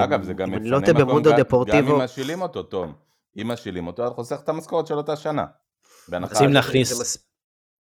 אגב, 0.05 0.23
זה 0.23 0.33
גם 0.33 0.55
לא 0.55 0.81
מפנה 0.81 1.05
מקום, 1.05 1.65
גם 1.67 1.89
אם 1.89 1.99
משילים 1.99 2.43
אותו, 2.43 2.63
תום. 2.63 3.08
אם 3.37 3.49
משילים 3.49 3.87
אותו, 3.87 4.07
אתה 4.07 4.15
חוסך 4.15 4.41
את 4.45 4.49
המשכורת 4.49 4.87
של 4.87 4.95
אותה 4.95 5.17
שנה. 5.17 5.47
רוצים 6.23 6.53
להכניס, 6.53 7.19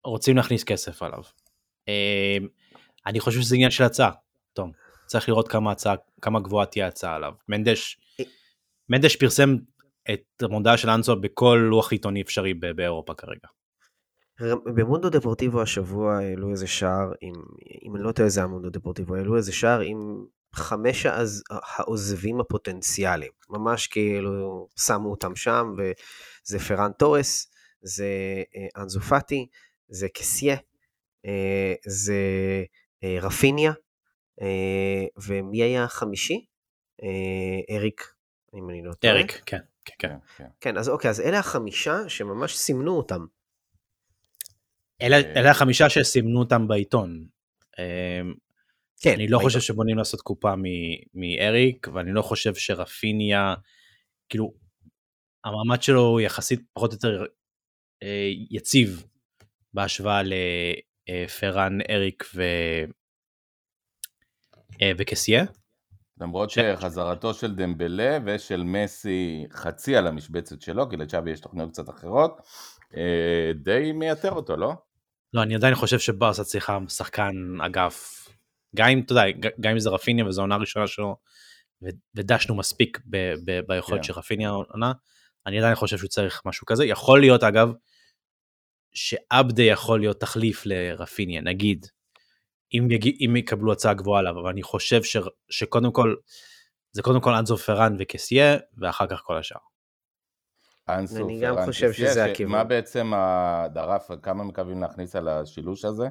רוצים 0.03 0.37
להכניס 0.37 0.63
כסף 0.63 1.03
עליו. 1.03 1.21
אני 3.05 3.19
חושב 3.19 3.41
שזה 3.41 3.55
עניין 3.55 3.71
של 3.71 3.83
הצעה, 3.83 4.11
תום. 4.53 4.71
צריך 5.05 5.29
לראות 5.29 5.47
כמה 5.47 5.71
הצעה, 5.71 5.95
כמה 6.21 6.39
גבוהה 6.39 6.65
תהיה 6.65 6.87
הצעה 6.87 7.15
עליו. 7.15 7.33
מנדש, 7.47 7.99
מנדש 8.89 9.15
פרסם 9.15 9.55
את 10.13 10.43
המודעה 10.43 10.77
של 10.77 10.89
אנצו 10.89 11.15
בכל 11.15 11.59
לוח 11.69 11.91
עיתוני 11.91 12.21
אפשרי 12.21 12.53
באירופה 12.53 13.13
כרגע. 13.13 13.47
במונדו 14.75 15.09
דפורטיבו 15.09 15.61
השבוע 15.61 16.17
העלו 16.17 16.51
איזה 16.51 16.67
שער, 16.67 17.11
אם 17.85 17.95
אני 17.95 18.03
לא 18.03 18.11
טועה 18.11 18.29
זה 18.29 18.43
המונדו 18.43 18.69
דפורטיבו, 18.69 19.15
העלו 19.15 19.37
איזה 19.37 19.53
שער 19.53 19.79
עם 19.79 20.25
חמש 20.55 21.05
העוזבים 21.49 22.39
הפוטנציאליים. 22.39 23.31
ממש 23.49 23.87
כאילו 23.87 24.67
שמו 24.79 25.11
אותם 25.11 25.35
שם, 25.35 25.73
וזה 25.77 26.59
פרן 26.59 26.91
תורס, 26.99 27.51
זה 27.81 28.07
אה, 28.55 28.81
אנזו 28.81 28.99
פאטי, 28.99 29.47
זה 29.87 30.07
קסיה, 30.09 30.57
אה, 31.25 31.73
זה 31.85 32.19
אה, 33.03 33.17
רפיניה, 33.21 33.71
ומי 35.27 35.63
היה 35.63 35.83
החמישי? 35.83 36.45
אריק, 37.69 38.13
אם 38.53 38.69
אני 38.69 38.83
לא 38.83 38.93
טועה. 38.93 39.13
אריק, 39.13 39.41
כן, 39.45 39.57
כן, 39.85 39.93
כן. 39.99 40.15
כן. 40.37 40.47
כן, 40.61 40.77
אז 40.77 40.89
אוקיי, 40.89 41.09
אז 41.09 41.21
אלה 41.21 41.39
החמישה 41.39 42.09
שממש 42.09 42.57
סימנו 42.57 42.97
אותם. 42.97 43.25
אלה, 45.01 45.17
אלה 45.17 45.51
החמישה 45.51 45.89
שסימנו 45.89 46.39
אותם 46.39 46.67
בעיתון. 46.67 47.27
כן, 49.01 49.13
אני 49.13 49.27
לא. 49.27 49.39
חושב 49.39 49.59
שבונים 49.59 49.97
לעשות 49.97 50.21
קופה 50.21 50.53
מאריק, 51.13 51.87
ואני 51.93 52.11
לא 52.13 52.21
חושב 52.21 52.55
שרפיניה, 52.55 53.53
כאילו, 54.29 54.53
המעמד 55.45 55.83
שלו 55.83 56.01
הוא 56.01 56.21
יחסית 56.21 56.61
פחות 56.73 56.91
או 56.91 56.95
יותר 56.95 57.25
יציב 58.49 59.03
בהשוואה 59.73 60.21
אה, 61.09 61.27
פרן, 61.27 61.77
אריק 61.89 62.23
ו... 62.35 62.43
אה, 64.81 64.91
וקסיה. 64.97 65.45
למרות 66.21 66.49
ש... 66.49 66.59
שחזרתו 66.59 67.33
של 67.33 67.55
דמבלה 67.55 68.17
ושל 68.25 68.63
מסי 68.63 69.45
חצי 69.51 69.95
על 69.95 70.07
המשבצת 70.07 70.61
שלו, 70.61 70.89
כי 70.89 70.97
לצ'אבי 70.97 71.31
יש 71.31 71.39
תוכניות 71.39 71.71
קצת 71.71 71.89
אחרות, 71.89 72.41
אה, 72.97 73.51
די 73.55 73.91
מייתר 73.91 74.31
אותו, 74.31 74.57
לא? 74.57 74.73
לא, 75.33 75.43
אני 75.43 75.55
עדיין 75.55 75.75
חושב 75.75 75.99
שברסה 75.99 76.43
צריכה 76.43 76.77
שחקן 76.89 77.33
אגף, 77.61 78.24
גם 78.75 78.89
אם, 78.89 79.01
אתה 79.05 79.11
יודע, 79.11 79.23
גם 79.59 79.71
אם 79.71 79.79
זה 79.79 79.89
רפיניה 79.89 80.25
וזו 80.25 80.41
עונה 80.41 80.55
ראשונה 80.55 80.87
שלו, 80.87 81.17
ודשנו 82.15 82.55
מספיק 82.55 82.99
ב- 83.09 83.33
ב- 83.45 83.59
ביכולת 83.67 84.01
yeah. 84.01 84.07
כן. 84.07 84.13
של 84.13 84.19
רפיניה 84.19 84.49
עונה, 84.49 84.91
אני 85.45 85.59
עדיין 85.59 85.75
חושב 85.75 85.97
שהוא 85.97 86.09
צריך 86.09 86.41
משהו 86.45 86.65
כזה. 86.65 86.85
יכול 86.85 87.19
להיות, 87.19 87.43
אגב, 87.43 87.71
שעבדה 88.93 89.63
יכול 89.63 89.99
להיות 89.99 90.19
תחליף 90.19 90.65
לרפיניה, 90.65 91.41
נגיד, 91.41 91.85
אם, 92.73 92.91
יג... 92.91 93.25
אם 93.25 93.35
יקבלו 93.35 93.71
הצעה 93.71 93.93
גבוהה 93.93 94.19
עליו, 94.19 94.39
אבל 94.39 94.49
אני 94.49 94.63
חושב 94.63 95.03
ש... 95.03 95.17
שקודם 95.49 95.91
כל, 95.91 96.15
זה 96.91 97.01
קודם 97.01 97.21
כל 97.21 97.33
אנזו 97.33 97.57
פרן 97.57 97.95
וקסיה, 97.99 98.57
ואחר 98.77 99.07
כך 99.07 99.21
כל 99.23 99.37
השאר. 99.37 99.59
אנסו 100.89 101.25
אני 101.25 101.39
גם 101.41 101.55
חושב 101.65 101.93
שזה 101.93 102.25
הכיוון. 102.25 102.51
מה 102.51 102.63
בעצם 102.63 103.11
הדרף, 103.15 104.07
כמה 104.21 104.43
מקווים 104.43 104.81
להכניס 104.81 105.15
על 105.15 105.27
השילוש 105.27 105.85
הזה? 105.85 106.07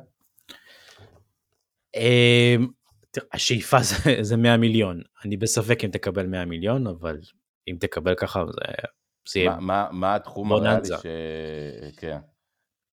אמ, 1.97 2.66
השאיפה 3.32 3.78
זה, 3.82 4.16
זה 4.22 4.36
100 4.36 4.57
מיליון. 4.57 5.03
אני 5.24 5.36
בספק 5.36 5.84
אם 5.84 5.90
תקבל 5.90 6.26
100 6.26 6.45
מיליון, 6.45 6.86
אבל 6.86 7.18
אם 7.68 7.76
תקבל 7.80 8.14
ככה 8.14 8.45
זה... 9.28 9.45
מה, 9.45 9.61
מה, 9.61 9.88
מה 9.92 10.14
התחום 10.14 10.53
הריאלי 10.53 10.86
ש... 10.86 11.07
כן. 11.97 12.18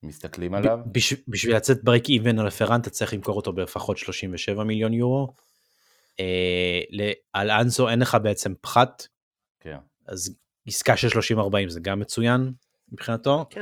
מסתכלים 0.04 0.54
עליו? 0.54 0.80
בשביל 1.28 1.56
לצאת 1.56 1.84
ברייק 1.84 2.10
איבן 2.10 2.40
על 2.40 2.48
הפרן 2.48 2.82
אתה 2.82 2.90
צריך 2.90 3.14
למכור 3.14 3.36
אותו 3.36 3.54
בלפחות 3.54 3.98
37 3.98 4.64
מיליון 4.64 4.94
יורו. 4.94 5.34
אה, 6.20 7.12
על 7.34 7.52
אנסו 7.52 7.90
אין 7.90 8.00
לך 8.00 8.18
בעצם 8.24 8.54
פחת, 8.62 9.08
כן. 9.60 9.78
אז 10.08 10.36
עסקה 10.68 10.98
של 10.98 11.08
30-40 11.08 11.42
זה 11.68 11.80
גם 11.80 12.00
מצוין 12.00 12.54
מבחינתו. 12.92 13.46
כן, 13.50 13.62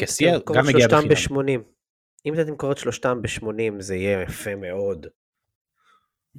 קסייה 0.00 0.38
גם 0.54 0.66
מגיע 0.66 0.88
בחינם. 0.88 1.08
ב-80. 1.08 1.77
אם 2.26 2.34
אתה 2.34 2.44
תמכור 2.44 2.72
את 2.72 2.78
שלושתם 2.78 3.22
ב-80 3.22 3.80
זה 3.80 3.94
יהיה 3.94 4.22
יפה 4.22 4.56
מאוד. 4.56 5.06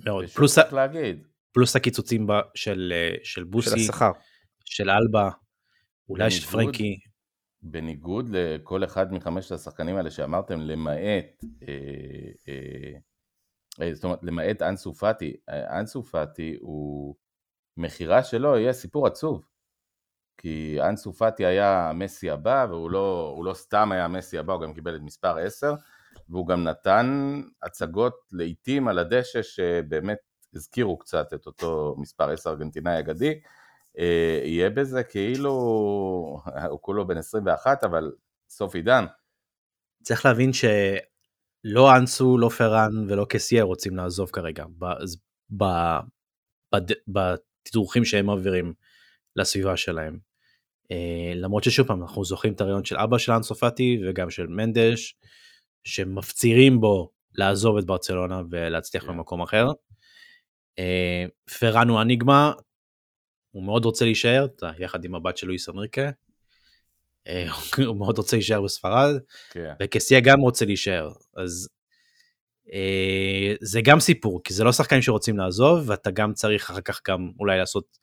מאוד. 0.05 0.25
פלוס, 0.25 0.57
להגיד. 0.57 1.27
פלוס 1.51 1.75
הקיצוצים 1.75 2.27
ב, 2.27 2.31
של, 2.55 2.93
אה, 2.95 3.15
של 3.23 3.43
בוסי, 3.43 3.69
של 3.69 3.75
השכר, 3.75 4.11
של 4.65 4.89
אלבה, 4.89 5.29
אולי 6.09 6.31
של 6.31 6.45
פרנקי. 6.45 6.99
בניגוד 7.61 8.29
לכל 8.29 8.83
אחד 8.83 9.13
מחמשת 9.13 9.51
השחקנים 9.51 9.95
האלה 9.95 10.11
שאמרתם, 10.11 10.61
למעט, 10.61 11.43
אה, 11.67 11.73
אה, 12.47 12.93
אה, 13.81 13.93
זאת 13.93 14.03
אומרת, 14.03 14.19
למעט 14.23 14.61
אנסו 14.61 14.93
פאטי, 14.93 15.33
אה, 15.49 15.79
אנסו 15.79 16.03
פאטי 16.03 16.57
הוא, 16.59 17.15
מכירה 17.79 18.23
שלו 18.23 18.57
יהיה 18.57 18.73
סיפור 18.73 19.07
עצוב. 19.07 19.45
כי 20.41 20.77
אנסו 20.81 21.13
פאטי 21.13 21.45
היה 21.45 21.89
המסי 21.89 22.29
הבא, 22.29 22.65
והוא 22.69 22.91
לא, 22.91 23.39
לא 23.43 23.53
סתם 23.53 23.91
היה 23.91 24.05
המסי 24.05 24.37
הבא, 24.37 24.53
הוא 24.53 24.61
גם 24.61 24.73
קיבל 24.73 24.95
את 24.95 25.01
מספר 25.01 25.37
10, 25.37 25.73
והוא 26.29 26.47
גם 26.47 26.63
נתן 26.63 27.41
הצגות 27.63 28.15
לעיתים 28.31 28.87
על 28.87 28.99
הדשא 28.99 29.41
שבאמת 29.41 30.17
הזכירו 30.53 30.97
קצת 30.97 31.33
את 31.33 31.45
אותו 31.45 31.95
מספר 31.97 32.29
10 32.29 32.49
ארגנטינאי 32.49 32.99
אגדי. 32.99 33.39
אה, 33.99 34.41
יהיה 34.43 34.69
בזה 34.69 35.03
כאילו, 35.03 35.51
הוא 36.69 36.79
כולו 36.81 37.07
בן 37.07 37.17
21, 37.17 37.83
אבל 37.83 38.11
סוף 38.49 38.75
עידן. 38.75 39.05
צריך 40.03 40.25
להבין 40.25 40.53
שלא 40.53 41.97
אנסו, 41.97 42.37
לא 42.37 42.49
פראן 42.49 42.91
ולא 43.09 43.25
קסייה 43.29 43.63
רוצים 43.63 43.95
לעזוב 43.95 44.29
כרגע, 44.29 44.65
בתדרוכים 47.07 48.05
שהם 48.05 48.25
מעבירים 48.25 48.73
לסביבה 49.35 49.77
שלהם. 49.77 50.28
אה, 50.91 51.31
למרות 51.35 51.63
ששוב 51.63 51.87
פעם 51.87 52.01
אנחנו 52.01 52.25
זוכרים 52.25 52.53
את 52.53 52.61
הרעיון 52.61 52.85
של 52.85 52.97
אבא 52.97 53.17
של 53.17 53.31
אנסופטי 53.31 54.01
וגם 54.05 54.29
של 54.29 54.47
מנדש 54.47 55.15
שמפצירים 55.83 56.79
בו 56.81 57.11
לעזוב 57.35 57.77
את 57.77 57.85
ברצלונה 57.85 58.41
ולהצליח. 58.51 59.03
כן. 59.03 59.09
במקום 59.09 59.41
אחר. 59.41 59.67
אה, 60.79 61.25
פראן 61.59 61.89
הוא 61.89 62.01
אניגמה, 62.01 62.51
הוא 63.51 63.63
מאוד 63.63 63.85
רוצה 63.85 64.05
להישאר, 64.05 64.47
יחד 64.79 65.05
עם 65.05 65.15
הבת 65.15 65.37
של 65.37 65.47
לואיס 65.47 65.69
אמריקה. 65.69 66.09
אה, 67.27 67.47
הוא 67.87 67.97
מאוד 67.97 68.17
רוצה 68.17 68.35
להישאר 68.35 68.61
בספרד. 68.61 69.15
כן. 69.49 69.73
וקסיה 69.81 70.19
גם 70.19 70.39
רוצה 70.39 70.65
להישאר, 70.65 71.11
אז 71.37 71.69
זה 73.61 73.81
גם 73.83 73.99
סיפור, 73.99 74.41
כי 74.43 74.53
זה 74.53 74.63
לא 74.63 74.71
שחקנים 74.71 75.01
שרוצים 75.01 75.37
לעזוב, 75.37 75.89
ואתה 75.89 76.11
גם 76.11 76.33
צריך 76.33 76.69
אחר 76.69 76.81
כך 76.81 77.01
גם 77.07 77.31
אולי 77.39 77.57
לעשות 77.57 77.97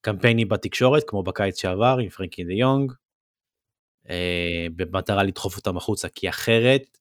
קמפיינים 0.00 0.48
בתקשורת, 0.48 1.02
כמו 1.06 1.22
בקיץ 1.22 1.60
שעבר 1.60 1.96
עם 2.02 2.08
פרנקי 2.08 2.44
דה 2.44 2.52
יונג, 2.52 2.92
אה, 4.10 4.66
במטרה 4.76 5.22
לדחוף 5.22 5.56
אותם 5.56 5.76
החוצה, 5.76 6.08
כי 6.08 6.28
אחרת 6.28 6.98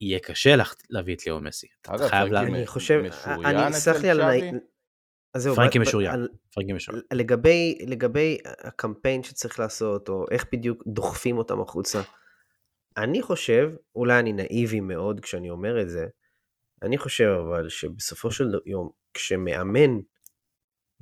יהיה 0.00 0.18
קשה 0.18 0.54
להביא 0.90 1.14
את 1.14 1.26
ליאו 1.26 1.40
מסי. 1.40 1.66
אגב, 1.86 2.08
פרנקי 2.08 2.36
אני 2.36 2.66
חושב, 2.66 3.02
אני, 3.24 3.72
סלח 3.72 3.96
לי 3.96 4.10
על... 4.10 4.20
אז 5.34 5.42
זהו, 5.42 5.54
פרנקי 5.54 5.78
משוריין, 5.78 6.26
פרנקי 6.54 6.72
משוריין. 6.72 7.04
לגבי, 7.12 7.78
לגבי 7.86 8.38
הקמפיין 8.44 9.22
שצריך 9.22 9.60
לעשות, 9.60 10.08
או 10.08 10.24
איך 10.30 10.46
בדיוק 10.52 10.82
דוחפים 10.86 11.38
אותם 11.38 11.60
החוצה, 11.60 12.02
אני 12.96 13.22
חושב, 13.22 13.70
אולי 13.94 14.18
אני 14.18 14.32
נאיבי 14.32 14.80
מאוד 14.80 15.20
כשאני 15.20 15.50
אומר 15.50 15.82
את 15.82 15.90
זה, 15.90 16.06
אני 16.82 16.98
חושב 16.98 17.24
אבל 17.24 17.68
שבסופו 17.68 18.30
של 18.30 18.50
יום, 18.66 18.90
כשמאמן 19.14 20.00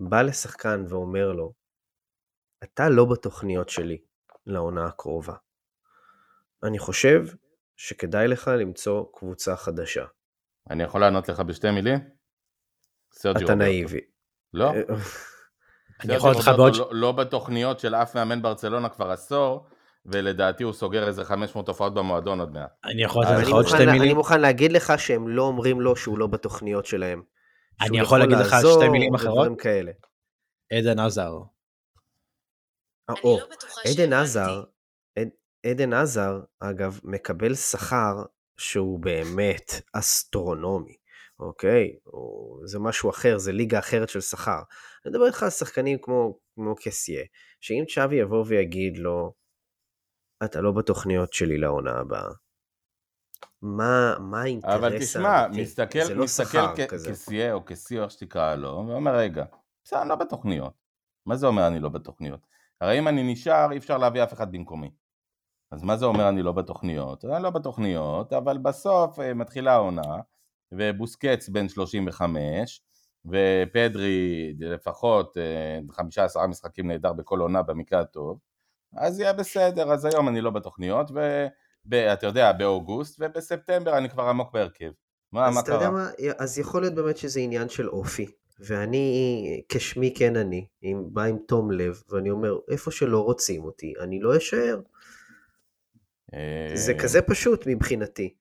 בא 0.00 0.22
לשחקן 0.22 0.84
ואומר 0.88 1.32
לו, 1.32 1.52
אתה 2.64 2.88
לא 2.88 3.04
בתוכניות 3.04 3.68
שלי 3.68 3.98
לעונה 4.46 4.86
הקרובה. 4.86 5.34
אני 6.62 6.78
חושב 6.78 7.26
שכדאי 7.76 8.28
לך 8.28 8.48
למצוא 8.48 9.04
קבוצה 9.14 9.56
חדשה. 9.56 10.04
אני 10.70 10.82
יכול 10.82 11.00
לענות 11.00 11.28
לך 11.28 11.40
בשתי 11.40 11.70
מילים? 11.70 11.98
אתה 13.30 13.54
נאיבי. 13.54 14.00
לא. 14.54 14.72
אני 16.04 16.14
יכול 16.14 16.30
לך 16.30 16.50
בעוד... 16.56 16.76
לא, 16.76 16.90
לא 16.92 17.12
בתוכניות 17.12 17.80
של 17.80 17.94
אף 17.94 18.14
מאמן 18.14 18.42
ברצלונה 18.42 18.88
כבר 18.88 19.10
עשור, 19.10 19.66
ולדעתי 20.06 20.64
הוא 20.64 20.72
סוגר 20.72 21.08
איזה 21.08 21.24
500 21.24 21.68
הופעות 21.68 21.94
במועדון 21.94 22.40
עוד 22.40 22.52
מעט. 22.52 22.70
אני 22.84 23.02
יכול 23.02 23.24
לתת 23.24 23.42
לך 23.42 23.48
עוד 23.48 23.66
שתי 23.66 23.78
מילים? 23.78 24.02
אני 24.02 24.12
מוכן 24.12 24.40
להגיד 24.40 24.72
לך 24.72 24.92
שהם 24.98 25.28
לא 25.28 25.42
אומרים 25.42 25.80
לו 25.80 25.96
שהוא 25.96 26.18
לא 26.18 26.26
בתוכניות 26.26 26.86
שלהם. 26.86 27.22
אני 27.80 28.00
יכול 28.00 28.18
להגיד 28.18 28.36
לך 28.38 28.54
שתי 28.76 28.88
מילים 28.88 29.14
אחרות? 29.14 29.46
עדן 30.72 30.98
עזר. 30.98 31.32
אה, 33.10 33.14
או, 33.24 33.38
לא 33.38 33.46
עדן 33.90 34.12
עזר, 34.12 34.62
עדן 35.66 35.92
עזר, 35.92 36.40
אגב, 36.60 37.00
מקבל 37.04 37.54
שכר 37.54 38.22
שהוא 38.56 39.00
באמת 39.00 39.72
אסטרונומי, 39.92 40.96
אוקיי? 41.38 41.96
זה 42.64 42.78
משהו 42.78 43.10
אחר, 43.10 43.38
זה 43.38 43.52
ליגה 43.52 43.78
אחרת 43.78 44.08
של 44.08 44.20
שכר. 44.20 44.62
אני 45.04 45.10
מדבר 45.10 45.26
איתך 45.26 45.42
על 45.42 45.50
שחקנים 45.50 45.98
כמו, 46.02 46.38
כמו 46.54 46.74
קסיה, 46.76 47.24
שאם 47.60 47.84
צ'אבי 47.94 48.16
יבוא 48.16 48.44
ויגיד 48.46 48.98
לו, 48.98 49.34
אתה 50.44 50.60
לא 50.60 50.72
בתוכניות 50.72 51.32
שלי 51.32 51.58
לעונה 51.58 51.92
הבאה, 51.92 52.30
מה, 53.62 54.14
מה 54.18 54.42
האינטרס 54.42 54.74
אבל 54.74 54.98
תשמע, 54.98 55.48
מסתכל, 55.48 55.98
לא 56.14 56.24
מסתכל 56.24 56.58
כסייה 56.88 57.52
או 57.52 57.64
כסייה, 57.64 58.02
איך 58.02 58.10
שתקרא 58.10 58.54
לו, 58.54 58.84
ואומר 58.88 59.16
רגע, 59.16 59.44
בסדר, 59.84 60.02
אני 60.02 60.08
לא 60.08 60.14
בתוכניות. 60.14 60.72
מה 61.26 61.36
זה 61.36 61.46
אומר 61.46 61.66
אני 61.66 61.80
לא 61.80 61.88
בתוכניות? 61.88 62.46
הרי 62.80 62.98
אם 62.98 63.08
אני 63.08 63.32
נשאר, 63.32 63.72
אי 63.72 63.76
אפשר 63.78 63.98
להביא 63.98 64.22
אף 64.22 64.32
אחד 64.32 64.52
במקומי. 64.52 64.90
אז 65.70 65.82
מה 65.82 65.96
זה 65.96 66.06
אומר 66.06 66.28
אני 66.28 66.42
לא 66.42 66.52
בתוכניות? 66.52 67.24
אני 67.24 67.42
לא 67.42 67.50
בתוכניות, 67.50 68.32
אבל 68.32 68.58
בסוף 68.58 69.20
אה, 69.20 69.34
מתחילה 69.34 69.72
העונה, 69.72 70.16
ובוסקץ 70.72 71.48
בן 71.48 71.68
35, 71.68 72.82
ופדרי 73.24 74.54
לפחות 74.60 75.36
אה, 75.38 75.78
חמישה 75.90 76.24
עשרה 76.24 76.46
משחקים 76.46 76.86
נהדר 76.86 77.12
בכל 77.12 77.40
עונה 77.40 77.62
במקרה 77.62 78.00
הטוב, 78.00 78.38
אז 78.96 79.20
יהיה 79.20 79.32
בסדר, 79.32 79.92
אז 79.92 80.04
היום 80.04 80.28
אני 80.28 80.40
לא 80.40 80.50
בתוכניות, 80.50 81.10
ואתה 81.86 82.26
יודע, 82.26 82.52
באוגוסט, 82.52 83.20
ובספטמבר 83.20 83.98
אני 83.98 84.10
כבר 84.10 84.22
עמוק 84.22 84.52
בהרכב. 84.52 84.90
מה, 85.32 85.40
מה 85.40 85.46
קרה? 85.46 85.48
אז 85.50 85.58
אתה 85.58 85.72
יודע 85.72 85.90
מה, 85.90 86.10
אז 86.38 86.58
יכול 86.58 86.82
להיות 86.82 86.94
באמת 86.94 87.16
שזה 87.16 87.40
עניין 87.40 87.68
של 87.68 87.88
אופי. 87.88 88.26
ואני, 88.60 89.62
כשמי 89.68 90.14
כן 90.16 90.36
אני, 90.36 90.66
עם, 90.82 91.04
בא 91.12 91.22
עם 91.22 91.38
תום 91.48 91.70
לב, 91.70 92.02
ואני 92.10 92.30
אומר, 92.30 92.58
איפה 92.70 92.90
שלא 92.90 93.24
רוצים 93.24 93.64
אותי, 93.64 93.94
אני 94.00 94.20
לא 94.20 94.36
אשאר. 94.36 94.80
זה 96.74 96.92
אה, 96.92 96.98
כזה 96.98 97.22
פשוט 97.22 97.66
מבחינתי. 97.66 98.34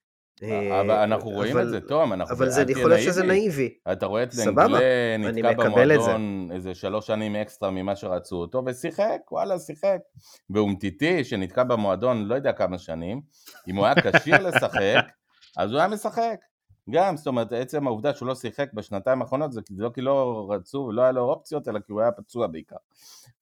אבל 0.82 0.92
אנחנו 0.92 1.30
רואים 1.30 1.52
אבל, 1.58 1.66
את 1.66 1.70
זה, 1.70 1.82
תום, 1.82 2.14
אנחנו... 2.14 2.36
אבל 2.36 2.50
זה 2.50 2.64
יכול 2.68 2.90
להיות 2.90 3.04
שזה 3.04 3.24
נאיבי. 3.24 3.70
אתה 3.92 4.06
רואה 4.06 4.24
את 4.24 4.36
דנגלה 4.36 5.18
נתקע 5.18 5.54
במועדון 5.54 6.50
איזה 6.52 6.76
שלוש 6.76 7.08
שנים 7.08 7.36
אקסטרה 7.36 7.72
ממה 7.72 7.96
שרצו 7.96 8.36
אותו, 8.36 8.64
ושיחק, 8.66 9.32
וואלה, 9.32 9.60
שיחק. 9.60 9.98
ואומטיטי, 10.50 11.24
שנתקע 11.24 11.64
במועדון 11.64 12.26
לא 12.26 12.36
יודע 12.36 12.52
כמה 12.52 12.78
שנים, 12.78 13.22
אם 13.68 13.76
הוא 13.76 13.86
היה 13.86 13.96
כשיר 13.96 14.48
לשחק, 14.48 15.06
אז 15.58 15.72
הוא 15.72 15.80
היה 15.80 15.88
משחק. 15.88 16.36
גם, 16.90 17.18
זאת 17.18 17.28
אומרת, 17.28 17.54
עצם 17.54 17.88
העובדה 17.88 18.14
שהוא 18.14 18.28
לא 18.28 18.36
שיחק 18.36 18.74
בשנתיים 18.74 19.22
האחרונות 19.22 19.54
זה 19.54 19.62
לא 19.78 19.90
כי 19.94 20.02
לא 20.02 20.48
רצו 20.50 20.78
ולא 20.78 21.02
היה 21.02 21.12
לו 21.12 21.22
אופציות, 21.22 21.68
אלא 21.68 21.80
כי 21.80 21.92
הוא 21.92 22.02
היה 22.02 22.12
פצוע 22.12 22.48
בעיקר. 22.48 22.76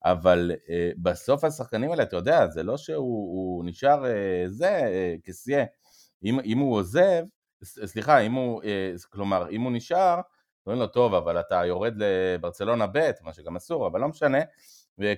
אבל 0.05 0.51
אה, 0.69 0.91
בסוף 0.97 1.43
השחקנים 1.43 1.91
האלה, 1.91 2.03
אתה 2.03 2.15
יודע, 2.15 2.47
זה 2.47 2.63
לא 2.63 2.77
שהוא 2.77 3.65
נשאר 3.65 4.05
אה, 4.05 4.43
זה, 4.47 4.69
אה, 4.69 5.15
כסייה. 5.23 5.65
אם, 6.23 6.39
אם 6.39 6.57
הוא 6.57 6.75
עוזב, 6.75 7.23
סליחה, 7.63 8.19
אם 8.19 8.33
הוא, 8.33 8.63
אה, 8.63 8.93
כלומר, 9.09 9.49
אם 9.49 9.61
הוא 9.61 9.71
נשאר, 9.71 10.19
אומרים 10.65 10.81
לו, 10.81 10.87
טוב, 10.87 11.13
אבל 11.13 11.39
אתה 11.39 11.65
יורד 11.65 11.93
לברצלונה 11.97 12.87
ב', 12.87 13.11
מה 13.21 13.33
שגם 13.33 13.55
אסור, 13.55 13.87
אבל 13.87 14.01
לא 14.01 14.07
משנה, 14.07 14.37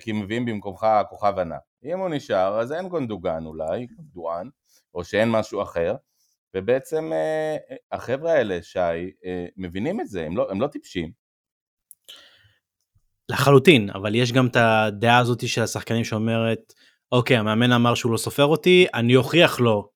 כי 0.00 0.12
מביאים 0.12 0.44
במקומך 0.44 0.86
כוכב 1.08 1.38
ענק. 1.38 1.60
אם 1.84 1.98
הוא 1.98 2.08
נשאר, 2.08 2.60
אז 2.60 2.72
אין 2.72 2.88
גונדוגן 2.88 3.46
אולי, 3.46 3.86
גונדואן, 3.86 4.48
או 4.94 5.04
שאין 5.04 5.30
משהו 5.30 5.62
אחר, 5.62 5.96
ובעצם 6.54 7.12
אה, 7.12 7.56
החבר'ה 7.92 8.32
האלה, 8.32 8.58
שי, 8.62 8.78
אה, 9.24 9.46
מבינים 9.56 10.00
את 10.00 10.08
זה, 10.08 10.26
הם 10.26 10.36
לא, 10.36 10.50
הם 10.50 10.60
לא 10.60 10.66
טיפשים. 10.66 11.12
לחלוטין, 13.28 13.90
אבל 13.90 14.14
יש 14.14 14.32
גם 14.32 14.46
את 14.46 14.56
הדעה 14.56 15.18
הזאת 15.18 15.48
של 15.48 15.62
השחקנים 15.62 16.04
שאומרת, 16.04 16.74
אוקיי, 17.12 17.36
המאמן 17.36 17.72
אמר 17.72 17.94
שהוא 17.94 18.12
לא 18.12 18.16
סופר 18.16 18.44
אותי, 18.44 18.86
אני 18.94 19.16
אוכיח 19.16 19.60
לו 19.60 19.90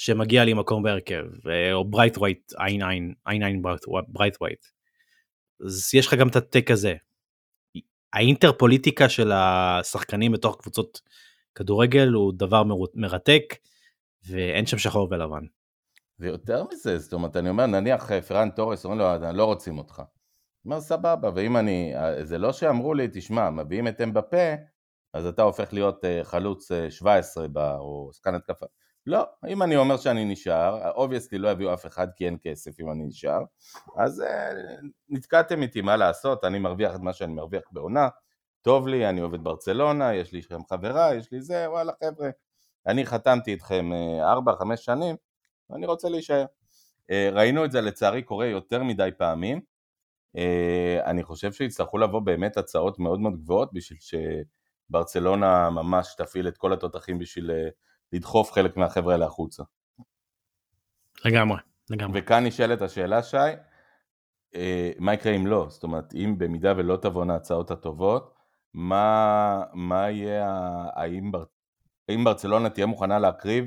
שמגיע 0.00 0.44
לי 0.44 0.54
מקום 0.54 0.82
בהרכב, 0.82 1.24
אה, 1.50 1.72
או 1.72 1.84
ברייט 1.84 2.18
ווייט, 2.18 2.52
עין 2.58 2.82
עין, 2.82 3.14
עין 3.26 3.42
עין 3.42 3.62
ברייט 4.08 4.36
ווייט. 4.40 4.66
אז 5.66 5.94
יש 5.94 6.06
לך 6.06 6.14
גם 6.14 6.28
את 6.28 6.36
ה 6.36 6.43
take 6.43 6.70
הזה. 6.70 6.94
האינטר 8.12 8.52
פוליטיקה 8.52 9.08
של 9.08 9.32
השחקנים 9.32 10.32
בתוך 10.32 10.56
קבוצות 10.60 11.00
כדורגל 11.54 12.08
הוא 12.08 12.32
דבר 12.36 12.62
מרתק, 12.94 13.42
ואין 14.28 14.66
שם 14.66 14.78
שחור 14.78 15.08
ולבן. 15.10 15.44
ויותר 16.18 16.64
מזה, 16.72 16.98
זאת 16.98 17.12
אומרת, 17.12 17.36
אני 17.36 17.48
אומר, 17.48 17.66
נניח 17.66 18.12
פרן 18.28 18.50
תורס, 18.50 18.84
אומרים 18.84 19.00
לו, 19.00 19.32
לא 19.32 19.44
רוצים 19.44 19.78
אותך. 19.78 20.02
אומר, 20.64 20.80
סבבה, 20.80 21.30
ואם 21.34 21.56
אני, 21.56 21.94
זה 22.22 22.38
לא 22.38 22.52
שאמרו 22.52 22.94
לי, 22.94 23.08
תשמע, 23.12 23.50
מביאים 23.50 23.88
את 23.88 24.00
אמבפה, 24.00 24.54
אז 25.12 25.26
אתה 25.26 25.42
הופך 25.42 25.72
להיות 25.72 26.04
חלוץ 26.22 26.68
17 26.90 27.46
או 27.78 28.10
שחקן 28.12 28.34
התקפה. 28.34 28.66
לא, 29.08 29.26
אם 29.48 29.62
אני 29.62 29.76
אומר 29.76 29.96
שאני 29.96 30.24
נשאר, 30.24 30.90
אובייסטי 30.90 31.38
לא 31.38 31.48
יביאו 31.48 31.74
אף 31.74 31.86
אחד 31.86 32.08
כי 32.16 32.26
אין 32.26 32.36
כסף 32.42 32.80
אם 32.80 32.90
אני 32.90 33.04
נשאר, 33.04 33.40
אז 33.96 34.20
uh, 34.20 34.86
נתקעתם 35.08 35.62
איתי, 35.62 35.80
מה 35.80 35.96
לעשות, 35.96 36.44
אני 36.44 36.58
מרוויח 36.58 36.94
את 36.94 37.00
מה 37.00 37.12
שאני 37.12 37.32
מרוויח 37.32 37.62
בעונה, 37.72 38.08
טוב 38.62 38.88
לי, 38.88 39.08
אני 39.08 39.20
עובד 39.20 39.44
ברצלונה, 39.44 40.14
יש 40.14 40.32
לי 40.32 40.42
שם 40.42 40.60
חברה, 40.70 41.14
יש 41.14 41.32
לי 41.32 41.40
זה, 41.40 41.70
וואלה 41.70 41.92
חבר'ה, 42.04 42.30
אני 42.86 43.06
חתמתי 43.06 43.50
איתכם 43.50 43.90
4-5 44.46 44.72
uh, 44.72 44.76
שנים, 44.76 45.16
ואני 45.70 45.86
רוצה 45.86 46.08
להישאר. 46.08 46.44
Uh, 47.02 47.32
ראינו 47.32 47.64
את 47.64 47.72
זה 47.72 47.80
לצערי 47.80 48.22
קורה 48.22 48.46
יותר 48.46 48.82
מדי 48.82 49.10
פעמים, 49.18 49.60
uh, 50.36 50.40
אני 51.04 51.22
חושב 51.22 51.52
שיצטרכו 51.52 51.98
לבוא 51.98 52.20
באמת 52.20 52.56
הצעות 52.56 52.98
מאוד 52.98 53.20
מאוד 53.20 53.36
גבוהות 53.36 53.72
בשביל 53.72 53.98
שברצלונה 54.90 55.70
ממש 55.70 56.14
תפעיל 56.18 56.48
את 56.48 56.56
כל 56.56 56.72
התותחים 56.72 57.18
בשביל... 57.18 57.50
Uh, 57.50 57.87
לדחוף 58.12 58.52
חלק 58.52 58.76
מהחבר'ה 58.76 59.12
האלה 59.12 59.26
החוצה. 59.26 59.62
לגמרי, 61.24 61.58
לגמרי. 61.90 62.20
וכאן 62.20 62.46
נשאלת 62.46 62.82
השאלה, 62.82 63.22
שי, 63.22 63.36
אה, 64.54 64.90
מה 64.98 65.14
יקרה 65.14 65.36
אם 65.36 65.46
לא? 65.46 65.66
זאת 65.68 65.82
אומרת, 65.82 66.14
אם 66.14 66.34
במידה 66.38 66.72
ולא 66.76 66.96
תבואנה 66.96 67.34
הצעות 67.34 67.70
הטובות, 67.70 68.34
מה, 68.74 69.62
מה 69.72 70.10
יהיה, 70.10 70.46
האם, 70.94 71.32
בר, 71.32 71.44
האם 72.08 72.24
ברצלונה 72.24 72.70
תהיה 72.70 72.86
מוכנה 72.86 73.18
להקריב, 73.18 73.64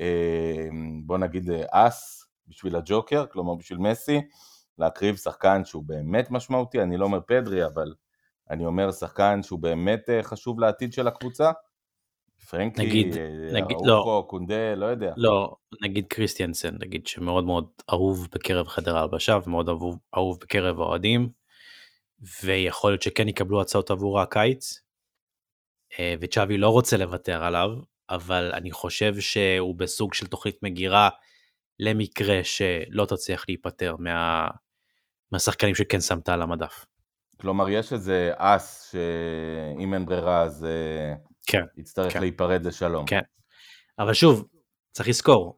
אה, 0.00 0.68
בוא 1.06 1.18
נגיד 1.18 1.50
אס 1.70 2.28
בשביל 2.48 2.76
הג'וקר, 2.76 3.26
כלומר 3.26 3.54
בשביל 3.54 3.78
מסי, 3.78 4.20
להקריב 4.78 5.16
שחקן 5.16 5.64
שהוא 5.64 5.84
באמת 5.86 6.30
משמעותי, 6.30 6.82
אני 6.82 6.96
לא 6.96 7.04
אומר 7.04 7.20
פדרי, 7.20 7.66
אבל 7.66 7.94
אני 8.50 8.64
אומר 8.64 8.92
שחקן 8.92 9.42
שהוא 9.42 9.58
באמת 9.58 10.10
אה, 10.10 10.22
חשוב 10.22 10.60
לעתיד 10.60 10.92
של 10.92 11.08
הקבוצה? 11.08 11.50
פרנקי, 12.50 12.82
נגיד, 12.86 13.16
אה, 13.16 13.52
נגיד, 13.52 13.76
לא, 13.84 14.24
קונדה, 14.28 14.74
לא 14.74 14.86
יודע. 14.86 15.12
לא, 15.16 15.56
נגיד 15.82 16.06
קריסטיאנסן, 16.06 16.74
נגיד 16.80 17.06
שמאוד 17.06 17.44
מאוד 17.44 17.68
אהוב 17.92 18.28
בקרב 18.34 18.68
חדר 18.68 18.96
ההלבשה 18.96 19.38
ומאוד 19.46 19.68
אהוב, 19.68 19.98
אהוב 20.16 20.38
בקרב 20.40 20.80
האוהדים, 20.80 21.28
ויכול 22.44 22.90
להיות 22.90 23.02
שכן 23.02 23.28
יקבלו 23.28 23.60
הצעות 23.60 23.90
עבור 23.90 24.20
הקיץ, 24.20 24.80
אה, 25.98 26.14
וצ'אבי 26.20 26.58
לא 26.58 26.68
רוצה 26.68 26.96
לוותר 26.96 27.44
עליו, 27.44 27.70
אבל 28.10 28.50
אני 28.54 28.70
חושב 28.70 29.20
שהוא 29.20 29.74
בסוג 29.74 30.14
של 30.14 30.26
תוכנית 30.26 30.62
מגירה 30.62 31.08
למקרה 31.78 32.40
שלא 32.44 33.06
תצליח 33.06 33.44
להיפטר 33.48 33.96
מה... 33.98 34.48
מהשחקנים 35.32 35.74
שכן 35.74 36.00
שמת 36.00 36.28
על 36.28 36.42
המדף. 36.42 36.86
כלומר, 37.40 37.68
יש 37.68 37.92
איזה 37.92 38.32
אס 38.36 38.90
שאם 38.90 39.94
אין 39.94 40.06
ברירה 40.06 40.42
אז 40.42 40.64
אה, 40.64 41.14
כן, 41.46 41.62
יצטרך 41.76 42.12
כן. 42.12 42.20
להיפרד 42.20 42.66
לשלום. 42.66 43.06
כן, 43.06 43.20
אבל 43.98 44.14
שוב, 44.14 44.48
צריך 44.92 45.08
לזכור, 45.08 45.56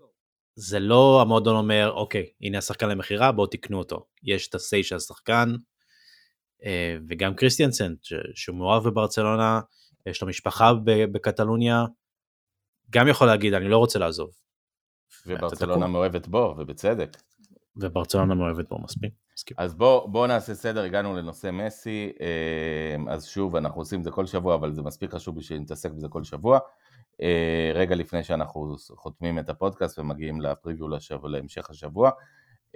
זה 0.57 0.78
לא 0.78 1.18
המועדון 1.22 1.57
אומר, 1.57 1.93
אוקיי, 1.93 2.26
הנה 2.41 2.59
השחקן 2.59 2.89
למכירה, 2.89 3.32
בואו 3.32 3.47
תקנו 3.47 3.78
אותו. 3.78 4.07
יש 4.22 4.49
את 4.49 4.55
ה-say 4.55 4.82
של 4.82 4.97
השחקן, 4.97 5.53
אה, 6.64 6.97
וגם 7.09 7.34
קריסטיאנסן, 7.34 7.95
שהוא 8.34 8.57
מאוהב 8.57 8.84
בברצלונה, 8.89 9.61
יש 10.07 10.22
לו 10.22 10.28
משפחה 10.28 10.72
בקטלוניה, 11.12 11.84
גם 12.91 13.09
יכול 13.09 13.26
להגיד, 13.26 13.55
אני 13.55 13.68
לא 13.68 13.78
רוצה 13.78 13.99
לעזוב. 13.99 14.30
וברצלונה 15.26 15.87
מאוהבת 15.87 16.26
בו, 16.28 16.55
ובצדק. 16.59 17.16
וברצלונה 17.77 18.35
מאוהבת 18.35 18.68
בו 18.68 18.79
מספיק. 18.79 19.12
אז 19.57 19.74
בואו 19.74 20.09
בוא 20.09 20.27
נעשה 20.27 20.55
סדר, 20.55 20.83
הגענו 20.83 21.16
לנושא 21.16 21.51
מסי, 21.53 22.12
אה, 22.20 23.12
אז 23.12 23.27
שוב, 23.27 23.57
אנחנו 23.57 23.81
עושים 23.81 23.99
את 23.99 24.05
זה 24.05 24.11
כל 24.11 24.27
שבוע, 24.27 24.55
אבל 24.55 24.72
זה 24.72 24.83
מספיק 24.83 25.14
חשוב 25.14 25.37
בשביל 25.37 25.59
להתעסק 25.59 25.91
בזה 25.91 26.09
כל 26.09 26.24
שבוע. 26.24 26.59
אה, 27.22 27.72
רגע 27.74 27.95
לפני 27.95 28.22
שאנחנו 28.22 28.77
חותמים 28.91 29.39
את 29.39 29.49
הפודקאסט 29.49 29.99
ומגיעים 29.99 30.41
לפריוויו 30.41 30.89
לשבוע, 30.89 31.31
להמשך 31.31 31.70
השבוע. 31.70 32.11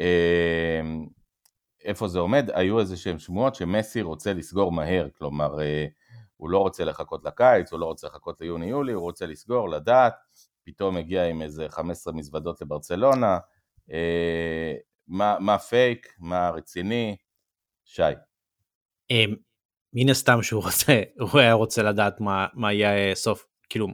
אה, 0.00 0.80
איפה 1.84 2.08
זה 2.08 2.18
עומד? 2.18 2.50
היו 2.54 2.80
איזה 2.80 2.96
שהם 2.96 3.18
שמועות 3.18 3.54
שמסי 3.54 4.02
רוצה 4.02 4.32
לסגור 4.32 4.72
מהר, 4.72 5.08
כלומר, 5.18 5.56
הוא 6.36 6.50
לא 6.50 6.58
רוצה 6.58 6.84
לחכות 6.84 7.24
לקיץ, 7.24 7.72
הוא 7.72 7.80
לא 7.80 7.86
רוצה 7.86 8.06
לחכות 8.06 8.40
ליוני-יולי, 8.40 8.92
הוא 8.92 9.02
רוצה 9.02 9.26
לסגור, 9.26 9.68
לדעת, 9.68 10.14
פתאום 10.64 10.96
הגיע 10.96 11.24
עם 11.24 11.42
איזה 11.42 11.66
15 11.68 12.12
מזוודות 12.12 12.60
לברצלונה. 12.60 13.38
מה, 15.10 15.36
מה 15.40 15.58
פייק, 15.58 16.14
מה 16.18 16.50
רציני, 16.50 17.16
שי. 17.84 18.02
אמ, 19.10 19.34
מן 19.92 20.08
הסתם 20.08 20.42
שהוא 20.42 20.62
רוצה, 20.62 21.02
הוא 21.20 21.40
היה 21.40 21.52
רוצה 21.52 21.82
לדעת 21.82 22.20
מה, 22.20 22.46
מה 22.54 22.72
יהיה 22.72 23.14
סוף, 23.14 23.46
כאילו, 23.68 23.88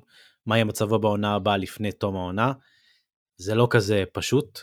מה 0.46 0.56
יהיה 0.56 0.64
מצבו 0.64 0.98
בעונה 0.98 1.34
הבאה 1.34 1.56
לפני 1.56 1.92
תום 1.92 2.16
העונה. 2.16 2.52
זה 3.36 3.54
לא 3.54 3.68
כזה 3.70 4.04
פשוט. 4.12 4.60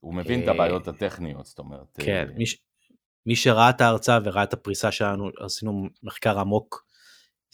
הוא 0.00 0.14
מבין 0.14 0.42
את 0.42 0.48
אה, 0.48 0.52
הבעיות 0.52 0.88
הטכניות, 0.88 1.46
זאת 1.46 1.58
אומרת. 1.58 1.98
כן, 1.98 2.26
אה, 2.30 2.34
מי, 2.36 2.44
מי 3.26 3.36
שראה 3.36 3.70
את 3.70 3.80
ההרצאה 3.80 4.18
וראה 4.24 4.42
את 4.42 4.52
הפריסה 4.52 4.92
שלנו, 4.92 5.30
עשינו 5.38 5.88
מחקר 6.02 6.38
עמוק 6.38 6.86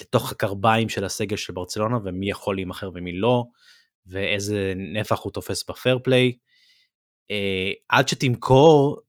לתוך 0.01 0.33
הקרביים 0.33 0.89
של 0.89 1.05
הסגל 1.05 1.37
של 1.37 1.53
ברצלונה 1.53 1.99
ומי 2.05 2.31
יכול 2.31 2.55
להימכר 2.55 2.91
ומי 2.95 3.13
לא, 3.13 3.45
ואיזה 4.07 4.73
נפח 4.77 5.21
הוא 5.21 5.33
תופס 5.33 5.71
בפייר 5.71 5.99
פליי. 6.05 6.33
אה, 7.31 7.73
עד 7.89 8.09
שתמכור 8.09 9.01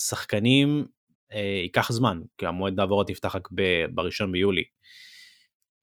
שחקנים 0.00 0.86
אה, 1.32 1.60
ייקח 1.62 1.92
זמן, 1.92 2.20
כי 2.38 2.46
המועד 2.46 2.80
העברות 2.80 3.10
נפתח 3.10 3.36
רק 3.36 3.48
ב-1 3.52 4.26
ביולי. 4.32 4.64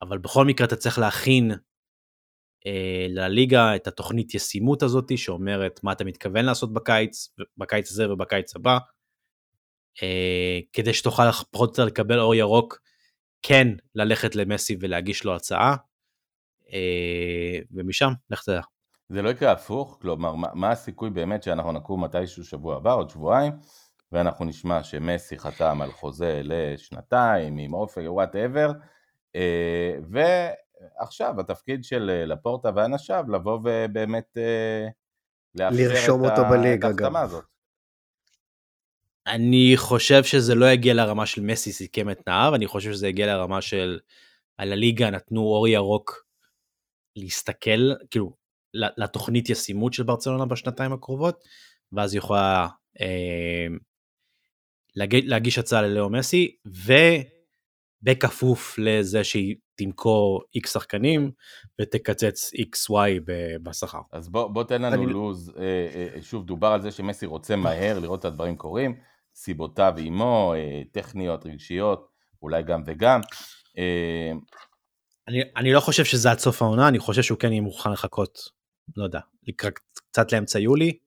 אבל 0.02 0.18
בכל 0.18 0.46
מקרה 0.46 0.68
אתה 0.68 0.76
צריך 0.76 1.00
להכין 1.00 1.52
אה, 2.66 3.06
לליגה 3.10 3.76
את 3.76 3.88
התוכנית 3.88 4.36
ישימות 4.36 4.84
הזאת 4.84 5.18
שאומרת 5.18 5.80
מה 5.84 5.92
אתה 5.92 6.04
מתכוון 6.04 6.46
לעשות 6.46 6.74
בקיץ, 6.74 7.28
בקיץ 7.58 7.92
הזה 7.92 8.14
ובקיץ 8.14 8.56
הבא, 8.56 8.78
אה, 10.04 10.60
כדי 10.74 10.94
שתוכל 10.94 11.24
פחות 11.52 11.70
או 11.70 11.74
יותר 11.74 11.86
לקבל 11.86 12.20
אור 12.20 12.36
ירוק, 12.36 12.82
כן 13.42 13.68
ללכת 13.96 14.36
למסי 14.36 14.78
ולהגיש 14.80 15.24
לו 15.24 15.36
הצעה, 15.36 15.76
אה, 16.74 17.60
ומשם 17.72 18.12
לך 18.30 18.44
תדע. 18.44 18.62
זה 19.12 19.22
לא 19.22 19.30
יקרה 19.30 19.52
הפוך? 19.52 19.98
כלומר, 20.02 20.36
מה, 20.36 20.48
מה 20.54 20.72
הסיכוי 20.72 21.10
באמת 21.10 21.44
שאנחנו 21.44 21.72
נקום 21.72 22.04
מתישהו 22.04 22.44
שבוע 22.44 22.76
הבא, 22.76 22.94
עוד 22.94 23.10
שבועיים, 23.10 23.54
ואנחנו 24.12 24.46
נשמע 24.46 24.84
שמסי 24.84 25.40
חתם 25.40 25.82
על 25.82 25.92
חוזה 25.92 26.42
לשנתיים 26.44 27.58
עם 27.58 27.74
אופק, 27.74 28.02
וואטאבר, 28.06 28.72
אה, 29.36 29.96
ועכשיו 30.12 31.40
התפקיד 31.40 31.84
של 31.84 32.10
אה, 32.10 32.26
לפורטה 32.26 32.70
ואנשיו 32.76 33.24
לבוא 33.30 33.60
ובאמת 33.64 34.38
אה, 34.38 34.88
לאפשר 35.56 36.16
את 36.34 36.84
ההחתמה 36.84 37.22
הזאת. 37.22 37.44
אני 39.28 39.74
חושב 39.76 40.24
שזה 40.24 40.56
לא 40.56 40.72
יגיע 40.72 40.94
לרמה 40.94 41.26
של 41.26 41.42
מסי 41.42 41.72
סיכם 41.72 42.10
את 42.10 42.22
תנאיו, 42.26 42.56
אני 42.56 42.68
חושב 42.68 42.92
שזה 42.92 43.08
יגיע 43.08 43.26
לרמה 43.28 43.62
של 43.62 44.00
על 44.58 44.72
הליגה 44.72 45.10
נתנו 45.10 45.42
אור 45.42 45.68
ירוק 45.68 46.26
להסתכל, 47.16 47.92
כאילו 48.12 48.41
לתוכנית 48.74 49.50
ישימות 49.50 49.94
של 49.94 50.04
ברצלונה 50.04 50.46
בשנתיים 50.46 50.94
הקרובות, 50.94 51.44
ואז 51.92 52.14
היא 52.14 52.18
יכולה 52.18 52.68
אה, 53.02 53.68
להגיש, 54.96 55.26
להגיש 55.26 55.58
הצעה 55.58 55.82
ללאו 55.82 56.10
מסי, 56.10 56.56
ובכפוף 58.04 58.76
לזה 58.78 59.24
שהיא 59.24 59.56
תמכור 59.76 60.42
איקס 60.56 60.74
שחקנים 60.74 61.32
ותקצץ 61.82 62.54
איקס 62.54 62.90
וואי 62.90 63.20
בשכר. 63.64 64.02
אז 64.12 64.30
בוא, 64.30 64.48
בוא 64.48 64.64
תן 64.64 64.82
לנו 64.82 65.04
אני... 65.04 65.14
לוז, 65.14 65.54
אה, 65.58 66.16
אה, 66.16 66.22
שוב 66.22 66.46
דובר 66.46 66.68
על 66.68 66.82
זה 66.82 66.92
שמסי 66.92 67.26
רוצה 67.26 67.56
מהר 67.56 68.00
לראות 68.00 68.20
את 68.20 68.26
הדברים 68.26 68.56
קורים, 68.56 68.96
סיבותיו 69.36 69.94
עימו, 69.98 70.54
אה, 70.56 70.82
טכניות, 70.92 71.46
רגשיות, 71.46 72.08
אולי 72.42 72.64
גם 72.64 72.84
וגם. 72.86 73.22
אה, 73.78 74.32
אני, 75.28 75.42
אני 75.56 75.74
לא 75.74 75.80
חושב 75.80 76.06
שזה 76.06 76.32
עד 76.32 76.40
סוף 76.40 76.62
העונה, 76.62 76.88
אני 76.88 77.00
חושב 77.00 77.22
שהוא 77.22 77.40
כן 77.40 77.52
יהיה 77.52 77.62
מוכן 77.62 77.92
לחכות 77.92 78.61
לא 78.98 79.04
יודע, 79.04 79.20
לקראת 79.48 79.80
קצת 79.94 80.32
לאמצע 80.32 80.60
יולי. 80.60 80.98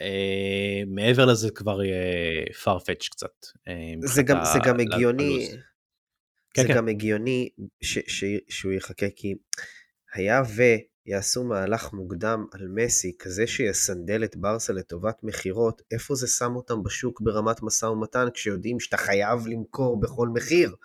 אה, 0.00 0.82
מעבר 0.86 1.24
לזה 1.24 1.50
כבר 1.50 1.82
יהיה 1.82 2.44
farfetch 2.64 3.08
קצת. 3.10 3.46
אה, 3.68 3.94
זה 4.00 4.22
גם, 4.22 4.36
ה... 4.36 4.44
זה 4.44 4.58
גם 4.64 4.80
הגיוני, 4.80 5.48
כן, 6.54 6.62
זה 6.62 6.68
כן. 6.68 6.74
גם 6.74 6.88
הגיוני 6.88 7.48
ש, 7.82 7.98
ש, 8.06 8.24
שהוא 8.48 8.72
יחכה 8.72 9.06
כי 9.16 9.34
היה 10.14 10.42
ויעשו 11.06 11.44
מהלך 11.44 11.92
מוקדם 11.92 12.46
על 12.52 12.68
מסי 12.68 13.16
כזה 13.18 13.46
שיסנדל 13.46 14.24
את 14.24 14.36
ברסה 14.36 14.72
לטובת 14.72 15.18
מכירות, 15.22 15.82
איפה 15.90 16.14
זה 16.14 16.26
שם 16.26 16.56
אותם 16.56 16.82
בשוק 16.82 17.20
ברמת 17.20 17.62
משא 17.62 17.86
ומתן 17.86 18.26
כשיודעים 18.34 18.80
שאתה 18.80 18.96
חייב 18.96 19.46
למכור 19.46 20.00
בכל 20.00 20.28
מחיר? 20.28 20.76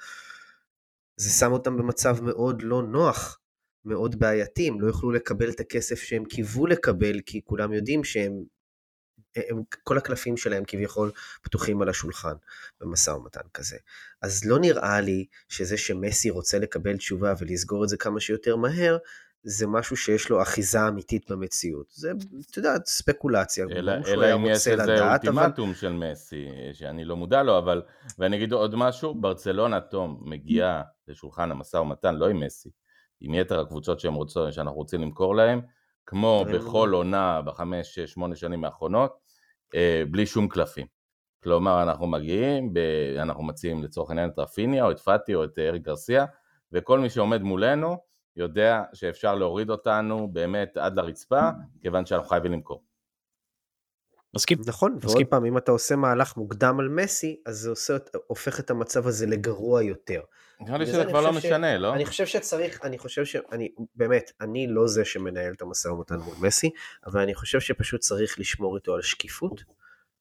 זה 1.18 1.30
שם 1.30 1.52
אותם 1.52 1.78
במצב 1.78 2.24
מאוד 2.24 2.62
לא 2.62 2.84
נוח. 2.84 3.40
מאוד 3.86 4.20
בעייתיים, 4.20 4.82
לא 4.82 4.88
יוכלו 4.88 5.12
לקבל 5.12 5.50
את 5.50 5.60
הכסף 5.60 6.00
שהם 6.00 6.26
קיוו 6.26 6.68
לקבל, 6.68 7.20
כי 7.26 7.42
כולם 7.44 7.74
יודעים 7.74 8.04
שהם, 8.04 8.44
הם, 9.36 9.62
כל 9.84 9.98
הקלפים 9.98 10.38
שלהם 10.38 10.64
כביכול 10.68 11.12
פתוחים 11.42 11.82
על 11.82 11.90
השולחן 11.90 12.34
במשא 12.82 13.12
ומתן 13.12 13.48
כזה. 13.54 13.78
אז 14.22 14.46
לא 14.46 14.60
נראה 14.60 15.02
לי 15.02 15.26
שזה 15.48 15.78
שמסי 15.78 16.30
רוצה 16.30 16.60
לקבל 16.60 16.98
תשובה 16.98 17.34
ולסגור 17.40 17.84
את 17.84 17.90
זה 17.90 17.98
כמה 17.98 18.20
שיותר 18.20 18.56
מהר, 18.56 18.98
זה 19.44 19.68
משהו 19.68 19.98
שיש 19.98 20.30
לו 20.30 20.42
אחיזה 20.42 20.88
אמיתית 20.88 21.32
במציאות. 21.32 21.86
זה, 21.90 22.12
אתה 22.52 22.60
יודע, 22.60 22.74
ספקולציה. 22.86 23.66
אלא, 23.72 23.92
אלא 24.08 24.36
אם 24.36 24.46
יש 24.46 24.68
איזה 24.68 25.10
אולטימטום 25.10 25.70
אבל... 25.70 25.78
של 25.78 25.94
מסי, 25.94 26.46
שאני 26.74 27.06
לא 27.06 27.16
מודע 27.16 27.44
לו, 27.44 27.58
אבל, 27.58 27.82
ואני 28.20 28.38
אגיד 28.38 28.52
עוד 28.52 28.76
משהו, 28.76 29.16
ברצלונה, 29.16 29.82
תום, 29.82 30.22
מגיעה 30.26 30.82
לשולחן 31.08 31.52
המשא 31.52 31.78
ומתן, 31.78 32.16
לא 32.16 32.30
עם 32.30 32.40
מסי, 32.40 32.70
עם 33.22 33.34
יתר 33.34 33.60
הקבוצות 33.60 34.00
שהם 34.00 34.14
רוצות, 34.14 34.54
שאנחנו 34.54 34.78
רוצים 34.78 35.02
למכור 35.02 35.36
להם, 35.36 35.62
כמו 36.06 36.46
בכל 36.54 36.90
עונה 36.94 37.42
בחמש, 37.42 38.00
שמונה 38.00 38.36
שנים 38.36 38.66
האחרונות, 38.66 39.18
אה, 39.76 40.04
בלי 40.12 40.26
שום 40.26 40.48
קלפים. 40.48 40.88
כלומר, 41.44 41.84
אנחנו 41.84 42.08
מגיעים, 42.08 42.74
ב, 42.74 42.80
אנחנו 43.20 43.44
מציעים 43.44 43.84
לצורך 43.84 44.10
העניין 44.10 44.30
את 44.30 44.40
רפיניה, 44.40 44.86
או 44.86 44.92
את 44.92 45.00
פאטי, 45.00 45.36
או 45.36 45.44
את 45.44 45.60
אריק 45.60 45.82
גרסיה, 45.82 46.26
וכל 46.72 47.00
מי 47.00 47.10
שעומד 47.10 47.42
מולנו, 47.42 47.98
יודע 48.36 48.84
שאפשר 48.94 49.36
להוריד 49.36 49.70
אותנו 49.70 50.28
באמת 50.34 50.78
עד 50.78 50.96
לרצפה, 50.96 51.50
כיוון 51.82 52.06
שאנחנו 52.06 52.30
חייבים 52.30 52.52
למכור. 52.52 52.84
מסכים. 54.36 54.58
נכון, 54.68 54.94
מסכים. 54.94 55.12
ועוד 55.12 55.26
פעם, 55.28 55.46
אם 55.46 55.58
אתה 55.58 55.72
עושה 55.72 55.96
מהלך 55.96 56.38
מוקדם 56.38 56.80
על 56.80 56.90
מסי, 56.90 57.42
אז 57.46 57.58
זה 57.58 57.70
עושה, 57.70 57.98
הופך 58.28 58.60
את 58.60 58.70
המצב 58.70 59.08
הזה 59.08 59.26
לגרוע 59.26 59.84
יותר. 59.84 60.22
נראה 60.60 60.78
לי 60.78 60.86
שזה 60.86 61.06
כבר 61.06 61.22
לא 61.22 61.34
משנה, 61.34 61.78
ש... 61.78 61.80
לא? 61.80 61.94
אני 61.94 62.06
חושב 62.06 62.26
שצריך, 62.26 62.80
אני 62.84 62.98
חושב 62.98 63.26
ש... 63.26 63.36
אני, 63.52 63.72
באמת, 63.96 64.32
אני 64.42 64.68
לא 64.68 64.88
זה 64.88 65.06
שמנהל 65.06 65.54
את 65.54 65.62
המשא 65.62 65.88
ומתן 65.88 66.16
מול 66.16 66.36
מסי, 66.42 66.70
אבל 67.06 67.22
אני 67.22 67.36
חושב 67.36 67.60
שפשוט 67.60 68.02
צריך 68.02 68.40
לשמור 68.40 68.76
איתו 68.76 68.96
על 68.96 69.02
שקיפות 69.02 69.64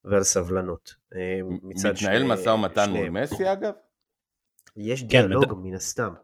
ועל 0.05 0.22
סבלנות. 0.22 0.95
אה, 1.14 1.41
מתנהל 1.62 2.24
משא 2.24 2.49
ומתן 2.49 2.91
מול 2.91 3.09
מסי 3.09 3.53
אגב? 3.53 3.72
יש 4.76 5.01
כן, 5.01 5.09
דיאלוג 5.09 5.61
מן 5.62 5.74
הסתם. 5.74 6.14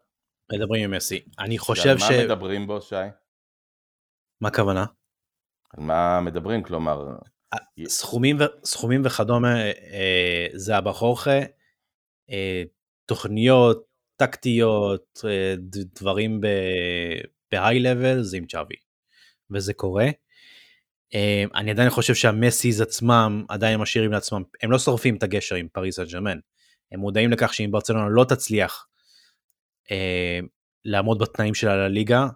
מדברים 0.53 0.85
עם 0.85 0.91
מסי. 0.97 1.25
אני 1.39 1.59
חושב 1.59 1.99
ש... 1.99 2.03
מה 2.03 2.25
מדברים 2.25 2.67
בו, 2.67 2.81
שי? 2.81 2.95
מה 4.41 4.49
הכוונה? 4.49 4.85
על 5.71 5.85
מה 5.85 6.21
מדברים, 6.21 6.62
כלומר... 6.62 7.17
סכומים, 7.89 8.37
ו... 8.41 8.45
סכומים 8.65 9.03
וכדומה 9.05 9.61
אה, 9.71 10.47
זה 10.55 10.77
הבחוכה, 10.77 11.39
אה, 12.31 12.62
תוכניות, 13.07 13.94
טקטיות, 14.17 15.21
אה, 15.25 15.55
דברים 16.01 16.41
בהיי 17.53 17.81
לבל 17.81 18.23
זה 18.23 18.37
עם 18.37 18.47
צ'אבי. 18.47 18.75
וזה 19.51 19.75
קורה. 19.75 20.07
אה, 21.15 21.45
אני 21.55 21.71
עדיין 21.71 21.91
חושב 21.91 22.15
שהמסיז 22.15 22.81
עצמם 22.81 23.45
עדיין 23.49 23.81
משאירים 23.81 24.12
לעצמם, 24.12 24.43
הם 24.62 24.71
לא 24.71 24.79
שורפים 24.79 25.17
את 25.17 25.23
הגשר 25.23 25.55
עם 25.55 25.69
פריס 25.69 25.99
הג'רמן. 25.99 26.39
הם 26.93 27.01
מודעים 27.01 27.31
לכך 27.31 27.55
שאם 27.55 27.71
ברצלונה 27.71 28.09
לא 28.09 28.25
תצליח 28.25 28.87
אה, 29.91 30.41
לעמוד 30.85 31.19
בתנאים 31.19 31.55
של 31.55 31.69
הליגה, 31.69 32.27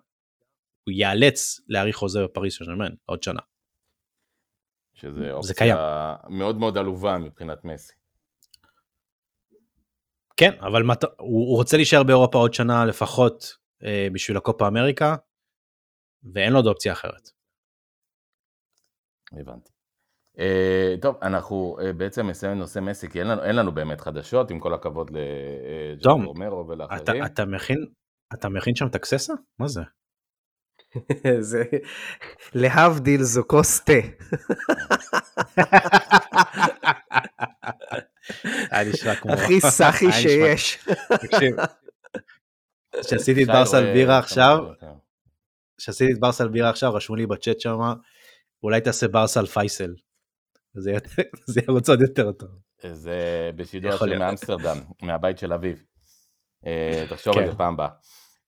הוא 0.84 0.92
ייאלץ 0.92 1.60
להאריך 1.68 1.96
חוזה 1.96 2.24
בפריס 2.24 2.58
סן 2.58 2.64
עוד 3.04 3.22
שנה. 3.22 3.40
שזה 4.94 5.32
אופציה. 5.32 5.76
מאוד 6.28 6.56
מאוד 6.56 6.78
עלובה 6.78 7.18
מבחינת 7.18 7.64
מסי. 7.64 7.97
כן, 10.38 10.50
אבל 10.60 10.82
מת... 10.82 11.04
הוא, 11.04 11.12
הוא 11.18 11.56
רוצה 11.56 11.76
להישאר 11.76 12.02
באירופה 12.02 12.38
עוד 12.38 12.54
שנה 12.54 12.84
לפחות 12.84 13.56
אה, 13.84 14.08
בשביל 14.12 14.36
הקופה 14.36 14.68
אמריקה, 14.68 15.16
ואין 16.34 16.52
לו 16.52 16.58
עוד 16.58 16.66
אופציה 16.66 16.92
אחרת. 16.92 17.30
הבנתי. 19.32 19.70
אה, 20.38 20.94
טוב, 21.02 21.16
אנחנו 21.22 21.76
אה, 21.80 21.92
בעצם 21.92 22.26
נסיים 22.26 22.58
נושא 22.58 22.80
מסי, 22.80 23.08
כי 23.08 23.20
אין 23.20 23.26
לנו, 23.26 23.44
אין 23.44 23.56
לנו 23.56 23.72
באמת 23.72 24.00
חדשות, 24.00 24.50
עם 24.50 24.60
כל 24.60 24.74
הכבוד 24.74 25.10
לג'אק 25.10 26.26
רומרו 26.26 26.68
ולאחרים. 26.68 27.02
אתה, 27.02 27.12
אתה, 27.26 27.44
מכין, 27.44 27.86
אתה 28.34 28.48
מכין 28.48 28.74
שם 28.74 28.88
טקססה? 28.88 29.34
מה 29.58 29.68
זה? 29.68 29.80
זה 31.50 31.64
להבדיל 32.54 33.22
זו 33.22 33.42
כוס 33.46 33.80
תה. 33.80 33.92
היה 38.70 38.90
נשמע 38.90 39.14
כמו... 39.14 39.32
הכי 39.32 39.60
סאחי 39.60 40.12
שיש. 40.12 40.88
כשעשיתי 43.00 43.42
את 43.42 43.48
ברסל 43.48 43.92
בירה 43.92 44.18
עכשיו, 44.18 44.58
כשעשיתי 45.78 46.12
את 46.12 46.20
ברסל 46.20 46.48
בירה 46.48 46.70
עכשיו, 46.70 46.94
רשמו 46.94 47.16
לי 47.16 47.26
בצ'אט 47.26 47.60
שם, 47.60 47.78
אולי 48.62 48.80
תעשה 48.80 49.08
ברסל 49.08 49.46
פייסל. 49.46 49.94
זה 50.74 51.60
ירוץ 51.68 51.88
עוד 51.90 52.00
יותר 52.00 52.32
טוב. 52.32 52.48
זה 52.92 53.50
בשידור 53.56 53.96
של 53.96 54.18
מאמסטרדם, 54.18 54.78
מהבית 55.02 55.38
של 55.38 55.52
אביו. 55.52 55.76
אה, 56.66 57.06
תחשוב 57.08 57.38
על 57.38 57.44
כן. 57.44 57.50
זה 57.50 57.56
פעם 57.56 57.74
הבאה. 57.74 57.88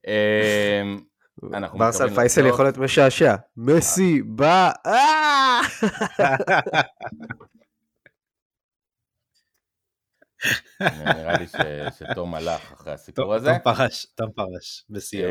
אה, 0.06 0.82
ברסל 1.78 2.14
פייסל 2.14 2.46
יכול 2.46 2.64
להיות 2.64 2.78
משעשע. 2.78 3.34
מסי 3.56 4.22
בא! 4.22 4.70
נראה 10.80 11.38
לי 11.38 11.46
שתום 11.98 12.34
הלך 12.34 12.72
אחרי 12.72 12.92
הסיפור 12.92 13.34
הזה. 13.34 13.50
תום 13.50 13.74
פרש, 13.74 14.06
תום 14.16 14.30
פרש, 14.34 14.84
בשיאו. 14.90 15.28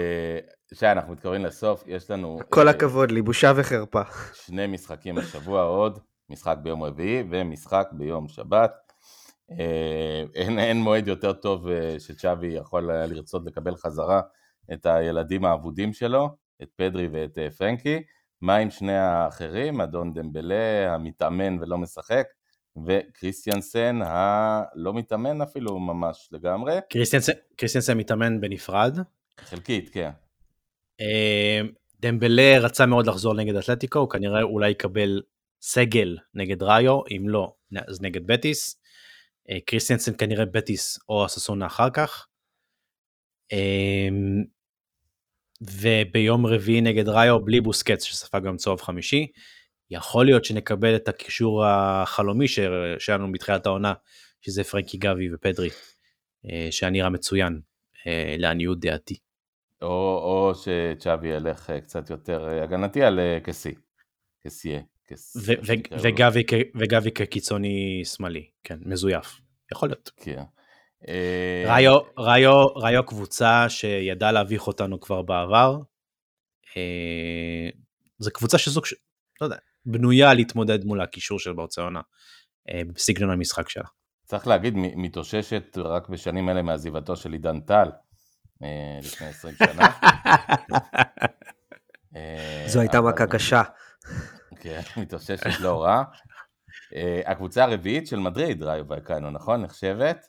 שי, 0.74 0.92
אנחנו 0.92 1.14
מתקרבים 1.14 1.46
לסוף, 1.46 1.84
יש 1.88 2.12
לנו... 2.12 2.40
כל 2.50 2.68
הכבוד 2.68 3.12
לי, 3.12 3.22
בושה 3.22 3.54
וחרפה. 3.56 4.02
שני 4.34 4.68
משחקים 4.68 5.18
השבוע 5.18 5.64
עוד. 5.64 6.00
משחק 6.30 6.58
ביום 6.64 6.84
רביעי 6.84 7.24
ומשחק 7.30 7.88
ביום 7.92 8.28
שבת. 8.28 8.72
אה, 9.52 10.24
אין, 10.36 10.60
אין 10.60 10.82
מועד 10.82 11.08
יותר 11.08 11.34
טוב 11.34 11.68
אה, 11.68 12.00
שצ'אבי 12.00 12.48
יכול 12.48 12.92
היה 12.92 13.06
לרצות 13.06 13.46
לקבל 13.46 13.76
חזרה 13.76 14.22
את 14.74 14.86
הילדים 14.86 15.46
האבודים 15.46 15.94
שלו, 15.94 16.30
את 16.64 16.70
פדרי 16.76 17.08
ואת 17.12 17.38
אה, 17.38 17.50
פרנקי. 17.50 18.04
מה 18.42 18.56
עם 18.56 18.70
שני 18.70 18.98
האחרים, 18.98 19.82
אדון 19.82 20.14
דמבלה 20.14 20.94
המתאמן 20.94 21.58
ולא 21.62 21.78
משחק, 21.78 22.28
וקריסטיאנסן 22.86 24.00
הלא 24.06 24.94
מתאמן 24.94 25.42
אפילו 25.42 25.80
ממש 25.80 26.30
לגמרי. 26.32 26.74
קריסטיאנסן 27.58 27.98
מתאמן 27.98 28.42
בנפרד. 28.42 29.00
חלקית, 29.40 29.90
כן. 29.90 30.10
דמבלה 32.00 32.60
רצה 32.60 32.86
מאוד 32.86 33.08
לחזור 33.08 33.34
נגד 33.34 33.56
אתלטיקו, 33.56 34.00
הוא 34.00 34.10
כנראה 34.10 34.42
אולי 34.42 34.70
יקבל 34.70 35.22
סגל 35.62 36.18
נגד 36.34 36.64
ראיו, 36.64 37.02
אם 37.12 37.30
לא, 37.30 37.54
אז 37.88 38.02
נגד 38.02 38.28
בטיס. 38.28 38.82
אה, 39.50 39.58
קריסטיאנסן 39.66 40.12
כנראה 40.18 40.46
בטיס 40.46 41.00
או 41.10 41.26
אססונה 41.26 41.66
אחר 41.66 41.90
כך. 41.90 42.28
אמ, 43.52 44.44
וביום 45.62 46.46
רביעי 46.46 46.82
נגד 46.82 47.10
ראיו 47.10 47.46
בלי 47.46 47.62
בוסקץ 47.62 48.04
שספג 48.04 48.44
גם 48.44 48.58
צהוב 48.58 48.82
חמישי. 48.82 49.28
יכול 49.92 50.26
להיות 50.26 50.46
שנקבל 50.46 50.96
את 50.96 51.08
הקישור 51.08 51.66
החלומי 51.66 52.48
שהיה 52.48 53.18
לנו 53.18 53.32
בתחילת 53.32 53.66
העונה, 53.66 53.94
שזה 54.42 54.64
פרנקי 54.64 54.98
גבי 54.98 55.34
ופדרי, 55.34 55.70
אה, 56.46 56.68
שהיה 56.72 56.90
נראה 56.90 57.10
מצוין, 57.10 57.62
אה, 58.08 58.36
לעניות 58.38 58.80
דעתי. 58.80 59.18
או, 59.82 59.88
או 59.88 60.54
שצ'אבי 60.56 61.28
ילך 61.28 61.72
קצת 61.84 62.10
יותר 62.10 62.50
הגנתי 62.64 63.04
על 63.04 63.20
קסי, 63.44 63.74
קסיה. 64.44 64.80
וגבי 66.76 67.12
כקיצוני 67.12 68.02
שמאלי, 68.06 68.50
כן, 68.64 68.80
מזויף, 68.86 69.42
יכול 69.72 69.90
להיות. 69.90 70.12
כן. 70.18 70.44
ראיו, 71.66 72.00
ראיו, 72.18 72.66
ראיו 72.68 73.06
קבוצה 73.06 73.70
שידעה 73.70 74.32
להביך 74.32 74.68
אותנו 74.68 75.00
כבר 75.00 75.22
בעבר. 75.22 75.78
אה, 76.78 77.70
זו 78.20 78.32
קבוצה 78.32 78.58
שזו, 78.58 78.82
לא 79.42 79.46
יודע, 79.46 79.58
בנויה 79.86 80.34
להתמודד 80.34 80.86
מול 80.86 81.02
הקישור 81.02 81.40
של 81.40 81.54
ברצלונה 81.54 82.02
אה, 82.70 82.82
בסגנון 82.94 83.32
המשחק 83.32 83.70
שלה. 83.70 83.88
צריך 84.26 84.48
להגיד, 84.48 84.74
מתאוששת 84.76 85.78
רק 85.78 86.10
בשנים 86.10 86.50
אלה 86.50 86.62
מעזיבתו 86.62 87.16
של 87.16 87.34
עידן 87.34 87.60
טל, 87.60 87.92
אה, 88.64 89.00
לפני 89.04 89.28
20 89.28 89.56
שנה. 89.56 89.88
זו 92.68 92.80
הייתה 92.80 93.02
מכה 93.02 93.28
קשה. 93.28 93.62
כן, 94.60 94.82
מתאוששת 94.98 95.60
לא 95.60 95.84
רע. 95.84 96.04
אה, 96.96 97.22
הקבוצה 97.26 97.64
הרביעית 97.64 98.08
של 98.08 98.20
מדריד, 98.20 98.64
ראיו 98.64 98.88
וייקנו, 98.88 99.32
נכון? 99.32 99.62
נחשבת? 99.62 100.28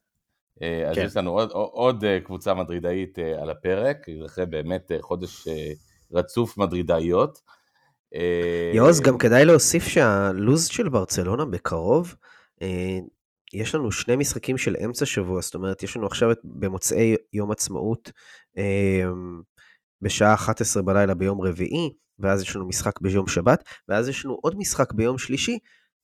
אה, 0.63 0.91
אז 0.91 0.97
כן. 0.97 1.05
יש 1.05 1.17
לנו 1.17 1.31
עוד, 1.31 1.51
עוד 1.53 2.05
אה, 2.05 2.21
קבוצה 2.25 2.55
מדרידאית 2.55 3.19
על 3.19 3.51
הפרק, 3.51 3.97
אחרי 4.27 4.47
באמת 4.47 4.91
חודש 5.01 5.49
רצוף 6.13 6.59
מדרידאיות. 6.59 7.39
יעוז, 8.75 9.01
גם 9.01 9.19
כדאי 9.19 9.45
להוסיף 9.45 9.85
שהלו"ז 9.85 10.67
של 10.67 10.89
ברצלונה 10.89 11.45
בקרוב, 11.45 12.15
יש 13.53 13.75
לנו 13.75 13.93
שני 13.93 14.17
משחקים 14.17 14.59
של 14.59 14.77
אמצע 14.85 15.07
שבוע, 15.07 15.41
זאת 15.41 15.55
אומרת, 15.55 15.83
יש 15.83 15.97
לנו 15.97 16.07
עכשיו 16.07 16.31
במוצאי 16.45 17.17
יום 17.33 17.51
עצמאות 17.51 18.13
בשעה 20.03 20.35
11 20.35 20.83
בלילה 20.83 21.15
ביום 21.15 21.41
רביעי, 21.41 21.93
ואז 22.19 22.43
יש 22.43 22.57
לנו 22.57 22.69
משחק 22.69 23.01
ביום 23.01 23.29
שבת, 23.29 23.65
ואז 23.89 24.09
יש 24.09 24.25
לנו 24.25 24.39
עוד 24.43 24.59
משחק 24.59 24.93
ביום 24.93 25.19
שלישי, 25.19 25.59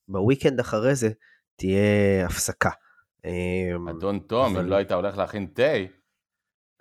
בוויקנד 0.08 0.60
אחרי 0.60 0.94
זה 0.94 1.10
תהיה 1.56 2.26
הפסקה. 2.26 2.70
אדון 3.90 4.18
תום, 4.18 4.52
אבל... 4.52 4.64
אם 4.64 4.70
לא 4.70 4.76
היית 4.76 4.92
הולך 4.92 5.18
להכין 5.18 5.46
תה, 5.54 5.62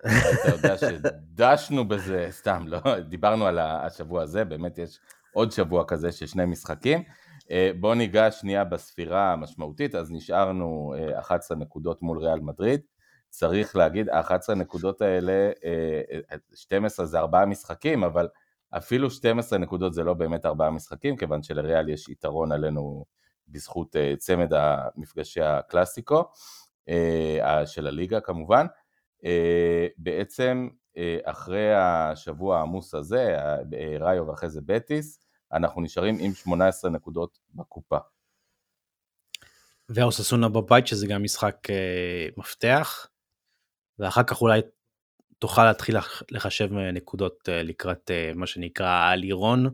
אתה 0.05 0.49
יודע 0.55 0.77
שדשנו 0.77 1.87
בזה, 1.87 2.27
סתם, 2.31 2.63
לא, 2.67 2.99
דיברנו 2.99 3.45
על 3.47 3.59
השבוע 3.59 4.21
הזה, 4.23 4.45
באמת 4.45 4.77
יש 4.77 4.99
עוד 5.33 5.51
שבוע 5.51 5.83
כזה 5.87 6.11
של 6.11 6.25
שני 6.25 6.45
משחקים. 6.45 7.03
אה, 7.51 7.71
בואו 7.79 7.93
ניגש 7.93 8.39
שנייה 8.39 8.63
בספירה 8.63 9.33
המשמעותית, 9.33 9.95
אז 9.95 10.11
נשארנו 10.11 10.93
11 11.19 11.57
אה, 11.57 11.61
נקודות 11.61 12.01
מול 12.01 12.19
ריאל 12.19 12.39
מדריד. 12.39 12.81
צריך 13.29 13.75
להגיד, 13.75 14.09
ה-11 14.09 14.53
נקודות 14.55 15.01
האלה, 15.01 15.51
12 16.53 17.05
אה, 17.05 17.09
זה 17.09 17.19
ארבעה 17.19 17.45
משחקים, 17.45 18.03
אבל 18.03 18.27
אפילו 18.77 19.09
12 19.09 19.59
נקודות 19.59 19.93
זה 19.93 20.03
לא 20.03 20.13
באמת 20.13 20.45
ארבעה 20.45 20.71
משחקים, 20.71 21.17
כיוון 21.17 21.43
שלריאל 21.43 21.89
יש 21.89 22.09
יתרון 22.09 22.51
עלינו 22.51 23.05
בזכות 23.47 23.95
צמד 24.17 24.53
המפגשי 24.53 25.41
הקלאסיקו, 25.41 26.23
של 27.65 27.87
הליגה 27.87 28.19
כמובן. 28.19 28.65
בעצם 29.97 30.67
אחרי 31.23 31.73
השבוע 31.76 32.59
העמוס 32.59 32.93
הזה, 32.93 33.38
ראיו 33.99 34.28
ואחרי 34.28 34.49
זה 34.49 34.61
בטיס, 34.65 35.26
אנחנו 35.53 35.82
נשארים 35.82 36.17
עם 36.19 36.34
18 36.34 36.91
נקודות 36.91 37.39
בקופה. 37.53 37.97
ואוססונה 39.89 40.49
בבית 40.49 40.88
שזה 40.88 41.07
גם 41.07 41.23
משחק 41.23 41.69
אה, 41.69 42.28
מפתח, 42.38 43.07
ואחר 43.99 44.23
כך 44.23 44.41
אולי 44.41 44.61
תוכל 45.39 45.65
להתחיל 45.65 45.95
לחשב 46.32 46.73
נקודות 46.73 47.49
אה, 47.49 47.63
לקראת 47.63 48.11
אה, 48.11 48.32
מה 48.36 48.47
שנקרא 48.47 48.88
העלירון, 48.88 49.65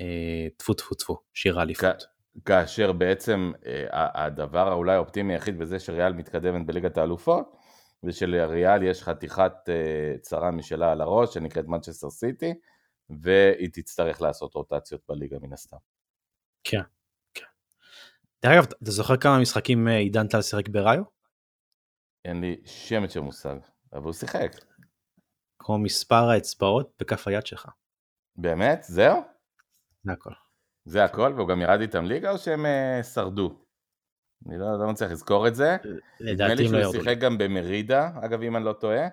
אה, 0.00 0.48
טפו 0.56 0.74
טפו 0.74 0.94
טפו, 0.94 1.18
שיר 1.34 1.58
האליפות. 1.58 2.04
כאשר 2.44 2.92
בעצם 2.92 3.52
אה, 3.66 3.86
הדבר 4.24 4.68
האולי 4.68 4.92
האופטימי 4.92 5.32
היחיד 5.32 5.58
בזה 5.58 5.78
שריאל 5.78 6.12
מתקדמת 6.12 6.66
בליגת 6.66 6.98
האלופות, 6.98 7.56
זה 8.02 8.12
שלריאל 8.12 8.82
יש 8.82 9.02
חתיכת 9.02 9.52
אה, 9.68 10.18
צרה 10.20 10.50
משלה 10.50 10.92
על 10.92 11.00
הראש 11.00 11.34
שנקראת 11.34 11.64
מנצ'סטר 11.66 12.10
סיטי, 12.10 12.54
והיא 13.10 13.68
תצטרך 13.72 14.22
לעשות 14.22 14.54
רוטציות 14.54 15.00
בליגה 15.08 15.38
מן 15.42 15.52
הסתם. 15.52 15.76
כן, 16.64 16.82
כן. 17.34 17.44
דרך 18.42 18.52
אגב, 18.52 18.64
אתה 18.82 18.90
זוכר 18.90 19.16
כמה 19.16 19.38
משחקים 19.40 19.88
אה, 19.88 19.96
עידן 19.96 20.28
טל 20.28 20.42
שיחק 20.42 20.68
בראיו? 20.68 21.02
אין 22.24 22.40
לי 22.40 22.56
שמץ 22.64 23.12
של 23.12 23.20
מושג, 23.20 23.56
אבל 23.92 24.04
הוא 24.04 24.12
שיחק. 24.12 24.52
כמו 25.58 25.78
מספר 25.78 26.30
האצבעות 26.30 26.92
בכף 27.00 27.28
היד 27.28 27.46
שלך. 27.46 27.68
באמת? 28.36 28.82
זהו? 28.82 29.22
זה 30.04 30.12
הכל. 30.12 30.30
זה 30.84 31.04
הכל? 31.04 31.32
והוא 31.36 31.48
גם 31.48 31.60
ירד 31.60 31.80
איתם 31.80 32.04
ליגה 32.04 32.30
או 32.30 32.38
שהם 32.38 32.66
uh, 32.66 33.02
שרדו? 33.02 33.64
אני 34.48 34.58
לא, 34.58 34.78
לא 34.78 34.86
מצליח 34.90 35.10
לזכור 35.10 35.48
את 35.48 35.54
זה. 35.54 35.76
לדעתי 36.20 36.24
לא 36.24 36.28
ירדו. 36.30 36.54
נדמה 36.64 36.78
לי 36.78 36.84
שהוא 36.84 36.92
שיחק 36.92 37.18
גם 37.18 37.38
במרידה, 37.38 38.10
אגב 38.22 38.42
אם 38.42 38.56
אני 38.56 38.64
לא 38.64 38.72
טועה. 38.72 39.08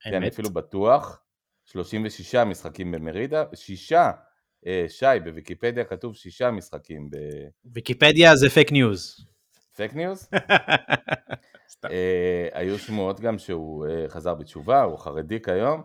כן, 0.00 0.14
אני 0.14 0.28
אפילו 0.28 0.50
בטוח. 0.50 1.22
36 1.64 2.34
משחקים 2.34 2.92
במרידה, 2.92 3.44
שישה, 3.54 4.10
אה, 4.66 4.84
שי, 4.88 5.06
בוויקיפדיה 5.24 5.84
כתוב 5.84 6.16
שישה 6.16 6.50
משחקים. 6.50 7.10
ב... 7.10 7.16
ויקיפדיה 7.64 8.36
זה 8.36 8.50
fake 8.50 8.72
news. 8.72 9.26
fake 9.76 9.94
news? 9.94 10.28
אה, 11.84 12.48
היו 12.52 12.78
שמועות 12.78 13.20
גם 13.20 13.38
שהוא 13.38 13.86
אה, 13.86 14.04
חזר 14.08 14.34
בתשובה, 14.34 14.82
הוא 14.82 14.98
חרדי 14.98 15.42
כיום, 15.42 15.82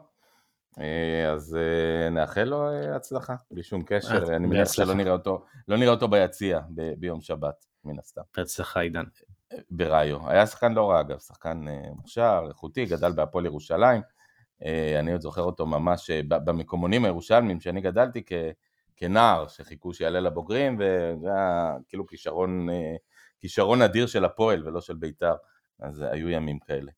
אז 1.34 1.56
אה, 1.56 2.10
נאחל 2.10 2.44
לו 2.44 2.70
אה, 2.70 2.96
הצלחה, 2.96 3.36
בלי 3.52 3.64
שום 3.64 3.84
קשר, 3.86 4.30
אה, 4.30 4.36
אני 4.36 4.48
מניח 4.48 4.72
שלא 4.72 4.94
נראה 4.94 5.12
אותו, 5.12 5.46
לא 5.68 5.78
נראה 5.78 5.92
אותו 5.92 6.08
ביציע 6.08 6.60
ב- 6.76 6.94
ביום 6.98 7.22
שבת, 7.22 7.66
מן 7.84 8.00
הסתם. 8.00 8.22
בהצלחה 8.38 8.80
עידן. 8.80 9.04
בראיו. 9.70 10.30
היה 10.30 10.46
שחקן 10.46 10.74
לא 10.74 10.90
רע 10.90 11.00
אגב, 11.00 11.20
שחקן 11.20 11.68
אה, 11.68 11.90
מוכשר, 11.96 12.46
איכותי, 12.48 12.86
גדל 12.86 13.12
בהפועל 13.12 13.46
ירושלים. 13.46 14.02
אה, 14.66 15.00
אני 15.00 15.12
עוד 15.12 15.22
זוכר 15.22 15.42
אותו 15.42 15.66
ממש 15.66 16.10
אה, 16.10 16.22
במקומונים 16.30 17.06
הירושלמים 17.06 17.60
שאני 17.60 17.82
גדלתי 17.82 18.24
כ, 18.26 18.34
כנער 18.96 19.48
שחיכו 19.48 19.94
שיעלה 19.94 20.20
לבוגרים 20.20 20.80
וזה 20.80 21.28
היה 21.28 21.76
כאילו 21.88 22.08
כישרון, 22.08 22.70
אה, 22.70 22.96
כישרון 23.40 23.82
אדיר 23.82 24.08
של 24.08 24.26
הפועל 24.26 24.68
ולא 24.68 24.82
של 24.82 24.96
בית"ר, 24.96 25.36
אז 25.80 26.04
היו 26.12 26.30
ימים 26.30 26.60
כאלה. 26.60 26.92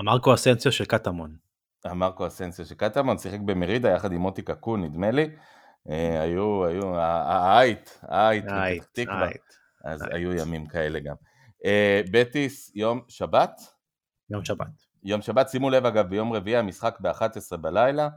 אמרקו 0.00 0.34
אסנסיו 0.34 0.72
של 0.72 0.84
קטמון. 0.84 1.36
אמרקו 1.90 2.26
אסנסיו 2.26 2.64
של 2.64 2.74
קטמון, 2.74 3.18
שיחק 3.18 3.40
במרידה 3.40 3.90
יחד 3.90 4.12
עם 4.12 4.20
מוטי 4.20 4.42
קקון 4.42 4.84
נדמה 4.84 5.10
לי, 5.10 5.30
היו, 6.20 6.66
היו, 6.66 6.96
האייט, 6.96 7.90
האייט, 8.02 8.44
אז 9.84 10.02
היו 10.10 10.32
ימים 10.32 10.66
כאלה 10.66 11.00
גם. 11.00 11.14
בטיס, 12.10 12.72
יום 12.74 13.00
שבת? 13.08 13.60
יום 14.30 14.44
שבת. 14.44 14.86
יום 15.02 15.22
שבת, 15.22 15.48
שימו 15.48 15.70
לב 15.70 15.86
אגב, 15.86 16.08
ביום 16.08 16.32
רביעי 16.32 16.56
המשחק 16.56 16.98
ב-11 17.00 17.56
בלילה, 17.56 18.08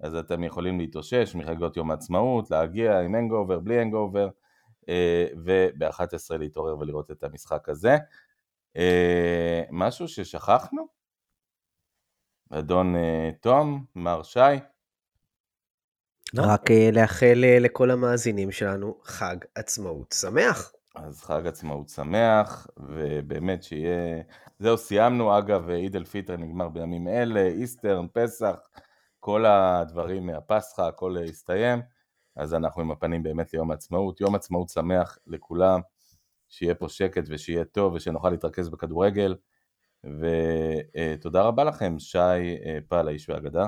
אז 0.00 0.14
אתם 0.14 0.44
יכולים 0.44 0.78
להתאושש 0.78 1.34
מחגיגות 1.34 1.76
יום 1.76 1.90
העצמאות, 1.90 2.50
להגיע 2.50 3.00
עם 3.00 3.14
hangover, 3.14 3.58
בלי 3.58 3.80
hangover, 3.80 4.28
אה, 4.88 5.26
וב-11 5.44 6.36
להתעורר 6.38 6.78
ולראות 6.78 7.10
את 7.10 7.24
המשחק 7.24 7.68
הזה. 7.68 7.96
אה, 8.76 9.62
משהו 9.70 10.08
ששכחנו? 10.08 11.01
אדון 12.54 12.96
אה, 12.96 13.30
תום, 13.40 13.84
מר 13.94 14.22
שי? 14.22 14.40
רק 16.36 16.70
לאחל 16.92 17.44
לכל 17.60 17.90
המאזינים 17.90 18.50
שלנו 18.50 18.98
חג 19.04 19.36
עצמאות 19.54 20.14
שמח. 20.20 20.72
אז 20.94 21.20
חג 21.20 21.46
עצמאות 21.46 21.88
שמח, 21.88 22.66
ובאמת 22.76 23.62
שיהיה... 23.62 24.22
זהו, 24.58 24.78
סיימנו, 24.78 25.38
אגב, 25.38 25.68
עיד 25.68 25.96
אל 25.96 26.04
פיטר 26.04 26.36
נגמר 26.36 26.68
בימים 26.68 27.08
אלה, 27.08 27.40
Easter, 27.46 28.06
פסח, 28.12 28.68
כל 29.20 29.46
הדברים 29.46 30.26
מהפסחא, 30.26 30.82
הכל 30.82 31.16
הסתיים, 31.28 31.82
אז 32.36 32.54
אנחנו 32.54 32.82
עם 32.82 32.90
הפנים 32.90 33.22
באמת 33.22 33.52
ליום 33.54 33.70
העצמאות. 33.70 34.20
יום 34.20 34.34
עצמאות 34.34 34.68
שמח 34.68 35.18
לכולם, 35.26 35.80
שיהיה 36.48 36.74
פה 36.74 36.88
שקט 36.88 37.24
ושיהיה 37.28 37.64
טוב 37.64 37.94
ושנוכל 37.94 38.30
להתרכז 38.30 38.68
בכדורגל, 38.68 39.34
ותודה 40.04 41.42
רבה 41.42 41.64
לכם, 41.64 41.98
שי 41.98 42.18
פעל, 42.88 43.08
האיש 43.08 43.28
והאגדה. 43.28 43.66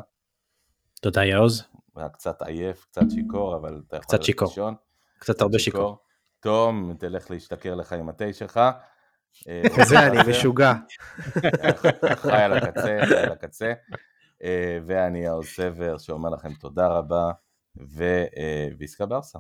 תודה 1.01 1.25
יעוז. 1.25 1.65
היה 1.97 2.09
קצת 2.09 2.43
עייף, 2.43 2.85
קצת 2.85 3.11
שיכור, 3.11 3.57
אבל 3.57 3.83
אתה 3.89 3.97
יכול 3.97 4.07
קצת 4.09 4.23
שיכור. 4.23 4.49
קצת 5.19 5.41
הרבה 5.41 5.59
שיכור. 5.59 5.99
תום, 6.41 6.95
תלך 6.99 7.31
להשתכר 7.31 7.75
לך 7.75 7.93
עם 7.93 8.09
התה 8.09 8.33
שלך. 8.33 8.61
כזה 9.77 9.97
אה, 9.97 10.07
אני 10.09 10.31
משוגע. 10.31 10.73
חי 12.23 12.43
על 12.43 12.53
הקצה, 12.53 12.99
חי 13.09 13.17
על 13.17 13.33
הקצה. 13.33 13.73
אה, 14.45 14.79
ואני 14.87 15.27
האוז 15.27 15.47
סבר 15.47 15.99
שאומר 15.99 16.31
לכם 16.31 16.55
תודה 16.55 16.87
רבה, 16.89 17.31
וויסקה 18.77 19.07
ברסה. 19.07 19.39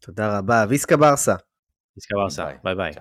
תודה 0.00 0.38
רבה, 0.38 0.64
ויסקה 0.68 0.96
ברסה. 0.96 1.34
ויסקה 1.96 2.14
ברסה, 2.16 2.50
ביי 2.64 2.74
ביי. 2.74 2.92